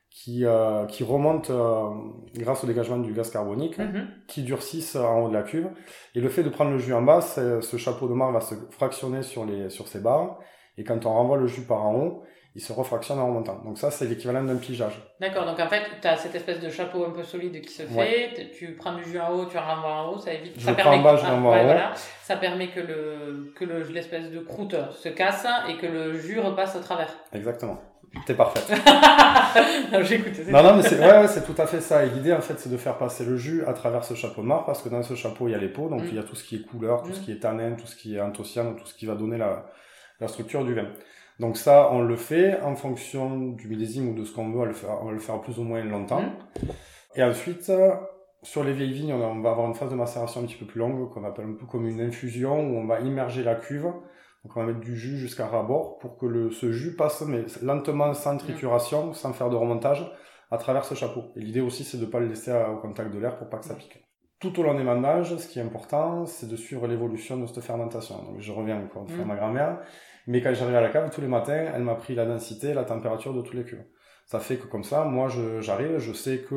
qui, 0.10 0.46
euh, 0.46 0.86
qui 0.86 1.04
remontent 1.04 2.24
grâce 2.34 2.63
au 2.63 2.68
dégagement 2.68 2.98
du 2.98 3.13
gaz 3.13 3.30
carbonique, 3.30 3.78
mm-hmm. 3.78 4.08
qui 4.28 4.42
durcissent 4.42 4.96
en 4.96 5.22
haut 5.22 5.30
de 5.30 5.34
la 5.34 5.44
cuve. 5.44 5.70
Et 6.16 6.22
le 6.22 6.30
fait 6.30 6.42
de 6.42 6.50
prendre 6.50 6.72
le 6.72 6.80
jus 6.80 6.94
en 6.94 7.04
bas, 7.04 7.22
ce 7.22 7.78
chapeau 7.78 8.08
de 8.08 8.13
mar 8.13 8.32
va 8.32 8.42
se 8.42 8.56
fractionner 8.72 9.22
sur, 9.22 9.46
les, 9.46 9.70
sur 9.70 9.88
ces 9.88 10.00
barres 10.00 10.40
et 10.78 10.84
quand 10.84 11.06
on 11.06 11.13
renvoie 11.13 11.38
le 11.38 11.48
jus 11.48 11.63
par 11.63 11.84
en 11.84 11.96
haut, 11.96 12.24
il 12.58 12.62
se 12.62 12.74
refractionne 12.74 13.20
en 13.20 13.28
remontant. 13.28 13.62
Donc 13.63 13.78
ça, 13.78 13.91
c'est 13.91 14.08
l'équivalent 14.08 14.43
d'un 14.43 14.56
pigeage. 14.56 15.00
D'accord, 15.22 15.46
donc 15.46 15.60
en 15.60 15.67
fait, 15.67 15.84
tu 16.02 16.08
as 16.08 16.17
cette 16.17 16.34
espèce 16.34 16.60
de 16.60 16.72
chapeau 16.72 17.06
un 17.06 17.12
peu 17.12 17.22
solide 17.22 17.62
qui 17.62 17.72
se 17.72 17.84
fait, 17.84 18.50
tu 18.58 18.74
prends 18.74 18.96
du 18.96 19.04
jus 19.04 19.20
en 19.20 19.32
haut, 19.32 19.46
tu 19.46 19.60
en 19.60 19.62
renvoies 19.62 19.91
en 19.91 20.10
haut, 20.10 20.17
ça 20.17 20.34
évite... 20.34 20.54
Je 20.58 20.65
ça 20.65 20.74
permet 20.74 20.98
en 20.98 21.02
bas, 21.04 21.17
je 21.17 21.26
renvoie 21.28 21.52
en 21.52 21.60
haut. 21.60 21.65
Voilà. 21.65 21.93
Ça 22.24 22.36
permet 22.36 22.70
que 22.70 22.80
le 22.80 23.54
que 23.56 23.63
l'espèce 23.93 24.32
de 24.32 24.39
croûte 24.39 24.76
se 24.91 25.08
casse 25.10 25.46
et 25.70 25.78
que 25.78 25.86
le 25.86 26.17
jus 26.17 26.39
repasse 26.39 26.76
au 26.76 26.80
travers. 26.80 27.13
Exactement. 27.32 27.80
T'es 28.26 28.34
parfaite. 28.34 28.67
non, 29.91 30.02
j'écoute. 30.02 30.34
Non, 30.50 30.63
non, 30.63 30.78
mais 30.78 30.82
c'est 30.82 31.00
ouais, 31.00 31.28
c'est 31.28 31.46
tout 31.46 31.62
à 31.62 31.67
fait 31.67 31.82
ça. 31.82 32.06
Et 32.06 32.10
l'idée, 32.10 32.34
en 32.34 32.41
fait, 32.41 32.58
c'est 32.58 32.72
de 32.72 32.78
faire 32.78 32.98
passer 32.98 33.24
le 33.24 33.38
jus 33.38 33.63
à 33.67 33.74
travers 33.74 34.04
ce 34.04 34.15
chapeau 34.15 34.41
marc, 34.41 34.65
parce 34.65 34.82
que 34.82 34.89
dans 34.89 35.04
ce 35.04 35.13
chapeau, 35.13 35.48
il 35.48 35.52
y 35.52 35.56
a 35.56 35.60
les 35.60 35.67
peaux, 35.67 35.89
donc 35.89 36.02
mm. 36.02 36.08
il 36.08 36.15
y 36.15 36.20
a 36.20 36.24
tout 36.24 36.36
ce 36.36 36.43
qui 36.43 36.56
est 36.56 36.65
couleur, 36.65 37.04
tout 37.04 37.13
ce 37.13 37.20
mm. 37.20 37.24
qui 37.24 37.32
est 37.34 37.39
tanin, 37.39 37.74
tout 37.74 37.86
ce 37.86 37.96
qui 37.96 38.15
est 38.15 38.22
anthocyanes, 38.22 38.76
tout 38.78 38.88
ce 38.88 38.96
qui 38.96 39.06
va 39.06 39.13
donner 39.13 39.38
la, 39.38 39.67
la 40.20 40.28
structure 40.28 40.65
du 40.65 40.74
vin. 40.74 40.88
Donc 41.39 41.58
ça, 41.58 41.89
on 41.91 42.02
le 42.02 42.15
fait 42.15 42.60
en 42.62 42.76
fonction 42.76 43.52
du 43.52 43.67
millésime 43.67 44.10
ou 44.10 44.13
de 44.15 44.23
ce 44.23 44.34
qu'on 44.34 44.50
veut, 44.52 44.60
on, 44.60 44.65
le 44.65 44.73
faire, 44.73 45.02
on 45.02 45.06
va 45.06 45.12
le 45.12 45.19
faire 45.19 45.39
plus 45.41 45.60
ou 45.60 45.63
moins 45.63 45.84
longtemps. 45.84 46.21
Mmh. 46.21 46.69
Et 47.15 47.23
ensuite, 47.23 47.71
sur 48.41 48.63
les 48.63 48.73
vieilles 48.73 48.93
vignes, 48.93 49.13
on 49.13 49.41
va 49.41 49.52
avoir 49.52 49.67
une 49.67 49.76
phase 49.76 49.89
de 49.89 49.95
macération 49.95 50.41
un 50.41 50.45
petit 50.45 50.56
peu 50.56 50.65
plus 50.65 50.80
longue, 50.80 51.12
qu'on 51.12 51.23
appelle 51.23 51.45
un 51.45 51.54
peu 51.54 51.65
comme 51.65 51.88
une 51.88 52.02
infusion, 52.02 52.60
où 52.60 52.78
on 52.78 52.86
va 52.86 53.02
immerger 53.02 53.43
la 53.43 53.56
cuve. 53.56 53.84
Donc 54.43 54.56
on 54.56 54.62
va 54.62 54.67
mettre 54.67 54.80
du 54.80 54.95
jus 54.95 55.17
jusqu'à 55.17 55.47
rabord 55.47 55.97
pour 56.00 56.17
que 56.17 56.26
le, 56.26 56.52
ce 56.52 56.71
jus 56.71 56.95
passe 56.95 57.21
mais 57.21 57.45
lentement, 57.62 58.13
sans 58.13 58.36
mmh. 58.36 58.39
trituration, 58.39 59.13
sans 59.13 59.34
faire 59.34 59.50
de 59.50 59.56
remontage, 59.56 60.12
à 60.50 60.58
travers 60.58 60.86
ce 60.86 60.95
chapeau. 60.95 61.26
Et 61.36 61.41
l'idée 61.41 61.62
aussi, 61.62 61.84
c'est 61.84 61.97
de 61.97 62.06
ne 62.06 62.10
pas 62.10 62.19
le 62.19 62.28
laisser 62.28 62.52
au 62.52 62.78
contact 62.78 63.13
de 63.13 63.19
l'air 63.19 63.38
pour 63.38 63.50
pas 63.50 63.58
que 63.58 63.65
ça 63.65 63.76
mmh. 63.76 63.78
pique. 63.78 64.04
Tout 64.39 64.60
au 64.60 64.63
long 64.63 64.76
des 64.76 64.84
vendages, 64.84 65.36
ce 65.36 65.47
qui 65.47 65.58
est 65.58 65.63
important, 65.63 66.26
c'est 66.26 66.47
de 66.47 66.56
suivre 66.56 66.88
l'évolution 66.88 67.38
de 67.38 67.47
cette 67.47 67.63
fermentation. 67.63 68.23
Donc 68.23 68.39
je 68.39 68.52
reviens 68.52 68.80
encore 68.80 69.04
une 69.04 69.10
fois 69.10 69.23
à 69.23 69.28
ma 69.28 69.36
grand-mère. 69.36 69.80
Mais 70.28 70.42
quand 70.42 70.54
j'arrive 70.54 70.76
à 70.76 70.82
la 70.82 70.90
cave, 70.90 71.10
tous 71.10 71.22
les 71.22 71.28
matins, 71.28 71.72
elle 71.74 71.82
m'a 71.82 71.96
pris 71.96 72.13
la 72.13 72.26
densité, 72.26 72.74
la 72.74 72.84
température 72.84 73.34
de 73.34 73.42
tous 73.42 73.56
les 73.56 73.63
cuves. 73.63 73.84
Ça 74.26 74.40
fait 74.40 74.58
que 74.58 74.68
comme 74.68 74.84
ça, 74.84 75.06
moi, 75.06 75.30
j'arrive, 75.62 76.00
je, 76.00 76.12
sais 76.12 76.40
que 76.40 76.56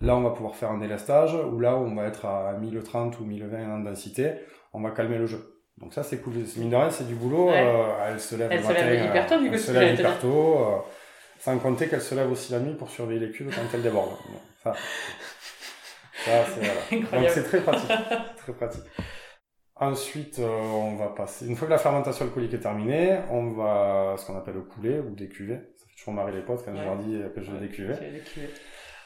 là, 0.00 0.16
on 0.16 0.22
va 0.22 0.30
pouvoir 0.30 0.54
faire 0.54 0.70
un 0.70 0.78
délestage, 0.78 1.34
ou 1.34 1.58
là, 1.58 1.76
on 1.76 1.94
va 1.96 2.06
être 2.06 2.26
à 2.26 2.52
1030 2.52 3.18
ou 3.18 3.24
1020 3.24 3.74
en 3.74 3.78
densité, 3.80 4.34
on 4.72 4.80
va 4.80 4.92
calmer 4.92 5.18
le 5.18 5.26
jeu. 5.26 5.52
Donc 5.78 5.92
ça, 5.94 6.04
c'est 6.04 6.18
cool. 6.18 6.34
Mine 6.56 6.70
de 6.70 6.76
rien, 6.76 6.90
c'est 6.90 7.08
du 7.08 7.14
boulot. 7.14 7.50
Euh, 7.50 8.08
elle 8.08 8.20
se 8.20 8.36
lève 8.36 8.52
elle 8.52 8.60
le 8.60 8.68
matin. 8.68 8.84
Lève 8.86 9.04
hyper 9.06 9.26
tôt, 9.26 9.38
du 9.40 9.48
elle 9.48 9.58
se 9.58 9.72
lève 9.72 9.98
hyper 9.98 10.18
tôt. 10.20 10.58
Euh, 10.58 10.78
sans 11.40 11.58
compter 11.58 11.88
qu'elle 11.88 12.02
se 12.02 12.14
lève 12.14 12.30
aussi 12.30 12.52
la 12.52 12.60
nuit 12.60 12.74
pour 12.74 12.88
surveiller 12.88 13.18
les 13.18 13.32
cuves 13.32 13.52
quand 13.52 13.62
elles 13.74 13.82
débordent. 13.82 14.16
ça, 14.62 14.74
c'est 16.24 16.30
voilà. 16.30 17.20
Donc 17.20 17.30
c'est 17.30 17.42
très 17.42 17.60
pratique. 17.60 17.90
très 18.36 18.52
pratique. 18.52 18.84
Ensuite, 19.82 20.38
euh, 20.38 20.48
on 20.48 20.94
va 20.94 21.08
passer. 21.08 21.46
Une 21.46 21.56
fois 21.56 21.66
que 21.66 21.72
la 21.72 21.78
fermentation 21.78 22.24
alcoolique 22.24 22.54
est 22.54 22.60
terminée, 22.60 23.18
on 23.30 23.50
va 23.50 24.14
ce 24.16 24.26
qu'on 24.26 24.36
appelle 24.36 24.54
le 24.54 24.62
couler 24.62 25.00
ou 25.00 25.10
décuver. 25.14 25.56
Ça 25.76 25.86
fait 25.88 25.96
toujours 25.98 26.14
marrer 26.14 26.30
les 26.30 26.42
potes 26.42 26.64
quand 26.64 26.74
je 26.76 26.82
leur 26.82 26.96
dis 26.98 27.18
que 27.34 27.42
je 27.42 27.50
vais 27.50 27.66
décuver. 27.66 27.94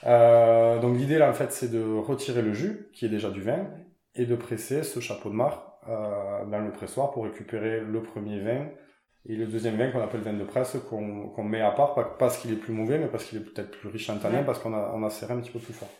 Euh, 0.04 0.78
donc 0.78 0.98
l'idée 0.98 1.16
là 1.16 1.30
en 1.30 1.32
fait 1.32 1.50
c'est 1.52 1.70
de 1.70 1.82
retirer 1.82 2.42
le 2.42 2.52
jus 2.52 2.88
qui 2.92 3.06
est 3.06 3.08
déjà 3.08 3.30
du 3.30 3.40
vin 3.40 3.66
et 4.14 4.26
de 4.26 4.36
presser 4.36 4.82
ce 4.82 5.00
chapeau 5.00 5.30
de 5.30 5.34
mar 5.34 5.80
euh, 5.88 6.44
dans 6.44 6.60
le 6.60 6.70
pressoir 6.70 7.10
pour 7.12 7.24
récupérer 7.24 7.80
le 7.80 8.02
premier 8.02 8.38
vin 8.38 8.68
et 9.24 9.34
le 9.34 9.46
deuxième 9.46 9.76
vin 9.76 9.90
qu'on 9.90 10.02
appelle 10.02 10.20
vin 10.20 10.34
de 10.34 10.44
presse 10.44 10.76
qu'on 10.88 11.42
met 11.42 11.62
à 11.62 11.70
part 11.70 11.94
pas 11.94 12.04
parce 12.04 12.36
qu'il 12.36 12.52
est 12.52 12.56
plus 12.56 12.74
mauvais 12.74 12.98
mais 12.98 13.06
parce 13.06 13.24
qu'il 13.24 13.38
est 13.38 13.44
peut-être 13.44 13.70
plus 13.70 13.88
riche 13.88 14.10
en 14.10 14.18
tanin 14.18 14.42
parce 14.42 14.58
qu'on 14.58 14.74
a, 14.74 14.92
on 14.94 15.02
a 15.02 15.10
serré 15.10 15.32
un 15.32 15.40
petit 15.40 15.50
peu 15.50 15.58
plus 15.58 15.72
fort. 15.72 15.90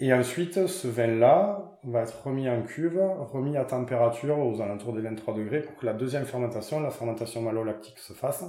Et 0.00 0.12
ensuite, 0.12 0.66
ce 0.68 0.86
vin-là 0.86 1.78
va 1.82 2.02
être 2.02 2.22
remis 2.24 2.48
en 2.48 2.62
cuve, 2.62 3.00
remis 3.32 3.56
à 3.56 3.64
température 3.64 4.38
aux 4.38 4.60
alentours 4.60 4.92
des 4.92 5.02
23 5.02 5.34
degrés 5.34 5.60
pour 5.60 5.76
que 5.76 5.86
la 5.86 5.92
deuxième 5.92 6.24
fermentation, 6.24 6.80
la 6.80 6.90
fermentation 6.90 7.42
malolactique, 7.42 7.98
se 7.98 8.12
fasse. 8.12 8.44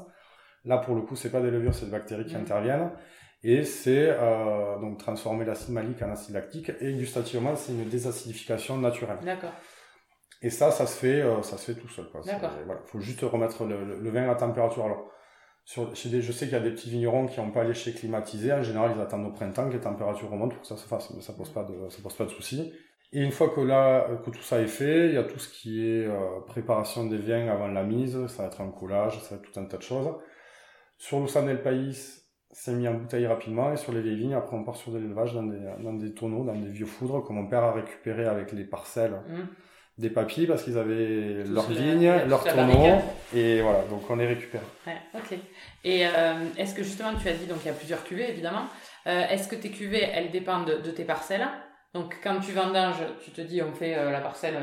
Là, 0.66 0.78
pour 0.78 0.94
le 0.94 1.02
coup, 1.02 1.16
c'est 1.16 1.32
pas 1.32 1.42
des 1.42 1.50
levures, 1.50 1.74
c'est 1.74 1.86
des 1.86 1.92
bactéries 1.92 2.26
qui 2.26 2.36
mmh. 2.36 2.42
interviennent. 2.42 2.92
Et 3.42 3.64
c'est 3.64 4.10
euh, 4.10 4.78
donc 4.80 4.98
transformer 5.00 5.46
l'acide 5.46 5.74
malique 5.74 6.02
en 6.02 6.12
acide 6.12 6.36
lactique. 6.36 6.72
Et 6.82 6.94
gustativement, 6.94 7.56
c'est 7.56 7.72
une 7.72 7.88
désacidification 7.88 8.78
naturelle. 8.78 9.18
D'accord. 9.24 9.54
Et 10.42 10.50
ça, 10.50 10.72
ça 10.72 10.86
se 10.86 10.98
fait, 10.98 11.22
euh, 11.22 11.42
ça 11.42 11.58
se 11.58 11.72
fait 11.72 11.80
tout 11.80 11.88
seul. 11.88 12.06
D'accord. 12.26 12.52
Voilà, 12.66 12.82
faut 12.86 13.00
juste 13.00 13.22
remettre 13.22 13.66
le, 13.66 14.00
le, 14.00 14.10
vin 14.10 14.30
à 14.30 14.36
température. 14.36 14.86
Alors, 14.86 15.12
je 15.76 16.32
sais 16.32 16.46
qu'il 16.46 16.54
y 16.54 16.56
a 16.56 16.60
des 16.60 16.72
petits 16.72 16.90
vignerons 16.90 17.28
qui 17.28 17.40
n'ont 17.40 17.52
pas 17.52 17.64
léché 17.64 17.94
climatisé. 17.94 18.52
En 18.52 18.64
général, 18.64 18.94
ils 18.96 19.02
attendent 19.02 19.28
au 19.28 19.32
printemps 19.32 19.68
que 19.70 19.74
les 19.74 19.80
températures 19.80 20.30
remontent 20.30 20.56
pour 20.56 20.62
que 20.62 20.68
ça 20.68 20.78
se 20.78 20.88
fasse, 20.88 21.12
mais 21.12 21.22
ça 21.22 21.34
pose 21.34 21.50
pas 21.50 21.64
de, 21.64 21.74
pose 22.02 22.14
pas 22.16 22.26
de 22.26 22.30
soucis. 22.30 22.74
Et 23.12 23.22
une 23.22 23.32
fois 23.32 23.50
que 23.50 24.30
tout 24.30 24.42
ça 24.42 24.62
est 24.62 24.68
fait, 24.68 25.10
il 25.10 25.14
y 25.14 25.18
a 25.18 25.24
tout 25.24 25.40
ce 25.40 25.50
qui 25.50 25.86
est 25.86 26.06
euh, 26.06 26.40
préparation 26.48 27.06
des 27.06 27.18
vins 27.18 27.48
avant 27.48 27.68
la 27.68 27.84
mise, 27.84 28.26
ça 28.28 28.44
va 28.44 28.48
être 28.50 28.62
un 28.62 28.70
collage, 28.70 29.20
ça 29.22 29.36
va 29.36 29.42
être 29.42 29.52
tout 29.52 29.60
un 29.60 29.66
tas 29.66 29.78
de 29.78 29.84
choses. 29.84 30.10
Sur 30.98 31.20
le 31.20 31.28
San 31.28 31.46
del 31.46 31.62
Pays, 31.62 31.98
c'est 32.52 32.74
mis 32.74 32.88
en 32.88 32.96
bouteille 32.96 33.26
rapidement, 33.26 33.72
et 33.72 33.78
sur 33.78 33.94
les 33.94 34.02
vieilles 34.02 34.18
vignes, 34.18 34.36
après 34.36 34.56
on 34.56 34.64
part 34.64 34.76
sur 34.76 34.92
de 34.92 34.98
l'élevage 34.98 35.34
dans 35.34 35.94
des, 35.94 36.14
tonneaux, 36.14 36.44
dans 36.44 36.56
des 36.56 36.70
vieux 36.70 36.86
foudres 36.86 37.24
que 37.24 37.34
mon 37.34 37.48
père 37.48 37.64
a 37.64 37.72
récupéré 37.72 38.26
avec 38.26 38.52
les 38.52 38.64
parcelles. 38.64 39.22
Mmh 39.28 39.44
des 40.00 40.10
papiers 40.10 40.48
parce 40.48 40.64
qu'ils 40.64 40.78
avaient 40.78 41.44
leur 41.46 41.70
vigne, 41.70 42.10
leur 42.28 42.44
tonneau 42.44 43.02
et 43.36 43.62
voilà, 43.62 43.84
donc 43.90 44.10
on 44.10 44.16
les 44.16 44.28
récupère. 44.28 44.62
Ouais, 44.88 44.98
ok. 45.14 45.38
Et 45.84 46.08
euh, 46.08 46.34
est-ce 46.58 46.74
que 46.74 46.84
justement 46.84 47.14
tu 47.22 47.28
as 47.28 47.34
dit, 47.34 47.46
donc 47.46 47.60
il 47.64 47.68
y 47.68 47.72
a 47.72 47.74
plusieurs 47.74 48.04
cuvées 48.06 48.30
évidemment, 48.30 48.66
euh, 49.08 49.28
est-ce 49.28 49.50
que 49.50 49.56
tes 49.56 49.70
cuvées 49.70 50.08
elles 50.14 50.32
dépendent 50.32 50.82
de, 50.82 50.92
tes 50.92 51.04
parcelles? 51.04 51.46
Donc 51.94 52.16
quand 52.24 52.40
tu 52.40 52.54
vendanges, 52.54 53.04
tu 53.24 53.32
te 53.32 53.42
dis 53.42 53.62
on 53.62 53.74
fait 53.74 53.96
euh, 53.96 54.10
la 54.10 54.22
parcelle 54.22 54.58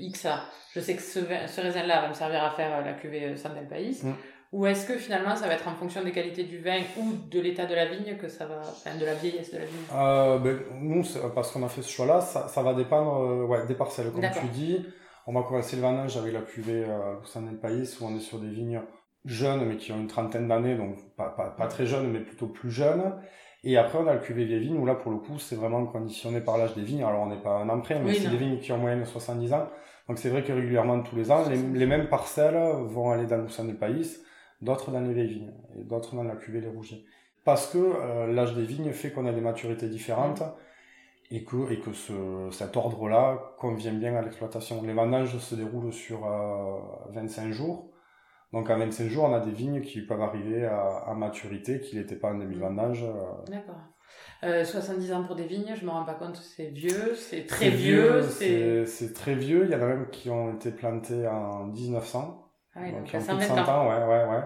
X, 0.00 0.26
je 0.74 0.80
sais 0.80 0.96
que 0.96 1.02
ce, 1.02 1.20
ce 1.20 1.60
raisin-là 1.62 2.02
va 2.02 2.08
me 2.08 2.14
servir 2.14 2.44
à 2.44 2.50
faire 2.50 2.84
la 2.84 2.92
cuvée 2.92 3.36
San 3.36 3.54
del 3.54 3.66
País. 3.66 4.00
Mm. 4.02 4.12
Ou 4.54 4.66
est-ce 4.66 4.86
que 4.86 4.96
finalement 4.96 5.34
ça 5.34 5.48
va 5.48 5.54
être 5.54 5.66
en 5.66 5.74
fonction 5.74 6.04
des 6.04 6.12
qualités 6.12 6.44
du 6.44 6.58
vin 6.58 6.78
ou 6.96 7.10
de 7.28 7.40
l'état 7.40 7.66
de 7.66 7.74
la 7.74 7.86
vigne 7.86 8.16
que 8.16 8.28
ça 8.28 8.46
va, 8.46 8.60
enfin 8.60 8.96
de 8.96 9.04
la 9.04 9.14
vieillesse 9.14 9.52
de 9.52 9.58
la 9.58 9.64
vigne? 9.64 9.84
Euh, 9.92 10.38
ben, 10.38 10.60
Nous, 10.80 11.02
parce 11.34 11.50
qu'on 11.50 11.64
a 11.64 11.68
fait 11.68 11.82
ce 11.82 11.90
choix-là, 11.90 12.20
ça, 12.20 12.46
ça 12.46 12.62
va 12.62 12.72
dépendre 12.72 13.20
euh, 13.20 13.46
ouais, 13.46 13.66
des 13.66 13.74
parcelles. 13.74 14.12
Comme 14.12 14.22
tu 14.22 14.46
dis, 14.52 14.86
on 15.26 15.32
va 15.32 15.42
commencer 15.42 15.74
le 15.74 15.82
vendange 15.82 16.16
avec 16.16 16.32
la 16.32 16.42
cuvée 16.42 16.84
euh, 16.84 17.16
San 17.24 17.58
País 17.58 17.96
où 18.00 18.04
on 18.06 18.16
est 18.16 18.20
sur 18.20 18.38
des 18.38 18.48
vignes 18.48 18.80
jeunes 19.24 19.64
mais 19.64 19.76
qui 19.76 19.90
ont 19.90 19.98
une 19.98 20.06
trentaine 20.06 20.46
d'années, 20.46 20.76
donc 20.76 20.98
pas, 21.16 21.30
pas, 21.30 21.50
pas, 21.50 21.66
très 21.66 21.84
jeunes 21.84 22.12
mais 22.12 22.20
plutôt 22.20 22.46
plus 22.46 22.70
jeunes. 22.70 23.12
Et 23.64 23.76
après 23.76 23.98
on 23.98 24.06
a 24.06 24.14
le 24.14 24.20
cuvée 24.20 24.44
vieille 24.44 24.60
vigne 24.60 24.78
où 24.78 24.86
là 24.86 24.94
pour 24.94 25.10
le 25.10 25.18
coup 25.18 25.40
c'est 25.40 25.56
vraiment 25.56 25.84
conditionné 25.86 26.40
par 26.40 26.58
l'âge 26.58 26.76
des 26.76 26.82
vignes. 26.82 27.02
Alors 27.02 27.22
on 27.22 27.26
n'est 27.26 27.42
pas 27.42 27.56
un 27.56 27.68
emprunt 27.70 27.98
mais 27.98 28.14
c'est 28.14 28.28
des 28.28 28.36
vignes 28.36 28.60
qui 28.60 28.70
ont 28.70 28.76
en 28.76 28.78
moyenne 28.78 29.04
70 29.04 29.52
ans. 29.52 29.68
Donc 30.08 30.18
c'est 30.18 30.28
vrai 30.28 30.44
que 30.44 30.52
régulièrement 30.52 31.02
tous 31.02 31.16
les 31.16 31.32
ans 31.32 31.42
les, 31.48 31.56
les, 31.56 31.86
mêmes 31.86 32.08
parcelles 32.08 32.60
vont 32.84 33.10
aller 33.10 33.26
dans 33.26 33.38
le 33.38 33.48
San 33.48 33.66
del 33.66 33.78
País 33.78 34.20
d'autres 34.64 34.90
dans 34.90 35.00
les 35.00 35.12
vieilles 35.12 35.28
vignes 35.28 35.52
et 35.78 35.84
d'autres 35.84 36.14
dans 36.14 36.24
la 36.24 36.36
cuvée 36.36 36.60
les 36.60 36.68
rougiers. 36.68 37.04
Parce 37.44 37.66
que 37.66 37.78
euh, 37.78 38.32
l'âge 38.32 38.54
des 38.54 38.64
vignes 38.64 38.92
fait 38.92 39.10
qu'on 39.10 39.26
a 39.26 39.32
des 39.32 39.40
maturités 39.40 39.88
différentes 39.88 40.42
et 41.30 41.44
que, 41.44 41.70
et 41.70 41.78
que 41.80 41.92
ce, 41.92 42.48
cet 42.50 42.76
ordre-là 42.76 43.54
convient 43.58 43.92
bien 43.92 44.16
à 44.16 44.22
l'exploitation. 44.22 44.82
Les 44.82 44.92
vendanges 44.92 45.38
se 45.38 45.54
déroulent 45.54 45.92
sur 45.92 46.20
25 47.10 47.50
jours. 47.50 47.90
Donc 48.52 48.70
à 48.70 48.76
25 48.76 49.08
jours, 49.08 49.24
on 49.24 49.34
a 49.34 49.40
des 49.40 49.50
vignes 49.50 49.80
qui 49.80 50.02
peuvent 50.02 50.20
arriver 50.20 50.64
à, 50.64 51.12
maturité, 51.16 51.80
qui 51.80 51.96
n'étaient 51.96 52.16
pas 52.16 52.30
en 52.30 52.38
début 52.38 52.54
de 52.54 52.60
vendange. 52.60 53.04
D'accord. 53.48 53.80
70 54.42 55.12
ans 55.12 55.24
pour 55.24 55.34
des 55.34 55.46
vignes, 55.46 55.74
je 55.74 55.84
me 55.84 55.90
rends 55.90 56.04
pas 56.04 56.14
compte, 56.14 56.36
c'est 56.36 56.66
vieux, 56.66 57.14
c'est 57.16 57.46
très 57.46 57.70
vieux. 57.70 58.22
C'est 58.86 59.12
très 59.14 59.34
vieux, 59.34 59.64
il 59.64 59.72
y 59.72 59.74
en 59.74 59.82
a 59.82 59.86
même 59.86 60.08
qui 60.10 60.30
ont 60.30 60.54
été 60.54 60.70
plantés 60.70 61.26
en 61.26 61.64
1900. 61.66 62.43
Oui, 62.76 62.92
donc, 62.92 63.10
donc 63.12 63.42
100 63.42 63.58
ans. 63.68 63.88
Ouais, 63.88 64.04
ouais, 64.04 64.24
ouais. 64.30 64.44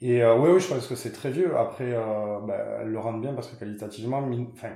Et 0.00 0.22
euh, 0.22 0.36
oui, 0.36 0.50
oui, 0.52 0.60
je 0.60 0.68
pense 0.68 0.86
que 0.86 0.94
c'est 0.94 1.12
très 1.12 1.30
vieux. 1.30 1.56
Après, 1.56 1.92
euh, 1.92 2.38
bah, 2.46 2.78
elles 2.80 2.88
le 2.88 2.98
rendent 2.98 3.20
bien 3.20 3.34
parce 3.34 3.48
que 3.48 3.58
qualitativement, 3.58 4.22
enfin, 4.52 4.70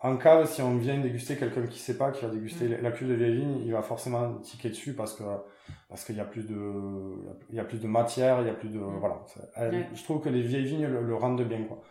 en 0.00 0.16
cave, 0.16 0.46
si 0.46 0.62
on 0.62 0.76
vient 0.76 0.98
déguster 0.98 1.36
quelqu'un 1.36 1.66
qui 1.66 1.78
sait 1.78 1.98
pas, 1.98 2.12
qui 2.12 2.24
va 2.24 2.30
déguster 2.30 2.68
mm. 2.68 2.82
la 2.82 2.90
cuve 2.90 3.08
de 3.08 3.14
vieille 3.14 3.36
vigne, 3.36 3.62
il 3.64 3.72
va 3.72 3.82
forcément 3.82 4.34
tiquer 4.36 4.70
dessus 4.70 4.94
parce 4.94 5.14
que 5.14 5.24
parce 5.88 6.04
qu'il 6.04 6.16
y 6.16 6.20
a 6.20 6.24
plus 6.24 6.46
de 6.46 6.72
il 7.50 7.56
y 7.56 7.60
a 7.60 7.64
plus 7.64 7.80
de 7.80 7.86
matière, 7.86 8.40
il 8.40 8.46
y 8.46 8.50
a 8.50 8.54
plus 8.54 8.70
de 8.70 8.78
mm. 8.78 8.98
voilà. 8.98 9.22
Je 9.94 10.02
trouve 10.04 10.22
que 10.22 10.30
les 10.30 10.42
vieilles 10.42 10.64
vignes 10.64 10.86
le, 10.86 11.14
rendent 11.14 11.42
bien 11.42 11.64
quoi. 11.64 11.82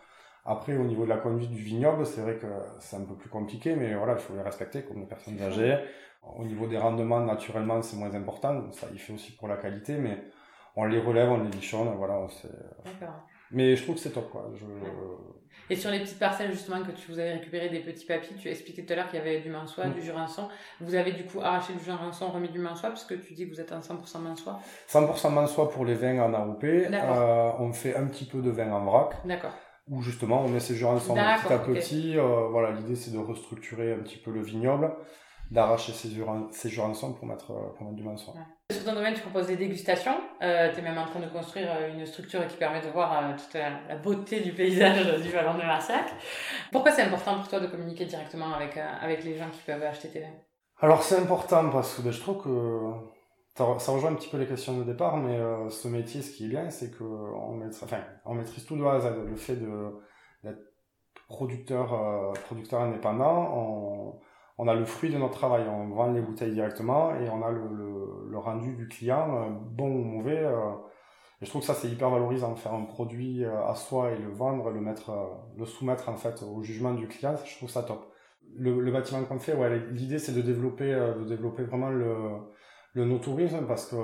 Après, 0.46 0.76
au 0.76 0.84
niveau 0.84 1.04
de 1.04 1.08
la 1.08 1.16
conduite 1.16 1.50
du 1.50 1.62
vignoble, 1.62 2.04
c'est 2.04 2.20
vrai 2.20 2.36
que 2.36 2.46
c'est 2.78 2.96
un 2.96 3.04
peu 3.04 3.14
plus 3.14 3.30
compliqué, 3.30 3.76
mais 3.76 3.94
voilà, 3.94 4.12
il 4.12 4.18
faut 4.18 4.34
les 4.34 4.42
respecter 4.42 4.82
comme 4.82 5.00
les 5.00 5.06
personnes 5.06 5.40
âgées. 5.40 5.78
Au 6.36 6.44
niveau 6.44 6.66
des 6.66 6.78
rendements, 6.78 7.20
naturellement, 7.20 7.80
c'est 7.82 7.96
moins 7.96 8.14
important. 8.14 8.70
Ça, 8.72 8.88
il 8.92 8.98
fait 8.98 9.12
aussi 9.12 9.32
pour 9.32 9.48
la 9.48 9.56
qualité, 9.56 9.96
mais 9.96 10.24
on 10.76 10.84
les 10.84 11.00
relève, 11.00 11.30
on 11.30 11.42
les 11.42 11.50
lichonne, 11.50 11.94
voilà. 11.96 12.26
D'accord. 12.84 13.14
Mais 13.50 13.76
je 13.76 13.82
trouve 13.82 13.94
que 13.94 14.00
c'est 14.00 14.10
top, 14.10 14.30
quoi. 14.30 14.50
Je... 14.54 14.64
Et 15.70 15.76
sur 15.76 15.90
les 15.90 16.00
petites 16.00 16.18
parcelles, 16.18 16.50
justement, 16.50 16.82
que 16.82 16.90
tu 16.90 17.10
vous 17.10 17.18
avez 17.18 17.32
récupéré 17.32 17.68
des 17.68 17.80
petits 17.80 18.04
papis, 18.04 18.34
tu 18.34 18.48
expliquais 18.48 18.84
tout 18.84 18.92
à 18.92 18.96
l'heure 18.96 19.06
qu'il 19.08 19.18
y 19.18 19.22
avait 19.22 19.40
du 19.40 19.48
mansois, 19.48 19.86
mm. 19.86 19.94
du 19.94 20.02
jurançon. 20.02 20.48
Vous 20.80 20.94
avez 20.94 21.12
du 21.12 21.24
coup 21.24 21.40
arraché 21.40 21.72
du 21.72 21.84
jurançon, 21.84 22.28
remis 22.28 22.48
du 22.48 22.58
mansois, 22.58 22.90
parce 22.90 23.04
que 23.04 23.14
tu 23.14 23.34
dis 23.34 23.46
que 23.46 23.54
vous 23.54 23.60
êtes 23.60 23.72
en 23.72 23.80
100% 23.80 24.20
mansois 24.20 24.58
100% 24.90 25.30
mansois 25.30 25.70
pour 25.70 25.84
les 25.84 25.94
vins 25.94 26.18
en 26.18 26.34
AOP. 26.34 26.64
Euh, 26.64 27.50
on 27.60 27.72
fait 27.72 27.96
un 27.96 28.06
petit 28.06 28.24
peu 28.24 28.42
de 28.42 28.50
vin 28.50 28.70
en 28.72 28.84
vrac. 28.84 29.14
D'accord. 29.24 29.52
Où 29.88 30.02
justement, 30.02 30.42
on 30.42 30.48
met 30.48 30.60
ces 30.60 30.74
jurançons 30.74 31.14
petit 31.14 31.52
à 31.52 31.58
petit. 31.58 32.18
Euh, 32.18 32.48
voilà, 32.50 32.72
l'idée 32.72 32.96
c'est 32.96 33.12
de 33.12 33.18
restructurer 33.18 33.92
un 33.92 33.98
petit 33.98 34.16
peu 34.16 34.32
le 34.32 34.42
vignoble 34.42 34.90
d'arracher 35.54 35.92
ces, 35.92 36.08
ces 36.50 36.80
ensemble 36.80 37.16
pour 37.16 37.26
mettre, 37.26 37.52
euh, 37.52 37.72
pour 37.76 37.86
mettre 37.86 37.96
du 37.96 38.02
mansoir. 38.02 38.36
Sur 38.72 38.84
ton 38.84 38.94
domaine, 38.94 39.14
tu 39.14 39.20
proposes 39.20 39.46
des 39.46 39.56
dégustations. 39.56 40.16
Euh, 40.42 40.72
tu 40.72 40.80
es 40.80 40.82
même 40.82 40.98
en 40.98 41.06
train 41.06 41.20
de 41.20 41.28
construire 41.28 41.68
euh, 41.70 41.94
une 41.94 42.04
structure 42.04 42.44
qui 42.48 42.56
permet 42.56 42.80
de 42.80 42.88
voir 42.88 43.36
toute 43.36 43.54
la, 43.54 43.94
beauté 43.96 44.40
du 44.40 44.52
paysage 44.52 45.22
du 45.22 45.30
Vallon 45.30 45.54
de 45.54 45.62
Marciac. 45.62 46.12
Pourquoi 46.72 46.90
c'est 46.90 47.02
important 47.02 47.36
pour 47.38 47.46
toi 47.46 47.60
de 47.60 47.68
communiquer 47.68 48.04
directement 48.04 48.52
avec, 48.52 48.76
avec 48.76 49.22
les 49.22 49.36
gens 49.38 49.48
qui 49.50 49.60
peuvent 49.64 49.82
acheter 49.82 50.08
tes 50.08 50.20
vins? 50.20 50.36
Alors 50.80 51.04
c'est 51.04 51.16
important 51.16 51.70
parce 51.70 51.94
que 51.94 52.02
ben, 52.02 52.10
je 52.10 52.20
trouve 52.20 52.42
que 52.42 52.90
ça 53.54 53.92
rejoint 53.92 54.10
un 54.10 54.16
petit 54.16 54.28
peu 54.28 54.38
les 54.38 54.46
questions 54.46 54.76
de 54.76 54.82
départ, 54.82 55.16
mais 55.16 55.38
ce 55.70 55.86
métier, 55.86 56.20
ce 56.20 56.32
qui 56.32 56.46
est 56.46 56.48
bien, 56.48 56.68
c'est 56.68 56.90
qu'on 56.98 57.52
maîtrise, 57.52 57.84
enfin, 57.84 58.00
on 58.24 58.34
maîtrise 58.34 58.66
tout 58.66 58.76
de 58.76 58.84
A 58.84 58.94
à 58.94 59.00
Z. 59.00 59.04
Le 59.24 59.36
fait 59.36 59.56
d'être 60.42 60.58
producteur, 61.28 62.32
producteur 62.46 62.80
indépendant, 62.80 63.54
on 63.56 64.20
on 64.58 64.68
a 64.68 64.74
le 64.74 64.84
fruit 64.84 65.10
de 65.10 65.18
notre 65.18 65.34
travail. 65.34 65.64
On 65.68 65.88
vend 65.88 66.12
les 66.12 66.20
bouteilles 66.20 66.52
directement 66.52 67.14
et 67.16 67.28
on 67.28 67.42
a 67.42 67.50
le, 67.50 68.38
rendu 68.38 68.74
du 68.74 68.88
client, 68.88 69.42
euh, 69.42 69.48
bon 69.50 69.88
ou 69.88 70.04
mauvais. 70.04 70.38
Euh. 70.44 70.72
et 71.40 71.44
je 71.44 71.50
trouve 71.50 71.62
que 71.62 71.66
ça, 71.66 71.74
c'est 71.74 71.88
hyper 71.88 72.10
valorisant. 72.10 72.54
Faire 72.56 72.74
un 72.74 72.84
produit 72.84 73.44
euh, 73.44 73.66
à 73.66 73.74
soi 73.74 74.12
et 74.12 74.18
le 74.18 74.30
vendre, 74.30 74.70
le 74.70 74.80
mettre, 74.80 75.12
le 75.56 75.64
soumettre 75.64 76.08
en 76.08 76.16
fait 76.16 76.42
au 76.42 76.62
jugement 76.62 76.94
du 76.94 77.08
client, 77.08 77.34
je 77.44 77.56
trouve 77.56 77.70
ça 77.70 77.82
top. 77.82 78.10
Le, 78.56 78.90
bâtiment 78.92 79.24
qu'on 79.24 79.38
fait, 79.38 79.54
ouais, 79.54 79.80
l'idée 79.90 80.18
c'est 80.18 80.32
de 80.32 80.42
développer, 80.42 80.92
de 80.92 81.24
développer 81.24 81.64
vraiment 81.64 81.88
le, 81.88 82.14
le 82.92 83.04
no-tourisme 83.04 83.66
parce 83.66 83.86
que 83.86 83.96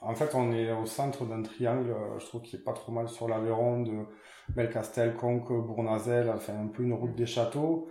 en 0.00 0.14
fait, 0.14 0.34
on 0.34 0.52
est 0.52 0.72
au 0.72 0.86
centre 0.86 1.26
d'un 1.26 1.42
triangle, 1.42 1.94
je 2.18 2.24
trouve 2.26 2.42
qu'il 2.42 2.60
est 2.60 2.62
pas 2.62 2.72
trop 2.72 2.92
mal 2.92 3.08
sur 3.08 3.28
l'Aveyron, 3.28 3.82
de 3.82 4.04
Belcastel, 4.50 5.16
Conques, 5.16 5.52
Bournazel, 5.52 6.30
enfin 6.30 6.54
un 6.54 6.68
peu 6.68 6.84
une 6.84 6.94
route 6.94 7.16
des 7.16 7.26
châteaux. 7.26 7.90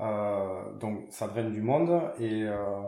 Euh, 0.00 0.72
donc 0.74 1.06
ça 1.08 1.26
draine 1.26 1.52
du 1.52 1.62
monde 1.62 2.02
et 2.18 2.44
euh, 2.44 2.82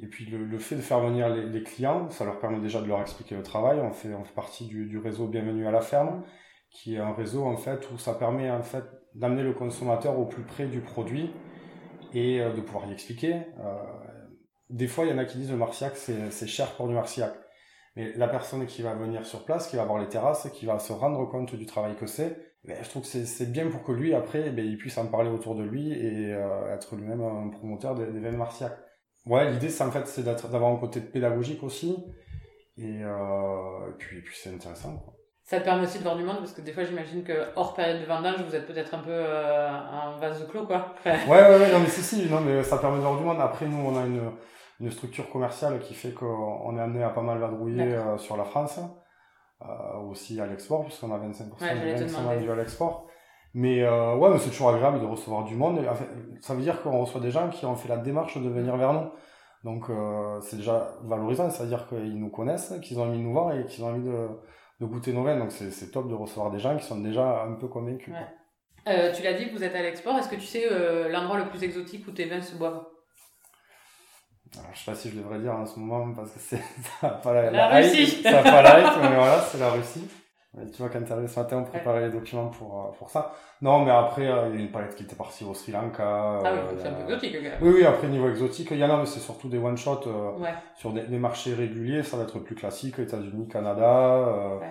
et 0.00 0.06
puis 0.06 0.26
le, 0.26 0.58
fait 0.58 0.76
de 0.76 0.80
faire 0.80 1.00
venir 1.00 1.28
les, 1.28 1.62
clients, 1.64 2.08
ça 2.10 2.24
leur 2.24 2.38
permet 2.38 2.60
déjà 2.60 2.80
de 2.80 2.86
leur 2.86 3.00
expliquer 3.00 3.34
le 3.34 3.42
travail. 3.42 3.80
On 3.80 3.90
fait, 3.90 4.14
on 4.14 4.22
fait 4.22 4.34
partie 4.34 4.66
du, 4.66 4.96
réseau 4.96 5.26
Bienvenue 5.26 5.66
à 5.66 5.72
la 5.72 5.80
ferme, 5.80 6.22
qui 6.70 6.94
est 6.94 7.00
un 7.00 7.12
réseau 7.12 7.44
en 7.44 7.56
fait 7.56 7.90
où 7.90 7.98
ça 7.98 8.14
permet 8.14 8.48
en 8.48 8.62
fait 8.62 8.84
d'amener 9.16 9.42
le 9.42 9.52
consommateur 9.52 10.16
au 10.16 10.26
plus 10.26 10.44
près 10.44 10.66
du 10.66 10.80
produit 10.80 11.32
et 12.14 12.40
euh, 12.40 12.52
de 12.52 12.60
pouvoir 12.60 12.88
y 12.88 12.92
expliquer. 12.92 13.42
Des 14.70 14.86
fois, 14.86 15.04
il 15.04 15.10
y 15.10 15.12
en 15.12 15.18
a 15.18 15.24
qui 15.24 15.38
disent 15.38 15.50
le 15.50 15.56
Marciac 15.56 15.96
c'est 15.96 16.46
cher 16.46 16.70
pour 16.76 16.86
du 16.86 16.94
Marciac. 16.94 17.34
Mais 17.96 18.12
la 18.12 18.28
personne 18.28 18.64
qui 18.66 18.82
va 18.82 18.94
venir 18.94 19.26
sur 19.26 19.44
place, 19.44 19.66
qui 19.66 19.74
va 19.74 19.84
voir 19.84 19.98
les 19.98 20.08
terrasses, 20.08 20.48
qui 20.54 20.66
va 20.66 20.78
se 20.78 20.92
rendre 20.92 21.28
compte 21.28 21.56
du 21.56 21.66
travail 21.66 21.96
que 21.96 22.06
c'est, 22.06 22.47
je 22.64 22.88
trouve 22.88 23.02
que 23.02 23.24
c'est 23.24 23.52
bien 23.52 23.68
pour 23.68 23.82
que 23.82 23.92
lui, 23.92 24.14
après, 24.14 24.50
ben, 24.50 24.64
il 24.64 24.76
puisse 24.76 24.98
en 24.98 25.06
parler 25.06 25.30
autour 25.30 25.54
de 25.54 25.62
lui 25.62 25.92
et 25.92 26.32
euh, 26.32 26.74
être 26.74 26.96
lui-même 26.96 27.22
un 27.22 27.48
promoteur 27.48 27.94
des, 27.94 28.06
des 28.06 28.30
martiaques. 28.30 28.78
Ouais, 29.26 29.50
l'idée, 29.50 29.68
c'est 29.68 29.84
en 29.84 29.90
fait, 29.90 30.06
c'est 30.06 30.24
d'avoir 30.24 30.72
un 30.72 30.76
côté 30.76 31.00
pédagogique 31.00 31.62
aussi. 31.62 31.96
Et, 32.76 33.02
euh, 33.02 33.88
et 33.90 33.92
puis, 33.98 34.22
puis 34.22 34.36
c'est 34.40 34.54
intéressant. 34.54 34.96
Quoi. 34.98 35.14
Ça 35.44 35.60
te 35.60 35.64
permet 35.64 35.84
aussi 35.84 35.98
de 35.98 36.02
voir 36.02 36.16
du 36.16 36.24
monde 36.24 36.38
parce 36.38 36.52
que 36.52 36.60
des 36.60 36.72
fois, 36.72 36.84
j'imagine 36.84 37.24
que 37.24 37.32
hors 37.56 37.74
période 37.74 38.00
de 38.00 38.06
vendange, 38.06 38.42
vous 38.46 38.54
êtes 38.54 38.66
peut-être 38.66 38.94
un 38.94 38.98
peu 38.98 39.10
euh, 39.10 39.70
en 39.70 40.18
vase 40.18 40.40
de 40.40 40.46
clos, 40.46 40.66
quoi. 40.66 40.94
ouais, 41.06 41.12
ouais, 41.26 41.58
ouais, 41.58 41.72
non, 41.72 41.80
mais 41.80 41.88
si, 41.88 42.02
si, 42.02 42.28
non, 42.28 42.40
mais 42.40 42.62
ça 42.62 42.78
permet 42.78 42.98
de 42.98 43.02
voir 43.02 43.16
du 43.16 43.24
monde. 43.24 43.40
Après, 43.40 43.66
nous, 43.66 43.78
on 43.78 43.98
a 43.98 44.04
une, 44.04 44.30
une 44.80 44.90
structure 44.90 45.30
commerciale 45.30 45.80
qui 45.80 45.94
fait 45.94 46.12
qu'on 46.12 46.76
est 46.76 46.80
amené 46.80 47.02
à 47.02 47.10
pas 47.10 47.22
mal 47.22 47.38
vadrouiller 47.38 47.94
euh, 47.94 48.18
sur 48.18 48.36
la 48.36 48.44
France. 48.44 48.78
Euh, 49.60 49.98
aussi 50.08 50.40
à 50.40 50.46
l'export, 50.46 50.84
puisqu'on 50.84 51.12
a 51.12 51.18
25% 51.18 51.60
ouais, 51.60 52.40
de 52.40 52.48
à 52.48 52.54
l'export. 52.54 53.08
Mais 53.54 53.82
euh, 53.82 54.14
ouais, 54.14 54.30
mais 54.30 54.38
c'est 54.38 54.50
toujours 54.50 54.70
agréable 54.70 55.00
de 55.00 55.04
recevoir 55.04 55.42
du 55.42 55.56
monde. 55.56 55.80
ça 56.40 56.54
veut 56.54 56.62
dire 56.62 56.80
qu'on 56.80 57.00
reçoit 57.00 57.20
des 57.20 57.32
gens 57.32 57.48
qui 57.48 57.66
ont 57.66 57.74
fait 57.74 57.88
la 57.88 57.96
démarche 57.96 58.38
de 58.38 58.48
venir 58.48 58.76
vers 58.76 58.92
nous. 58.92 59.10
Donc 59.64 59.90
euh, 59.90 60.40
c'est 60.42 60.58
déjà 60.58 60.92
valorisant, 61.02 61.50
c'est-à-dire 61.50 61.88
qu'ils 61.88 62.20
nous 62.20 62.30
connaissent, 62.30 62.72
qu'ils 62.82 63.00
ont 63.00 63.08
envie 63.08 63.18
de 63.18 63.24
nous 63.24 63.32
voir 63.32 63.52
et 63.52 63.64
qu'ils 63.64 63.82
ont 63.82 63.88
envie 63.88 64.04
de, 64.04 64.28
de 64.80 64.86
goûter 64.86 65.12
nos 65.12 65.24
vins. 65.24 65.36
Donc 65.36 65.50
c'est 65.50 65.90
top 65.90 66.08
de 66.08 66.14
recevoir 66.14 66.52
des 66.52 66.60
gens 66.60 66.76
qui 66.76 66.84
sont 66.84 67.00
déjà 67.00 67.42
un 67.42 67.54
peu 67.54 67.66
convaincus. 67.66 68.14
Tu 68.86 69.22
l'as 69.24 69.34
dit, 69.34 69.50
vous 69.50 69.64
êtes 69.64 69.74
à 69.74 69.82
l'export. 69.82 70.16
Est-ce 70.18 70.28
que 70.28 70.36
tu 70.36 70.46
sais 70.46 70.68
l'endroit 71.08 71.38
le 71.38 71.48
plus 71.48 71.64
exotique 71.64 72.06
où 72.06 72.12
tes 72.12 72.26
vins 72.26 72.40
se 72.40 72.54
boivent? 72.54 72.86
Alors, 74.56 74.70
je 74.72 74.78
sais 74.78 74.90
pas 74.90 74.96
si 74.96 75.10
je 75.10 75.18
devrais 75.18 75.38
dire 75.38 75.52
en 75.52 75.66
ce 75.66 75.78
moment 75.78 76.12
parce 76.14 76.32
que 76.32 76.38
c'est 76.38 76.62
ça 77.00 77.08
pas 77.10 77.32
la, 77.32 77.50
la, 77.50 77.68
Russie. 77.68 78.22
ça 78.22 78.42
pas 78.42 78.62
la 78.62 78.96
mais 79.00 79.08
voilà, 79.14 79.40
c'est 79.40 79.58
la 79.58 79.70
Russie. 79.70 80.08
tu 80.72 80.82
vois, 80.82 80.90
arrivé 80.94 81.28
ce 81.28 81.38
matin, 81.38 81.58
on 81.58 81.64
préparait 81.64 82.06
les 82.06 82.12
documents 82.12 82.48
pour, 82.48 82.80
euh, 82.80 82.98
pour 82.98 83.10
ça. 83.10 83.34
Non, 83.60 83.84
mais 83.84 83.90
après, 83.90 84.26
euh, 84.26 84.48
il 84.48 84.54
y 84.54 84.58
a 84.58 84.64
une 84.64 84.70
palette 84.70 84.94
qui 84.94 85.02
était 85.02 85.16
partie 85.16 85.44
au 85.44 85.52
Sri 85.52 85.72
Lanka. 85.72 86.04
ah 86.04 86.40
oui, 86.42 86.48
euh, 86.48 86.78
c'est 86.80 86.88
un 86.88 86.92
peu 86.92 87.02
exotique, 87.02 87.36
quand 87.36 87.42
même. 87.42 87.58
Oui, 87.60 87.72
oui, 87.76 87.84
après, 87.84 88.08
niveau 88.08 88.28
exotique, 88.28 88.68
il 88.70 88.78
y 88.78 88.84
en 88.84 88.90
a, 88.90 88.96
mais 88.96 89.06
c'est 89.06 89.20
surtout 89.20 89.48
des 89.48 89.58
one-shots 89.58 90.08
ouais. 90.38 90.54
sur 90.76 90.92
des, 90.92 91.02
des, 91.02 91.18
marchés 91.18 91.54
réguliers. 91.54 92.02
Ça 92.02 92.16
va 92.16 92.22
être 92.22 92.38
plus 92.38 92.54
classique, 92.54 92.98
États-Unis, 92.98 93.48
Canada. 93.48 94.58
Ouais 94.60 94.66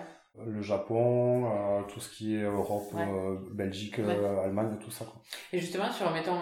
le 0.45 0.61
Japon, 0.61 1.45
euh, 1.45 1.81
tout 1.91 1.99
ce 1.99 2.09
qui 2.09 2.35
est 2.35 2.43
Europe, 2.43 2.93
euh, 2.95 3.35
Belgique, 3.51 3.99
euh, 3.99 4.43
Allemagne, 4.43 4.77
tout 4.79 4.91
ça. 4.91 5.05
Quoi. 5.05 5.21
Et 5.51 5.59
justement, 5.59 5.91
sur 5.91 6.11
mettons 6.11 6.37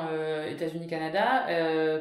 États-Unis, 0.49 0.87
Canada, 0.87 1.45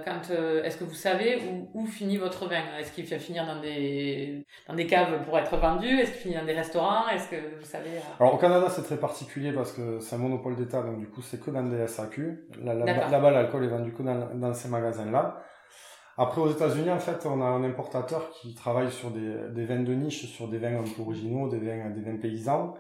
quand 0.05 0.31
est-ce 0.65 0.77
que 0.77 0.85
vous 0.85 0.95
savez 0.95 1.41
où, 1.49 1.71
où 1.75 1.87
finit 1.87 2.17
votre 2.17 2.49
vin? 2.49 2.63
Est-ce 2.79 2.93
qu'il 2.93 3.07
va 3.07 3.19
finir 3.19 3.47
dans 3.47 3.61
des 3.61 4.47
dans 4.69 4.75
des 4.75 4.87
caves 4.87 5.25
pour 5.25 5.39
être 5.39 5.57
vendu? 5.57 5.87
Est-ce 5.87 6.13
qu'il 6.13 6.21
finit 6.21 6.35
dans 6.35 6.45
des 6.45 6.55
restaurants? 6.55 7.09
Est-ce 7.09 7.29
que 7.29 7.37
vous 7.59 7.65
savez 7.65 7.91
Alors 8.19 8.35
au 8.35 8.39
Canada, 8.39 8.67
c'est 8.69 8.83
très 8.83 8.99
particulier 8.99 9.53
parce 9.53 9.73
que 9.73 10.01
c'est 10.01 10.17
un 10.17 10.19
monopole 10.19 10.57
d'État, 10.57 10.83
donc 10.83 10.99
du 10.99 11.07
coup, 11.07 11.23
c'est 11.23 11.41
que 11.41 11.51
dans 11.51 11.63
des 11.63 11.87
SAQ. 11.87 12.49
Là-bas, 12.63 13.31
l'alcool 13.31 13.65
est 13.65 13.69
vendu 13.69 13.93
que 13.93 14.03
dans, 14.03 14.35
dans 14.35 14.55
ces 14.55 14.69
magasins-là. 14.69 15.43
Après, 16.17 16.41
aux 16.41 16.51
États-Unis, 16.51 16.91
en 16.91 17.01
fait, 17.01 17.27
on 17.27 17.43
a 17.43 17.47
un 17.47 17.65
importateur 17.65 18.31
qui 18.31 18.55
travaille 18.55 18.91
sur 18.91 19.11
des, 19.11 19.51
des 19.51 19.65
vins 19.65 19.83
de 19.83 19.95
niche, 19.95 20.27
sur 20.27 20.49
des 20.49 20.59
vins 20.59 20.79
un 20.79 20.85
peu 20.85 21.03
originaux, 21.03 21.49
des 21.49 21.59
vins, 21.59 21.91
des 21.91 22.03
vins 22.03 22.17
paysans. 22.17 22.75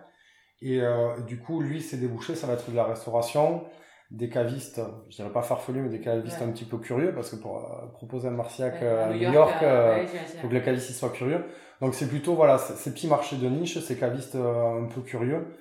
Et 0.62 0.80
euh, 0.80 1.20
du 1.26 1.40
coup, 1.40 1.60
lui, 1.60 1.82
ses 1.82 1.96
débouchés, 1.96 2.34
ça 2.34 2.46
va 2.46 2.54
être 2.54 2.70
de 2.70 2.76
la 2.76 2.84
restauration, 2.84 3.64
des 4.10 4.28
cavistes, 4.28 4.80
je 5.10 5.16
dirais 5.16 5.32
pas 5.32 5.42
farfelus, 5.42 5.82
mais 5.82 5.88
des 5.88 6.00
cavistes 6.00 6.40
un 6.42 6.52
petit 6.52 6.64
peu 6.64 6.78
curieux, 6.78 7.12
parce 7.12 7.30
que 7.30 7.36
pour 7.36 7.58
euh, 7.58 7.86
proposer 7.92 8.28
un 8.28 8.32
marciac 8.32 8.76
euh, 8.82 9.10
à 9.10 9.12
New 9.12 9.32
York, 9.32 9.56
il 9.60 10.40
faut 10.40 10.48
que 10.48 10.54
les 10.54 10.62
cavistes 10.62 10.92
soient 10.92 11.10
curieux. 11.10 11.44
Donc 11.80 11.94
c'est 11.94 12.08
plutôt, 12.08 12.34
voilà, 12.34 12.58
ces 12.58 12.92
petits 12.92 13.08
marchés 13.08 13.36
de 13.36 13.48
niche, 13.48 13.78
ces 13.80 13.98
cavistes 13.98 14.36
un 14.36 14.86
peu 14.86 15.02
curieux. 15.02 15.58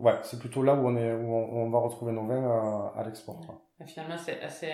ouais, 0.00 0.14
c'est 0.22 0.38
plutôt 0.38 0.62
là 0.62 0.74
où 0.74 0.86
on, 0.86 0.96
est, 0.96 1.14
où 1.14 1.34
on, 1.34 1.70
va 1.70 1.78
retrouver 1.78 2.12
nos 2.12 2.26
vins 2.26 2.92
à 2.94 3.02
l'export. 3.04 3.40
Finalement, 3.86 4.18
c'est 4.18 4.40
assez 4.42 4.72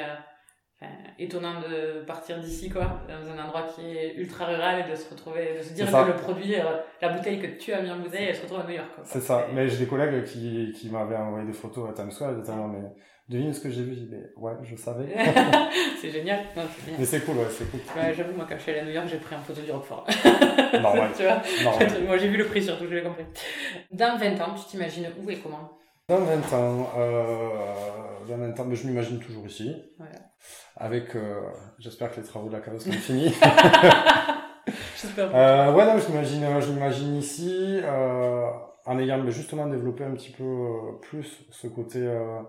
étonnant 1.19 1.61
de 1.61 2.03
partir 2.05 2.39
d'ici, 2.41 2.69
quoi, 2.69 3.01
dans 3.09 3.31
un 3.31 3.43
endroit 3.43 3.63
qui 3.75 3.97
est 3.97 4.15
ultra 4.17 4.47
rural 4.47 4.85
et 4.85 4.91
de 4.91 4.97
se 4.97 5.09
retrouver, 5.09 5.57
de 5.57 5.63
se 5.63 5.73
dire 5.73 5.87
que 5.87 6.07
le 6.09 6.17
produit, 6.17 6.57
euh, 6.57 6.65
la 7.01 7.11
bouteille 7.11 7.39
que 7.39 7.47
tu 7.59 7.73
as 7.73 7.81
mis 7.81 7.91
en 7.91 7.99
bouteille, 7.99 8.27
elle 8.29 8.37
se 8.37 8.43
retrouve 8.43 8.61
à 8.61 8.65
New 8.65 8.75
York. 8.75 8.91
C'est 9.05 9.21
ça. 9.21 9.47
Mais 9.53 9.69
j'ai 9.69 9.79
des 9.79 9.87
collègues 9.87 10.25
qui, 10.25 10.73
qui 10.75 10.91
m'avaient 10.91 11.17
envoyé 11.17 11.47
des 11.47 11.53
photos 11.53 11.89
à 11.91 11.93
Times 11.93 12.11
Square, 12.11 12.33
ils 12.33 12.55
non, 12.55 12.69
mais 12.69 12.83
devine 13.29 13.53
ce 13.53 13.61
que 13.61 13.71
j'ai 13.71 13.83
vu. 13.83 13.97
mais 14.11 14.23
ouais, 14.37 14.53
je 14.63 14.77
savais. 14.77 15.15
c'est 16.01 16.11
génial. 16.11 16.41
Mais 16.99 17.05
c'est 17.05 17.25
cool, 17.25 17.39
ouais, 17.39 17.47
c'est 17.51 17.71
cool. 17.71 17.81
Ouais, 17.97 18.13
j'avoue, 18.15 18.35
moi, 18.35 18.47
quand 18.49 18.57
je 18.57 18.63
suis 18.63 18.73
allé 18.73 18.81
à 18.81 18.85
New 18.85 18.93
York, 18.93 19.07
j'ai 19.09 19.19
pris 19.19 19.35
un 19.35 19.41
photo 19.41 19.61
du 19.61 19.71
Roquefort. 19.71 20.07
Normal. 20.81 21.11
tu 21.17 21.23
vois 21.23 21.41
Moi, 22.07 22.19
j'ai 22.19 22.29
vu 22.29 22.37
le 22.37 22.47
prix 22.47 22.63
surtout, 22.63 22.87
je 22.89 22.95
l'ai 22.95 23.03
compris. 23.03 23.25
Dans 23.93 24.19
20 24.19 24.41
ans, 24.41 24.55
tu 24.55 24.65
t'imagines 24.69 25.09
où 25.23 25.31
et 25.31 25.37
comment? 25.37 25.79
Dans 26.07 26.21
20 26.21 26.53
ans, 26.53 26.91
euh, 26.99 27.49
dans 28.29 28.37
20 28.37 28.61
ans, 28.61 28.65
mais 28.67 28.77
je 28.77 28.87
m'imagine 28.87 29.19
toujours 29.21 29.47
ici. 29.47 29.75
Avec, 30.77 31.17
euh, 31.17 31.41
j'espère 31.79 32.11
que 32.11 32.21
les 32.21 32.27
travaux 32.27 32.49
de 32.49 32.53
la 32.53 32.61
cave 32.61 32.79
sont 32.79 32.93
finis. 32.93 33.35
j'espère. 35.01 35.35
Euh, 35.35 35.73
ouais, 35.73 35.87
non, 35.87 35.99
je 35.99 36.09
m'imagine, 36.09 36.45
je 36.61 36.73
m'imagine 36.73 37.17
ici, 37.17 37.81
euh, 37.83 38.51
en 38.85 38.99
ayant 38.99 39.27
justement 39.31 39.67
développé 39.67 40.05
un 40.05 40.11
petit 40.11 40.31
peu 40.31 40.45
euh, 40.45 40.99
plus 41.01 41.43
ce 41.51 41.69
côté, 41.69 42.01
euh, 42.01 42.43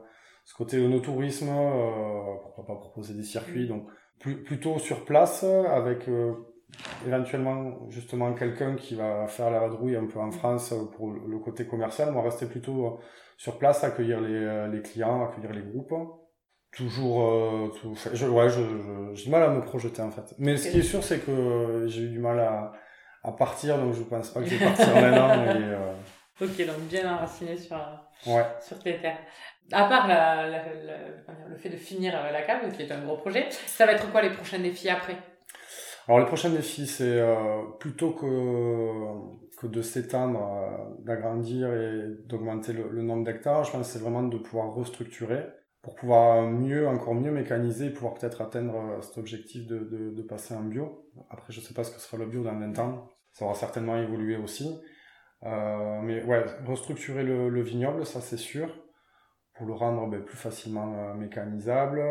ce 0.44 0.54
côté 0.54 0.86
onotourisme, 0.86 1.48
euh, 1.48 2.36
pourquoi 2.42 2.66
pas 2.66 2.76
proposer 2.76 3.14
des 3.14 3.24
circuits, 3.24 3.68
mm. 3.68 3.70
donc 3.70 3.88
plus, 4.20 4.44
plutôt 4.44 4.80
sur 4.80 5.06
place 5.06 5.46
avec 5.46 6.10
euh, 6.10 6.34
éventuellement 7.08 7.90
justement 7.90 8.34
quelqu'un 8.34 8.76
qui 8.76 8.96
va 8.96 9.28
faire 9.28 9.50
la 9.50 9.62
vadrouille 9.62 9.96
un 9.96 10.08
peu 10.08 10.20
en 10.20 10.32
France 10.32 10.74
pour 10.98 11.10
le 11.10 11.40
côté 11.40 11.66
commercial, 11.66 12.12
moi 12.12 12.22
rester 12.22 12.48
plutôt 12.48 13.00
sur 13.38 13.58
place, 13.58 13.84
accueillir 13.84 14.22
les, 14.22 14.68
les 14.72 14.82
clients, 14.82 15.26
accueillir 15.30 15.52
les 15.54 15.62
groupes. 15.62 15.94
Toujours, 16.72 17.32
euh, 17.32 17.68
tout, 17.80 17.96
je, 18.14 18.26
ouais, 18.26 18.50
je, 18.50 18.60
j'ai 19.14 19.26
du 19.26 19.30
mal 19.30 19.44
à 19.44 19.50
me 19.50 19.62
projeter 19.62 20.02
en 20.02 20.12
fait. 20.12 20.36
Mais 20.40 20.58
ce 20.58 20.70
qui 20.70 20.80
est 20.80 20.84
sûr, 20.84 21.02
c'est 21.04 21.20
que 21.20 21.86
j'ai 21.88 22.02
eu 22.02 22.10
du 22.10 22.20
mal 22.20 22.38
à, 22.40 22.74
à 23.24 23.32
partir, 23.32 23.78
donc 23.78 23.94
je 23.94 24.04
pense 24.04 24.32
pas 24.32 24.42
que 24.42 24.46
je 24.48 24.56
vais 24.56 24.66
partir 24.66 24.88
maintenant. 24.94 25.30
euh... 25.32 25.94
Ok, 26.42 26.58
donc 26.66 26.80
bien 26.90 27.14
enraciné 27.14 27.56
sur, 27.56 27.78
ouais. 28.28 28.46
sur 28.62 28.78
tes 28.80 29.00
terres. 29.00 29.20
À 29.72 29.86
part 29.86 30.08
la, 30.08 30.48
la, 30.50 30.64
le 31.50 31.56
fait 31.56 31.70
de 31.70 31.78
finir 31.78 32.14
la 32.32 32.42
cave, 32.42 32.70
qui 32.76 32.82
est 32.84 32.92
un 32.92 33.06
gros 33.06 33.16
projet, 33.16 33.48
ça 33.50 33.86
va 33.86 33.94
être 33.94 34.12
quoi 34.12 34.22
les 34.22 34.32
prochains 34.32 34.60
défis 34.60 34.90
après? 34.90 35.16
Alors 36.08 36.20
les 36.20 36.26
prochains 36.26 36.52
défis, 36.52 36.88
c'est 36.88 37.20
euh, 37.20 37.64
plutôt 37.80 38.12
que, 38.12 39.58
que 39.60 39.68
de 39.68 39.82
s'étendre, 39.82 40.40
euh, 40.42 41.04
d'agrandir 41.04 41.74
et 41.74 42.16
d'augmenter 42.26 42.74
le, 42.74 42.90
le 42.90 43.02
nombre 43.02 43.24
d'hectares, 43.24 43.64
je 43.64 43.72
pense 43.72 43.88
que 43.88 43.94
c'est 43.94 44.00
vraiment 44.04 44.24
de 44.24 44.38
pouvoir 44.38 44.74
restructurer 44.74 45.46
pour 45.86 45.94
pouvoir 45.94 46.42
mieux, 46.50 46.88
encore 46.88 47.14
mieux 47.14 47.30
mécaniser, 47.30 47.92
pouvoir 47.92 48.16
peut-être 48.16 48.42
atteindre 48.42 48.76
euh, 48.76 49.02
cet 49.02 49.20
objectif 49.20 49.68
de, 49.68 49.78
de, 49.78 50.10
de, 50.10 50.22
passer 50.24 50.56
en 50.56 50.64
bio. 50.64 51.08
Après, 51.30 51.54
je 51.54 51.62
sais 51.62 51.76
pas 51.76 51.84
ce 51.84 51.92
que 51.92 52.02
sera 52.02 52.18
le 52.18 52.26
bio 52.26 52.44
dans 52.44 52.58
20 52.58 52.80
ans. 52.80 53.08
Ça 53.34 53.46
aura 53.46 53.54
certainement 53.54 53.96
évolué 53.96 54.36
aussi. 54.36 54.82
Euh, 55.44 56.02
mais 56.02 56.24
ouais, 56.24 56.44
restructurer 56.66 57.22
le, 57.22 57.50
le 57.50 57.62
vignoble, 57.62 58.04
ça 58.04 58.20
c'est 58.20 58.38
sûr, 58.38 58.68
pour 59.54 59.68
le 59.68 59.74
rendre 59.74 60.08
ben, 60.08 60.24
plus 60.24 60.38
facilement 60.38 60.92
euh, 60.98 61.14
mécanisable. 61.14 62.02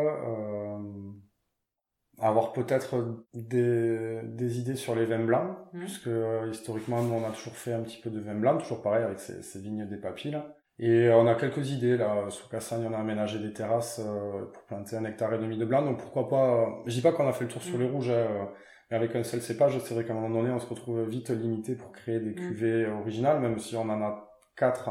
Euh, 2.19 2.25
avoir 2.25 2.53
peut-être 2.53 3.25
des, 3.33 4.21
des, 4.23 4.59
idées 4.59 4.75
sur 4.75 4.95
les 4.95 5.05
vins 5.05 5.23
blancs, 5.23 5.57
mmh. 5.73 5.79
puisque 5.79 6.07
euh, 6.07 6.49
historiquement, 6.49 7.01
nous, 7.01 7.13
on 7.13 7.25
a 7.25 7.31
toujours 7.31 7.55
fait 7.55 7.73
un 7.73 7.81
petit 7.81 7.99
peu 8.01 8.09
de 8.09 8.19
vin 8.19 8.35
blanc, 8.35 8.57
toujours 8.57 8.81
pareil 8.81 9.03
avec 9.03 9.19
ces, 9.19 9.41
ces 9.41 9.59
vignes 9.59 9.87
des 9.87 9.97
papilles. 9.97 10.31
Là. 10.31 10.55
Et 10.77 11.09
on 11.09 11.25
a 11.27 11.35
quelques 11.35 11.71
idées 11.71 11.95
là. 11.97 12.29
Sous 12.29 12.49
Cassagne, 12.49 12.85
on 12.89 12.93
a 12.93 12.97
aménagé 12.97 13.39
des 13.39 13.53
terrasses 13.53 14.01
euh, 14.03 14.45
pour 14.51 14.63
planter 14.63 14.97
un 14.97 15.05
hectare 15.05 15.33
et 15.33 15.39
demi 15.39 15.57
de 15.57 15.65
blanc. 15.65 15.83
Donc 15.83 15.99
pourquoi 15.99 16.27
pas. 16.27 16.63
Euh, 16.63 16.65
je 16.85 16.93
dis 16.93 17.01
pas 17.01 17.13
qu'on 17.13 17.27
a 17.27 17.33
fait 17.33 17.45
le 17.45 17.49
tour 17.49 17.61
sur 17.61 17.77
mm. 17.77 17.81
les 17.81 17.89
rouges, 17.89 18.09
hein, 18.09 18.49
mais 18.91 18.97
avec 18.97 19.15
un 19.15 19.23
seul 19.23 19.41
cépage, 19.41 19.79
c'est 19.79 19.93
vrai 19.93 20.03
qu'à 20.03 20.13
un 20.13 20.19
moment 20.19 20.41
donné, 20.41 20.51
on 20.51 20.59
se 20.59 20.67
retrouve 20.67 21.07
vite 21.07 21.29
limité 21.29 21.75
pour 21.75 21.91
créer 21.93 22.19
des 22.19 22.31
mm. 22.31 22.35
cuvées 22.35 22.87
originales, 22.87 23.39
même 23.39 23.57
si 23.57 23.77
on 23.77 23.89
en 23.89 24.01
a 24.01 24.29
quatre. 24.57 24.89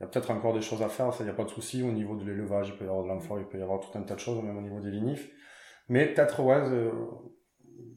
Il 0.00 0.02
y 0.02 0.06
a 0.06 0.08
peut-être 0.08 0.30
encore 0.30 0.52
des 0.52 0.60
choses 0.60 0.82
à 0.82 0.88
faire, 0.88 1.12
ça, 1.12 1.22
il 1.22 1.26
n'y 1.26 1.32
a 1.32 1.34
pas 1.34 1.44
de 1.44 1.50
souci. 1.50 1.82
Au 1.82 1.92
niveau 1.92 2.16
de 2.16 2.24
l'élevage, 2.24 2.68
il 2.68 2.76
peut 2.78 2.84
y 2.84 2.88
avoir 2.88 3.04
de 3.04 3.08
l'amphore, 3.08 3.38
il 3.38 3.46
peut 3.46 3.58
y 3.58 3.62
avoir 3.62 3.80
tout 3.80 3.96
un 3.98 4.02
tas 4.02 4.14
de 4.14 4.20
choses, 4.20 4.42
même 4.42 4.56
au 4.56 4.62
niveau 4.62 4.80
des 4.80 4.90
vinifs. 4.90 5.30
Mais 5.88 6.06
peut-être, 6.06 6.42
ouais, 6.42 6.56
euh, 6.56 6.90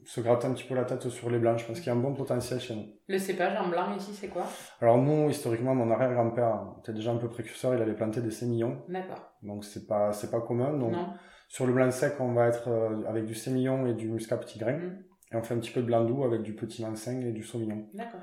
se 0.04 0.20
gratter 0.20 0.46
un 0.48 0.54
petit 0.54 0.64
peu 0.64 0.74
la 0.74 0.84
tête 0.84 1.08
sur 1.08 1.30
les 1.30 1.38
blancs. 1.38 1.58
Je 1.58 1.66
pense 1.66 1.78
qu'il 1.78 1.86
y 1.86 1.90
a 1.90 1.92
un 1.92 2.00
bon 2.00 2.14
potentiel 2.14 2.60
chez 2.60 2.74
nous. 2.74 2.86
Le 3.08 3.18
cépage 3.18 3.56
en 3.56 3.68
blanc 3.68 3.94
ici, 3.96 4.12
c'est 4.12 4.28
quoi? 4.28 4.44
Alors 4.80 4.98
nous, 4.98 5.30
historiquement, 5.30 5.74
mon 5.74 5.90
arrière-grand-père 5.90 6.74
était 6.80 6.92
déjà 6.92 7.12
un 7.12 7.16
peu 7.16 7.28
précurseur. 7.28 7.74
Il 7.74 7.82
avait 7.82 7.94
planté 7.94 8.20
des 8.20 8.30
sémillons. 8.30 8.82
D'accord. 8.88 9.32
Donc 9.42 9.64
c'est 9.64 9.86
pas 9.86 10.12
c'est 10.12 10.30
pas 10.30 10.40
commun. 10.40 10.76
Donc 10.76 10.94
sur 11.48 11.66
le 11.66 11.72
blanc 11.72 11.90
sec, 11.90 12.14
on 12.20 12.32
va 12.32 12.48
être 12.48 12.68
euh, 12.68 13.04
avec 13.08 13.24
du 13.24 13.34
sémillon 13.34 13.86
et 13.86 13.94
du 13.94 14.08
muscat 14.08 14.36
petit 14.36 14.58
grain. 14.58 14.78
Mm. 14.78 15.04
Et 15.32 15.36
on 15.36 15.42
fait 15.42 15.54
un 15.54 15.58
petit 15.58 15.70
peu 15.70 15.80
de 15.80 15.86
blanc 15.86 16.04
doux 16.04 16.24
avec 16.24 16.42
du 16.42 16.54
petit 16.54 16.84
mancing 16.84 17.24
et 17.24 17.32
du 17.32 17.44
sauvignon. 17.44 17.86
D'accord. 17.94 18.20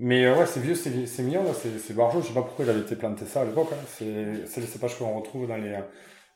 Mais 0.00 0.24
euh, 0.24 0.36
ouais, 0.36 0.46
c'est 0.46 0.60
vieux, 0.60 0.74
c'est 0.74 1.06
sémillon 1.06 1.44
là, 1.44 1.50
c'est 1.52 1.94
barjot. 1.94 2.22
Je 2.22 2.28
sais 2.28 2.34
pas 2.34 2.42
pourquoi 2.42 2.64
il 2.64 2.70
avait 2.70 2.80
été 2.80 2.96
planté 2.96 3.24
ça 3.24 3.42
à 3.42 3.44
l'époque. 3.44 3.68
Hein. 3.72 3.84
C'est 3.86 4.46
c'est 4.46 4.60
le 4.60 4.66
cépage 4.66 4.98
qu'on 4.98 5.16
retrouve 5.16 5.46
dans 5.46 5.56
les 5.56 5.78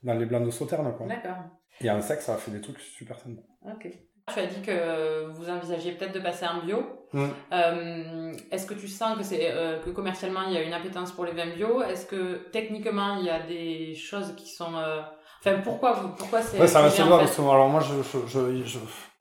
dans 0.04 0.14
les 0.14 0.26
blancs 0.26 0.44
de 0.44 0.50
sauterne 0.50 0.94
quoi. 0.96 1.06
D'accord. 1.08 1.38
Et 1.80 1.90
en 1.90 2.00
sec, 2.00 2.20
ça 2.20 2.34
a 2.34 2.36
fait 2.36 2.50
des 2.50 2.60
trucs 2.60 2.80
super 2.80 3.18
sympas. 3.18 3.42
Ok. 3.66 3.88
Tu 4.32 4.40
as 4.40 4.46
dit 4.46 4.62
que 4.62 5.26
vous 5.26 5.50
envisagiez 5.50 5.92
peut-être 5.92 6.14
de 6.14 6.20
passer 6.20 6.46
en 6.46 6.64
bio. 6.64 6.78
Euh, 7.52 8.32
Est-ce 8.50 8.66
que 8.66 8.72
tu 8.72 8.88
sens 8.88 9.18
que 9.18 9.22
c'est 9.22 9.50
euh, 9.52 9.78
que 9.80 9.90
commercialement 9.90 10.44
il 10.48 10.54
y 10.54 10.56
a 10.56 10.62
une 10.62 10.72
appétence 10.72 11.12
pour 11.12 11.26
les 11.26 11.32
vins 11.32 11.52
bio? 11.54 11.82
Est-ce 11.82 12.06
que 12.06 12.48
techniquement 12.50 13.16
il 13.16 13.26
y 13.26 13.30
a 13.30 13.40
des 13.40 13.94
choses 13.94 14.34
qui 14.34 14.48
sont 14.48 14.74
euh... 14.76 15.02
Enfin 15.40 15.60
pourquoi 15.62 15.92
vous 15.92 16.08
pourquoi 16.08 16.40
c'est 16.40 16.58
Ouais, 16.58 16.66
ça 16.66 16.80
reste 16.80 16.98
en 17.00 17.18
fait? 17.18 17.42
Alors 17.42 17.68
moi 17.68 17.80
je 17.80 17.94
je, 18.26 18.78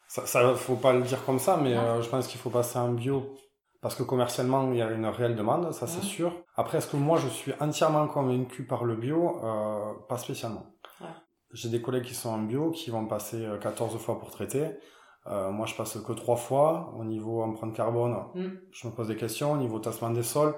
ça, 0.08 0.26
ça 0.26 0.56
faut 0.56 0.78
pas 0.78 0.94
le 0.94 1.02
dire 1.02 1.24
comme 1.26 1.40
ça, 1.40 1.58
mais 1.62 1.76
je 2.02 2.08
pense 2.08 2.28
qu'il 2.28 2.40
faut 2.40 2.50
passer 2.50 2.80
en 2.80 2.94
bio 2.94 3.36
parce 3.82 3.96
que 3.96 4.04
commercialement 4.04 4.72
il 4.72 4.78
y 4.78 4.82
a 4.82 4.90
une 4.90 5.06
réelle 5.06 5.36
demande, 5.36 5.74
ça 5.74 5.86
c'est 5.86 6.02
sûr. 6.02 6.46
Après 6.56 6.78
est-ce 6.78 6.88
que 6.88 6.96
moi 6.96 7.18
je 7.18 7.28
suis 7.28 7.52
entièrement 7.60 8.08
convaincu 8.08 8.66
par 8.66 8.86
le 8.86 8.96
bio? 8.96 9.42
Pas 10.08 10.18
spécialement. 10.18 10.66
J'ai 11.54 11.70
des 11.70 11.82
collègues 11.82 12.04
qui 12.04 12.16
sont 12.16 12.30
en 12.30 12.40
bio, 12.40 12.72
qui 12.72 12.90
vont 12.90 13.06
passer 13.06 13.48
14 13.62 13.98
fois 13.98 14.20
pour 14.20 14.32
traiter. 14.32 14.72
Euh, 15.28 15.52
moi, 15.52 15.66
je 15.66 15.76
passe 15.76 15.98
que 16.00 16.14
trois 16.14 16.36
fois. 16.36 16.94
Au 16.98 17.04
niveau 17.04 17.42
empreinte 17.42 17.76
carbone, 17.76 18.16
mm. 18.36 18.48
je 18.72 18.88
me 18.88 18.94
pose 18.94 19.08
des 19.08 19.16
questions. 19.16 19.54
Au 19.54 19.58
niveau 19.58 19.80
tassement 19.80 20.10
des 20.10 20.24
sols, 20.24 20.54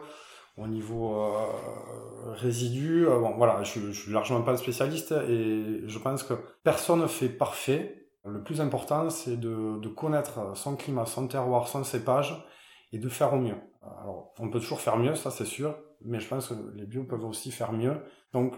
au 0.58 0.68
niveau 0.68 1.22
euh, 1.22 2.34
résidus, 2.34 3.08
euh, 3.08 3.20
bon, 3.20 3.36
voilà, 3.38 3.64
je, 3.64 3.80
je 3.92 4.02
suis 4.02 4.12
largement 4.12 4.42
pas 4.42 4.54
un 4.54 4.58
spécialiste 4.58 5.12
et 5.12 5.82
je 5.86 6.00
pense 6.00 6.24
que 6.24 6.34
personne 6.64 7.02
ne 7.02 7.08
fait 7.08 7.30
parfait. 7.30 8.08
Le 8.26 8.42
plus 8.42 8.60
important, 8.60 9.10
c'est 9.10 9.40
de, 9.40 9.80
de 9.80 9.88
connaître 9.88 10.58
son 10.58 10.76
climat, 10.76 11.06
son 11.06 11.28
terroir, 11.28 11.68
son 11.68 11.84
cépage 11.84 12.44
et 12.92 12.98
de 12.98 13.08
faire 13.08 13.34
au 13.34 13.38
mieux. 13.38 13.58
Alors, 14.02 14.34
on 14.40 14.50
peut 14.50 14.60
toujours 14.60 14.80
faire 14.80 14.98
mieux, 14.98 15.14
ça 15.14 15.30
c'est 15.30 15.46
sûr, 15.46 15.76
mais 16.04 16.20
je 16.20 16.28
pense 16.28 16.48
que 16.48 16.56
les 16.74 16.88
bio 16.88 17.04
peuvent 17.04 17.24
aussi 17.24 17.52
faire 17.52 17.72
mieux. 17.72 18.02
Donc, 18.34 18.56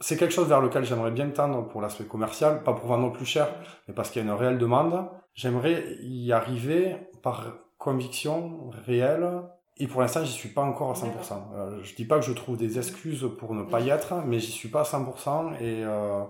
c'est 0.00 0.16
quelque 0.16 0.32
chose 0.32 0.48
vers 0.48 0.60
lequel 0.60 0.84
j'aimerais 0.84 1.10
bien 1.10 1.28
tendre 1.30 1.66
pour 1.68 1.80
l'aspect 1.80 2.04
commercial, 2.04 2.62
pas 2.62 2.74
pour 2.74 2.86
vendre 2.86 3.12
plus 3.12 3.24
cher, 3.24 3.48
mais 3.88 3.94
parce 3.94 4.10
qu'il 4.10 4.22
y 4.22 4.28
a 4.28 4.28
une 4.28 4.36
réelle 4.36 4.58
demande. 4.58 5.08
J'aimerais 5.34 5.96
y 6.00 6.32
arriver 6.32 6.96
par 7.22 7.54
conviction 7.78 8.70
réelle, 8.86 9.28
et 9.78 9.86
pour 9.86 10.00
l'instant, 10.00 10.24
j'y 10.24 10.32
suis 10.32 10.48
pas 10.48 10.62
encore 10.62 10.90
à 10.90 10.94
100%. 10.94 11.54
Euh, 11.54 11.82
je 11.82 11.94
dis 11.94 12.06
pas 12.06 12.18
que 12.18 12.24
je 12.24 12.32
trouve 12.32 12.56
des 12.56 12.78
excuses 12.78 13.28
pour 13.38 13.54
ne 13.54 13.62
pas 13.62 13.80
y 13.80 13.90
être, 13.90 14.14
mais 14.26 14.38
j'y 14.38 14.50
suis 14.52 14.68
pas 14.68 14.80
à 14.80 14.84
100%. 14.84 15.54
Et 15.60 15.84
euh, 15.84 16.22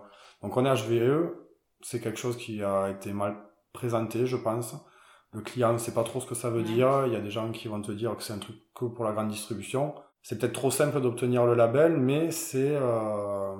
donc 0.42 0.56
on 0.56 0.64
est 0.64 0.74
HVE, 0.74 1.32
c'est 1.80 2.00
quelque 2.00 2.18
chose 2.18 2.36
qui 2.36 2.62
a 2.62 2.90
été 2.90 3.12
mal 3.12 3.36
présenté, 3.72 4.26
je 4.26 4.36
pense. 4.36 4.74
Le 5.32 5.42
client 5.42 5.72
ne 5.72 5.78
sait 5.78 5.94
pas 5.94 6.02
trop 6.02 6.20
ce 6.20 6.26
que 6.26 6.34
ça 6.34 6.50
veut 6.50 6.62
dire. 6.62 7.06
Il 7.06 7.12
y 7.12 7.16
a 7.16 7.20
des 7.20 7.30
gens 7.30 7.52
qui 7.52 7.68
vont 7.68 7.80
te 7.80 7.92
dire 7.92 8.16
que 8.16 8.22
c'est 8.22 8.32
un 8.32 8.38
truc 8.38 8.56
que 8.74 8.86
pour 8.86 9.04
la 9.04 9.12
grande 9.12 9.28
distribution 9.28 9.94
c'est 10.26 10.40
peut-être 10.40 10.54
trop 10.54 10.72
simple 10.72 11.00
d'obtenir 11.00 11.46
le 11.46 11.54
label, 11.54 11.98
mais 11.98 12.32
c'est 12.32 12.74
euh, 12.74 13.54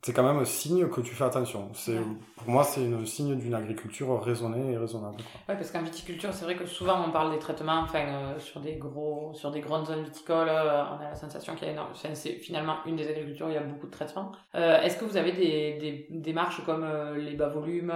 c'est 0.00 0.14
quand 0.14 0.22
même 0.22 0.38
un 0.38 0.46
signe 0.46 0.88
que 0.88 1.02
tu 1.02 1.14
fais 1.14 1.24
attention. 1.24 1.68
C'est 1.74 1.98
pour 2.34 2.48
moi 2.48 2.64
c'est 2.64 2.80
un 2.80 3.04
signe 3.04 3.34
d'une 3.36 3.52
agriculture 3.52 4.18
raisonnée 4.22 4.72
et 4.72 4.78
raisonnable. 4.78 5.18
Ouais, 5.46 5.54
parce 5.54 5.70
qu'en 5.70 5.82
viticulture, 5.82 6.32
c'est 6.32 6.46
vrai 6.46 6.56
que 6.56 6.64
souvent 6.64 7.04
on 7.06 7.10
parle 7.10 7.30
des 7.32 7.38
traitements, 7.38 7.80
enfin 7.82 8.06
euh, 8.06 8.38
sur 8.38 8.60
des 8.60 8.76
gros, 8.76 9.34
sur 9.34 9.50
des 9.50 9.60
grandes 9.60 9.84
zones 9.84 10.04
viticoles, 10.04 10.48
euh, 10.48 10.82
on 10.92 11.04
a 11.04 11.10
la 11.10 11.14
sensation 11.14 11.54
qu'il 11.54 11.66
y 11.66 11.68
a 11.68 11.74
énorme. 11.74 11.90
Enfin, 11.92 12.14
c'est 12.14 12.36
finalement 12.36 12.76
une 12.86 12.96
des 12.96 13.06
agricultures 13.06 13.48
où 13.48 13.50
il 13.50 13.56
y 13.56 13.58
a 13.58 13.62
beaucoup 13.62 13.86
de 13.86 13.92
traitements. 13.92 14.32
Est-ce 14.54 14.96
que 14.96 15.04
vous 15.04 15.18
avez 15.18 15.32
des, 15.32 15.76
des 15.78 16.06
démarches 16.08 16.64
comme 16.64 16.86
les 17.18 17.34
bas 17.34 17.48
volumes, 17.48 17.92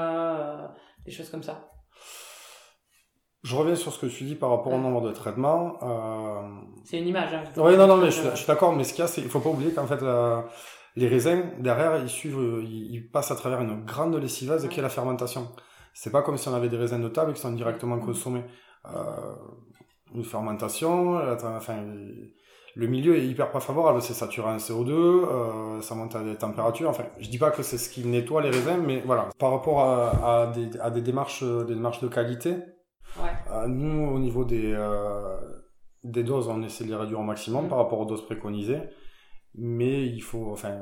des 1.06 1.12
choses 1.12 1.30
comme 1.30 1.42
ça? 1.42 1.72
Je 3.46 3.54
reviens 3.54 3.76
sur 3.76 3.92
ce 3.92 4.00
que 4.00 4.06
tu 4.06 4.24
dis 4.24 4.34
par 4.34 4.50
rapport 4.50 4.72
au 4.72 4.78
nombre 4.78 5.00
de 5.02 5.12
traitements. 5.12 5.78
Euh... 5.80 6.48
C'est 6.82 6.98
une 6.98 7.06
image. 7.06 7.32
Hein, 7.32 7.44
oui, 7.56 7.76
non, 7.76 7.86
non, 7.86 7.96
mais 7.96 8.10
je, 8.10 8.20
je 8.30 8.34
suis 8.34 8.46
d'accord, 8.46 8.74
mais 8.74 8.82
ce 8.82 8.92
qu'il 8.92 9.02
y 9.02 9.04
a, 9.04 9.06
c'est 9.06 9.20
il 9.20 9.28
faut 9.28 9.38
pas 9.38 9.50
oublier 9.50 9.70
qu'en 9.70 9.86
fait, 9.86 10.02
euh, 10.02 10.42
les 10.96 11.06
raisins, 11.06 11.44
derrière, 11.60 11.96
ils 12.02 12.08
suivent, 12.08 12.64
ils, 12.64 13.08
passent 13.08 13.30
à 13.30 13.36
travers 13.36 13.60
une 13.60 13.84
grande 13.84 14.16
lessiveuse 14.16 14.64
ouais. 14.64 14.68
qui 14.68 14.80
est 14.80 14.82
la 14.82 14.88
fermentation. 14.88 15.46
C'est 15.94 16.10
pas 16.10 16.22
comme 16.22 16.38
si 16.38 16.48
on 16.48 16.54
avait 16.54 16.68
des 16.68 16.76
raisins 16.76 17.00
de 17.00 17.08
table 17.08 17.34
qui 17.34 17.40
sont 17.40 17.52
directement 17.52 18.00
consommés. 18.00 18.42
Euh, 18.86 19.34
une 20.12 20.24
fermentation, 20.24 21.14
enfin, 21.56 21.84
le 22.74 22.86
milieu 22.88 23.16
est 23.16 23.26
hyper 23.26 23.52
pas 23.52 23.60
favorable, 23.60 24.02
c'est 24.02 24.12
saturé 24.12 24.48
en 24.48 24.56
CO2, 24.56 24.90
euh, 24.90 25.80
ça 25.82 25.94
monte 25.94 26.16
à 26.16 26.22
des 26.24 26.34
températures, 26.34 26.90
enfin, 26.90 27.04
je 27.20 27.28
dis 27.28 27.38
pas 27.38 27.52
que 27.52 27.62
c'est 27.62 27.78
ce 27.78 27.90
qui 27.90 28.04
nettoie 28.04 28.42
les 28.42 28.50
raisins, 28.50 28.82
mais 28.84 29.02
voilà. 29.06 29.28
Par 29.38 29.52
rapport 29.52 29.82
à, 29.82 30.42
à, 30.42 30.46
des, 30.48 30.68
à 30.80 30.90
des 30.90 31.00
démarches, 31.00 31.44
des 31.44 31.74
démarches 31.74 32.00
de 32.00 32.08
qualité. 32.08 32.56
Euh, 33.50 33.66
nous, 33.66 34.08
au 34.08 34.18
niveau 34.18 34.44
des, 34.44 34.72
euh, 34.74 35.36
des 36.04 36.22
doses, 36.22 36.48
on 36.48 36.62
essaie 36.62 36.84
de 36.84 36.90
les 36.90 36.96
réduire 36.96 37.20
au 37.20 37.24
maximum 37.24 37.66
mmh. 37.66 37.68
par 37.68 37.78
rapport 37.78 38.00
aux 38.00 38.04
doses 38.04 38.24
préconisées. 38.24 38.80
mais 39.54 40.06
il 40.06 40.20
faut, 40.22 40.50
enfin, 40.52 40.74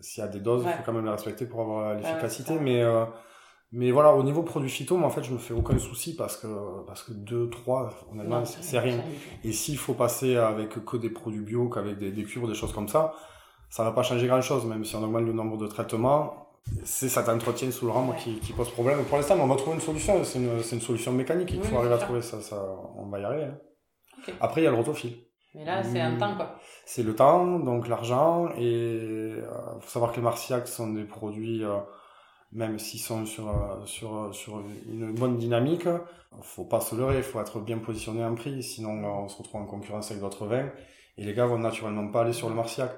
s'il 0.00 0.22
y 0.22 0.26
a 0.26 0.28
des 0.28 0.40
doses, 0.40 0.64
il 0.66 0.72
faut 0.72 0.82
quand 0.84 0.92
même 0.92 1.04
les 1.04 1.10
respecter 1.10 1.46
pour 1.46 1.60
avoir 1.60 1.94
l'efficacité. 1.94 2.58
mais 2.60 2.82
euh, 2.82 3.04
mais 3.76 3.90
voilà, 3.90 4.14
au 4.14 4.22
niveau 4.22 4.44
produit 4.44 4.70
phyto, 4.70 4.96
moi 4.96 5.08
en 5.08 5.10
fait, 5.10 5.24
je 5.24 5.32
me 5.32 5.38
fais 5.38 5.52
aucun 5.52 5.78
souci 5.78 6.14
parce 6.14 6.36
que 6.36 6.46
parce 6.86 7.02
que 7.02 7.12
deux, 7.12 7.50
trois, 7.50 7.90
honnêtement, 8.12 8.44
c'est 8.44 8.78
rien. 8.78 9.00
Et 9.42 9.52
s'il 9.52 9.78
faut 9.78 9.94
passer 9.94 10.36
avec 10.36 10.84
que 10.84 10.96
des 10.96 11.10
produits 11.10 11.40
bio, 11.40 11.68
qu'avec 11.68 11.98
des, 11.98 12.12
des 12.12 12.22
cures, 12.22 12.46
des 12.46 12.54
choses 12.54 12.72
comme 12.72 12.86
ça, 12.86 13.14
ça 13.70 13.82
va 13.82 13.90
pas 13.90 14.04
changer 14.04 14.28
grand 14.28 14.42
chose, 14.42 14.64
même 14.64 14.84
si 14.84 14.94
on 14.94 15.02
augmente 15.02 15.24
le 15.24 15.32
nombre 15.32 15.56
de 15.56 15.66
traitements. 15.66 16.43
C'est 16.84 17.08
cet 17.08 17.28
entretien 17.28 17.70
sous 17.70 17.86
le 17.86 17.92
rang 17.92 18.12
qui, 18.12 18.38
qui, 18.40 18.52
pose 18.52 18.70
problème. 18.70 19.04
Pour 19.04 19.16
l'instant, 19.18 19.36
on 19.38 19.46
va 19.46 19.56
trouver 19.56 19.76
une 19.76 19.82
solution. 19.82 20.24
C'est 20.24 20.38
une, 20.38 20.50
une, 20.72 20.80
solution 20.80 21.12
mécanique. 21.12 21.50
Il 21.52 21.62
faut 21.62 21.76
arriver 21.76 21.94
à 21.94 21.98
trouver 21.98 22.22
ça, 22.22 22.40
ça. 22.40 22.56
On 22.96 23.06
va 23.06 23.20
y 23.20 23.24
arriver. 23.24 23.44
Hein. 23.44 24.32
Après, 24.40 24.62
il 24.62 24.64
y 24.64 24.66
a 24.66 24.70
le 24.70 24.76
rotophile. 24.76 25.16
Mais 25.54 25.64
là, 25.64 25.82
c'est 25.82 26.00
un 26.00 26.16
temps, 26.16 26.34
quoi. 26.36 26.58
C'est 26.86 27.02
le 27.02 27.14
temps, 27.14 27.58
donc 27.58 27.86
l'argent. 27.86 28.48
Et 28.56 28.62
il 28.62 29.40
euh, 29.40 29.80
faut 29.80 29.90
savoir 29.90 30.12
que 30.12 30.16
les 30.16 30.22
martiacs 30.22 30.66
sont 30.66 30.88
des 30.88 31.04
produits 31.04 31.62
euh, 31.64 31.78
même 32.54 32.78
s'ils 32.78 33.00
sont 33.00 33.26
sur, 33.26 33.48
euh, 33.48 33.84
sur, 33.84 34.32
sur 34.32 34.62
une 34.86 35.12
bonne 35.12 35.36
dynamique, 35.36 35.88
faut 36.42 36.64
pas 36.64 36.80
se 36.80 36.94
leurrer, 36.94 37.18
il 37.18 37.22
faut 37.22 37.40
être 37.40 37.60
bien 37.60 37.78
positionné 37.78 38.24
en 38.24 38.34
prix, 38.34 38.62
sinon 38.62 38.90
on 39.04 39.28
se 39.28 39.36
retrouve 39.36 39.60
en 39.60 39.66
concurrence 39.66 40.10
avec 40.10 40.22
d'autres 40.22 40.46
vins, 40.46 40.70
et 41.18 41.24
les 41.24 41.34
gars 41.34 41.46
vont 41.46 41.58
naturellement 41.58 42.08
pas 42.08 42.22
aller 42.22 42.32
sur 42.32 42.48
le 42.48 42.54
Marciac. 42.54 42.92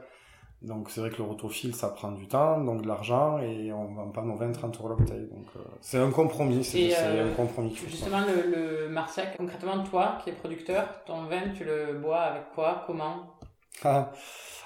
Donc 0.62 0.90
c'est 0.90 1.00
vrai 1.00 1.10
que 1.10 1.18
le 1.18 1.24
rotophile, 1.24 1.74
ça 1.74 1.88
prend 1.88 2.12
du 2.12 2.26
temps, 2.26 2.58
donc 2.60 2.82
de 2.82 2.88
l'argent, 2.88 3.38
et 3.38 3.72
on 3.72 3.94
vend 3.94 4.08
pas 4.08 4.22
nos 4.22 4.36
20-30 4.36 4.76
euros 4.78 4.88
la 4.88 4.94
bouteille. 4.94 5.28
Donc 5.30 5.46
euh, 5.56 5.60
c'est 5.80 5.98
un 5.98 6.10
compromis, 6.10 6.64
c'est 6.64 6.96
un 6.96 7.30
compromis. 7.34 7.74
Justement, 7.74 8.20
le, 8.20 8.88
le 8.88 9.36
concrètement, 9.36 9.84
toi 9.84 10.18
qui 10.24 10.30
es 10.30 10.32
producteur, 10.32 11.04
ton 11.04 11.24
vin, 11.24 11.50
tu 11.54 11.64
le 11.64 11.98
bois 11.98 12.20
avec 12.20 12.44
quoi 12.54 12.84
Comment? 12.86 13.36
Ah, 13.84 14.10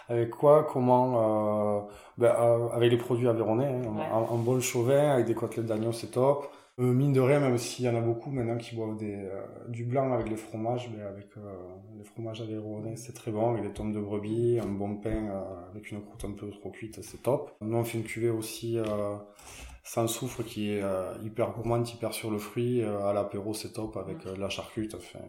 avec 0.09 0.31
quoi 0.31 0.69
Comment 0.73 1.79
euh, 1.79 1.81
ben, 2.19 2.35
euh, 2.39 2.69
Avec 2.71 2.93
les 2.93 2.97
produits 2.97 3.29
aveyronnais. 3.29 3.67
Hein. 3.67 4.27
Un, 4.31 4.37
bon 4.37 4.61
chauvin 4.61 5.13
avec 5.13 5.27
des 5.27 5.35
côtelettes 5.35 5.67
d'agneau, 5.67 5.93
c'est 5.93 6.13
top. 6.13 6.51
Euh, 6.81 6.93
mine 6.93 7.13
de 7.13 7.21
rien, 7.21 7.41
même 7.41 7.59
s'il 7.59 7.85
y 7.85 7.89
en 7.89 7.95
a 7.95 8.01
beaucoup 8.01 8.31
maintenant 8.31 8.57
qui 8.57 8.75
boivent 8.75 8.97
des, 8.97 9.15
euh, 9.15 9.43
du 9.69 9.85
blanc 9.85 10.13
avec 10.13 10.29
les 10.31 10.37
fromages, 10.37 10.89
mais 10.91 10.99
ben, 10.99 11.09
avec 11.09 11.29
euh, 11.37 11.41
les 11.99 12.05
fromages 12.05 12.41
aveyronnais, 12.41 12.97
c'est 12.97 13.13
très 13.13 13.31
bon. 13.31 13.51
Avec 13.51 13.65
les 13.65 13.73
tomes 13.73 13.93
de 13.93 14.01
brebis, 14.01 14.59
un 14.59 14.67
bon 14.67 14.97
pain 14.97 15.31
avec 15.71 15.91
une 15.91 16.03
croûte 16.03 16.25
un 16.25 16.33
peu 16.33 16.51
trop 16.51 16.71
cuite, 16.71 17.03
c'est 17.03 17.23
top. 17.23 17.55
Nous, 17.61 17.77
on 17.77 17.85
fait 17.85 17.99
une 17.99 18.05
cuvée 18.05 18.31
aussi 18.31 18.79
sans 19.85 20.07
soufre 20.07 20.43
qui 20.43 20.73
est 20.73 20.83
hyper 21.23 21.53
gourmande, 21.53 21.89
hyper 21.89 22.15
sur 22.15 22.31
le 22.31 22.39
fruit. 22.39 22.83
à 22.83 23.13
l'apéro, 23.13 23.53
c'est 23.53 23.73
top 23.73 23.97
avec 23.97 24.25
la 24.25 24.49
charcute. 24.49 24.95
Enfin, 24.95 25.21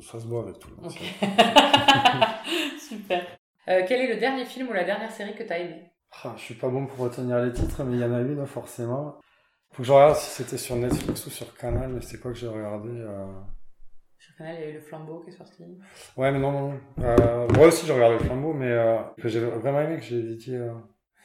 ça 0.00 0.18
se 0.18 0.26
boit 0.26 0.42
avec 0.42 0.58
tout. 0.58 0.70
Super. 2.80 3.26
Euh, 3.68 3.82
quel 3.86 4.00
est 4.00 4.14
le 4.14 4.18
dernier 4.18 4.44
film 4.44 4.68
ou 4.68 4.72
la 4.72 4.84
dernière 4.84 5.12
série 5.12 5.34
que 5.34 5.42
tu 5.42 5.52
as 5.52 5.58
aimé? 5.58 5.90
Ah, 6.24 6.34
Je 6.36 6.42
suis 6.42 6.54
pas 6.54 6.68
bon 6.68 6.86
pour 6.86 7.04
retenir 7.04 7.38
les 7.38 7.52
titres, 7.52 7.84
mais 7.84 7.96
il 7.96 8.00
y 8.00 8.04
en 8.04 8.12
a 8.12 8.20
une 8.20 8.46
forcément. 8.46 9.18
Faut 9.72 9.82
que 9.82 9.86
je 9.86 9.92
regarde 9.92 10.16
si 10.16 10.30
c'était 10.30 10.58
sur 10.58 10.76
Netflix 10.76 11.26
ou 11.26 11.30
sur 11.30 11.54
Canal, 11.56 11.90
mais 11.90 12.02
c'est 12.02 12.18
quoi 12.18 12.32
que 12.32 12.38
j'ai 12.38 12.48
regardé 12.48 12.90
euh... 12.90 13.26
Sur 14.18 14.36
Canal, 14.36 14.56
il 14.58 14.60
y 14.60 14.64
a 14.64 14.70
eu 14.70 14.74
Le 14.74 14.80
Flambeau 14.80 15.20
qui 15.20 15.30
est 15.30 15.36
sorti. 15.36 15.62
Ouais, 16.16 16.32
mais 16.32 16.38
non, 16.38 16.52
non. 16.52 16.80
Euh, 16.98 17.48
moi 17.56 17.68
aussi, 17.68 17.86
j'ai 17.86 17.92
regardé 17.92 18.18
Le 18.18 18.24
Flambeau, 18.24 18.52
mais 18.52 18.70
euh, 18.70 18.98
que 19.20 19.28
j'ai 19.28 19.40
vraiment 19.40 19.80
aimé, 19.80 19.96
que 19.96 20.04
j'ai 20.04 20.22
dit. 20.34 20.54
Euh, 20.54 20.72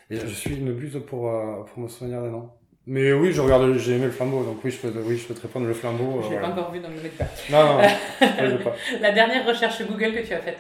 et 0.10 0.18
je 0.18 0.28
suis 0.28 0.56
une 0.58 0.74
buse 0.74 1.02
pour, 1.08 1.32
pour 1.66 1.80
me 1.80 1.88
souvenir 1.88 2.22
des 2.22 2.30
noms. 2.30 2.52
Mais 2.86 3.12
oui, 3.14 3.32
je 3.32 3.42
regarde, 3.42 3.74
j'ai 3.78 3.96
aimé 3.96 4.06
le 4.06 4.12
flambeau, 4.12 4.44
donc 4.44 4.64
oui, 4.64 4.70
je 4.70 4.78
peux, 4.78 4.94
oui, 5.00 5.18
je 5.18 5.28
peux 5.28 5.34
te 5.34 5.42
répondre 5.42 5.66
le 5.66 5.74
flambeau. 5.74 6.22
Je 6.22 6.36
l'ai 6.36 6.40
pas 6.40 6.50
encore 6.50 6.72
vu, 6.72 6.80
donc 6.80 6.92
je 6.96 7.04
ne 7.04 7.10
pas. 7.10 7.26
Non, 7.50 7.82
non, 7.82 7.90
je 8.22 8.64
pas. 8.64 8.76
La 9.02 9.12
dernière 9.12 9.48
recherche 9.48 9.82
Google 9.88 10.14
que 10.14 10.26
tu 10.26 10.34
as 10.34 10.42
faite 10.42 10.60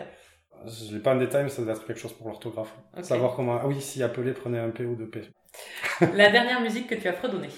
je 0.67 0.95
l'ai 0.95 0.99
pas 0.99 1.13
en 1.13 1.19
détail, 1.19 1.43
mais 1.43 1.49
ça 1.49 1.61
doit 1.61 1.73
être 1.73 1.85
quelque 1.85 1.99
chose 1.99 2.13
pour 2.13 2.27
l'orthographe. 2.27 2.73
Savoir 3.01 3.35
comment. 3.35 3.59
Ah 3.61 3.67
oui, 3.67 3.79
si 3.81 4.01
appeler, 4.01 4.33
prenez 4.33 4.57
un 4.57 4.69
P 4.69 4.85
ou 4.85 4.95
deux 4.95 5.07
P. 5.07 5.21
La 6.15 6.31
dernière 6.31 6.59
musique 6.59 6.87
que 6.87 6.95
tu 6.95 7.07
as 7.07 7.13
fredonnée 7.13 7.49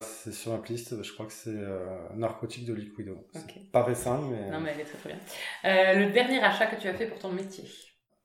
C'est 0.00 0.32
sur 0.32 0.52
ma 0.52 0.58
playlist, 0.58 1.02
je 1.02 1.12
crois 1.12 1.26
que 1.26 1.32
c'est 1.32 1.50
euh, 1.50 1.86
Narcotique 2.14 2.64
de 2.64 2.72
Liquido. 2.72 3.28
Pas 3.70 3.82
récent, 3.82 4.22
mais. 4.22 4.50
Non, 4.50 4.58
mais 4.60 4.70
elle 4.72 4.80
est 4.80 4.84
très 4.84 4.96
très 4.96 5.10
bien. 5.10 5.18
Euh, 5.66 6.06
le 6.06 6.12
dernier 6.12 6.42
achat 6.42 6.66
que 6.66 6.80
tu 6.80 6.88
as 6.88 6.94
fait 6.94 7.06
pour 7.06 7.18
ton 7.18 7.30
métier? 7.30 7.64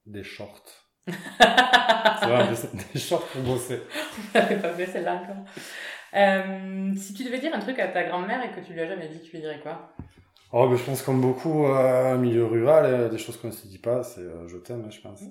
Des 0.06 0.24
shorts. 0.24 0.64
c'est 1.08 2.28
vrai, 2.28 2.48
des, 2.94 3.00
shorts 3.00 3.28
pour 3.28 3.42
bosser. 3.42 3.82
On 4.34 4.40
n'avait 4.40 4.58
pas 4.58 4.74
fait 4.74 4.86
celle-là 4.86 5.16
encore. 5.16 5.44
Euh, 6.16 6.94
si 6.96 7.14
tu 7.14 7.26
devais 7.26 7.40
dire 7.40 7.54
un 7.54 7.60
truc 7.60 7.78
à 7.80 7.90
ta 7.90 8.06
grand-mère 8.06 8.42
et 8.44 8.52
que 8.52 8.66
tu 8.66 8.72
lui 8.72 8.80
as 8.80 8.88
jamais 8.88 9.10
dit, 9.10 9.22
tu 9.22 9.34
lui 9.34 9.42
dirais 9.42 9.60
quoi? 9.62 9.94
Oh, 10.54 10.70
mais 10.70 10.78
je 10.78 10.84
pense 10.84 11.02
comme 11.02 11.20
beaucoup 11.20 11.66
euh, 11.68 12.18
milieu 12.18 12.46
rural, 12.46 13.10
des 13.10 13.18
choses 13.18 13.36
qu'on 13.36 13.48
ne 13.48 13.54
se 13.54 13.68
dit 13.68 13.80
pas, 13.80 14.02
c'est 14.04 14.24
je 14.48 14.58
t'aime, 14.58 14.90
je 14.90 15.02
pense. 15.02 15.22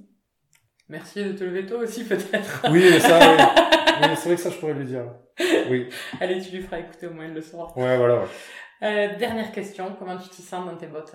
Merci 0.90 1.24
de 1.24 1.32
te 1.32 1.42
lever 1.42 1.64
tôt 1.64 1.78
aussi, 1.78 2.04
peut-être. 2.04 2.66
Oui, 2.70 3.00
ça, 3.00 3.18
oui. 3.18 3.62
c'est 4.16 4.28
vrai 4.28 4.36
que 4.36 4.42
ça, 4.42 4.50
je 4.50 4.56
pourrais 4.56 4.74
lui 4.74 4.84
dire. 4.84 5.04
Oui. 5.70 5.88
Allez, 6.20 6.40
tu 6.40 6.50
lui 6.50 6.62
feras 6.62 6.78
écouter, 6.78 7.06
au 7.06 7.12
moins 7.12 7.26
il 7.26 7.34
le 7.34 7.42
saura. 7.42 7.76
Ouais, 7.76 7.96
voilà. 7.96 8.20
Ouais. 8.20 8.28
Euh, 8.82 9.16
dernière 9.16 9.52
question, 9.52 9.94
comment 9.98 10.16
tu 10.16 10.28
t'y 10.28 10.42
sens 10.42 10.66
dans 10.66 10.76
tes 10.76 10.86
bottes? 10.86 11.14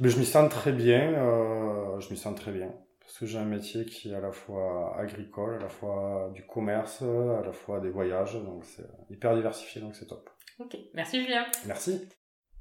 Mais 0.00 0.08
Je 0.08 0.18
m'y 0.18 0.26
sens 0.26 0.50
très 0.50 0.72
bien, 0.72 1.12
euh, 1.14 2.00
je 2.00 2.10
m'y 2.10 2.16
sens 2.16 2.34
très 2.34 2.52
bien. 2.52 2.72
Parce 3.00 3.18
que 3.18 3.26
j'ai 3.26 3.38
un 3.38 3.44
métier 3.44 3.86
qui 3.86 4.10
est 4.10 4.14
à 4.14 4.20
la 4.20 4.32
fois 4.32 4.94
agricole, 4.98 5.56
à 5.56 5.58
la 5.60 5.68
fois 5.68 6.30
du 6.34 6.46
commerce, 6.46 7.02
à 7.02 7.42
la 7.44 7.52
fois 7.52 7.80
des 7.80 7.88
voyages, 7.88 8.34
donc 8.34 8.64
c'est 8.64 8.86
hyper 9.08 9.34
diversifié, 9.34 9.80
donc 9.80 9.96
c'est 9.96 10.06
top. 10.06 10.28
Ok, 10.58 10.76
merci 10.92 11.22
Julien. 11.22 11.46
Merci. 11.66 12.06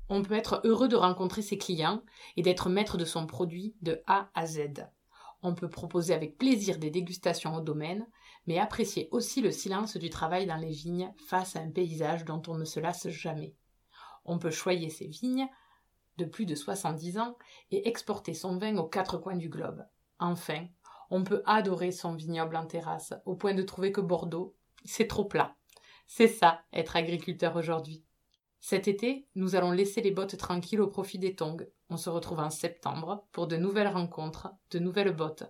On 0.10 0.22
peut 0.22 0.36
être 0.36 0.62
heureux 0.64 0.88
de 0.88 0.96
rencontrer 0.96 1.42
ses 1.42 1.58
clients 1.58 2.02
et 2.38 2.42
d'être 2.42 2.70
maître 2.70 2.98
de 2.98 3.06
son 3.06 3.28
produit 3.28 3.76
de 3.82 4.02
A 4.08 4.30
à 4.36 4.46
Z. 4.46 4.88
On 5.44 5.54
peut 5.54 5.70
proposer 5.70 6.14
avec 6.14 6.38
plaisir 6.38 6.78
des 6.78 6.92
dégustations 6.92 7.56
au 7.56 7.62
domaine, 7.62 8.08
mais 8.48 8.58
apprécier 8.58 9.10
aussi 9.12 9.42
le 9.42 9.52
silence 9.52 9.98
du 9.98 10.10
travail 10.10 10.48
dans 10.48 10.56
les 10.56 10.72
vignes 10.72 11.14
face 11.28 11.56
à 11.56 11.60
un 11.60 11.70
paysage 11.70 12.26
dont 12.26 12.42
on 12.48 12.56
ne 12.56 12.66
se 12.66 12.80
lasse 12.80 13.10
jamais. 13.10 13.54
On 14.26 14.40
peut 14.40 14.52
choyer 14.52 14.90
ses 14.90 15.08
vignes 15.08 15.48
de 16.18 16.26
plus 16.26 16.46
de 16.46 16.56
70 16.56 17.20
ans 17.20 17.38
et 17.72 17.88
exporter 17.88 18.34
son 18.34 18.58
vin 18.58 18.78
aux 18.78 18.88
quatre 18.88 19.18
coins 19.18 19.36
du 19.36 19.50
globe. 19.50 19.86
Enfin, 20.20 20.66
on 21.10 21.24
peut 21.24 21.44
adorer 21.46 21.92
son 21.92 22.14
vignoble 22.14 22.56
en 22.56 22.66
terrasse 22.66 23.14
au 23.26 23.36
point 23.36 23.54
de 23.54 23.62
trouver 23.62 23.92
que 23.92 24.02
Bordeaux, 24.02 24.56
c'est 24.84 25.08
trop 25.08 25.26
plat. 25.26 25.56
C'est 26.08 26.28
ça, 26.28 26.62
être 26.74 26.96
agriculteur 26.96 27.56
aujourd'hui. 27.56 28.04
Cet 28.60 28.88
été, 28.88 29.28
nous 29.36 29.56
allons 29.56 29.72
laisser 29.72 30.02
les 30.02 30.12
bottes 30.12 30.38
tranquilles 30.38 30.82
au 30.82 30.88
profit 30.88 31.20
des 31.20 31.36
tongs. 31.36 31.66
On 31.90 31.98
se 31.98 32.10
retrouve 32.10 32.40
en 32.40 32.50
septembre 32.50 33.28
pour 33.32 33.48
de 33.48 33.58
nouvelles 33.58 33.88
rencontres, 33.88 34.50
de 34.72 34.80
nouvelles 34.80 35.16
bottes. 35.16 35.44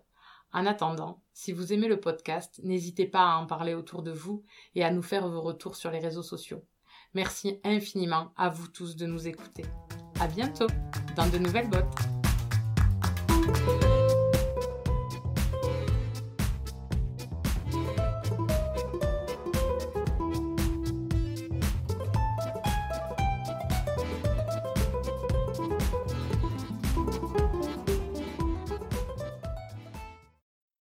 En 0.53 0.65
attendant, 0.65 1.21
si 1.33 1.51
vous 1.51 1.73
aimez 1.73 1.87
le 1.87 1.99
podcast, 1.99 2.59
n'hésitez 2.63 3.05
pas 3.05 3.31
à 3.31 3.37
en 3.37 3.45
parler 3.45 3.73
autour 3.73 4.01
de 4.01 4.11
vous 4.11 4.43
et 4.75 4.83
à 4.83 4.91
nous 4.91 5.01
faire 5.01 5.27
vos 5.27 5.41
retours 5.41 5.75
sur 5.75 5.91
les 5.91 5.99
réseaux 5.99 6.23
sociaux. 6.23 6.63
Merci 7.13 7.59
infiniment 7.63 8.33
à 8.37 8.49
vous 8.49 8.67
tous 8.67 8.95
de 8.95 9.05
nous 9.05 9.27
écouter. 9.27 9.65
À 10.19 10.27
bientôt 10.27 10.67
dans 11.15 11.27
de 11.27 11.37
nouvelles 11.37 11.69
bottes. 11.69 11.85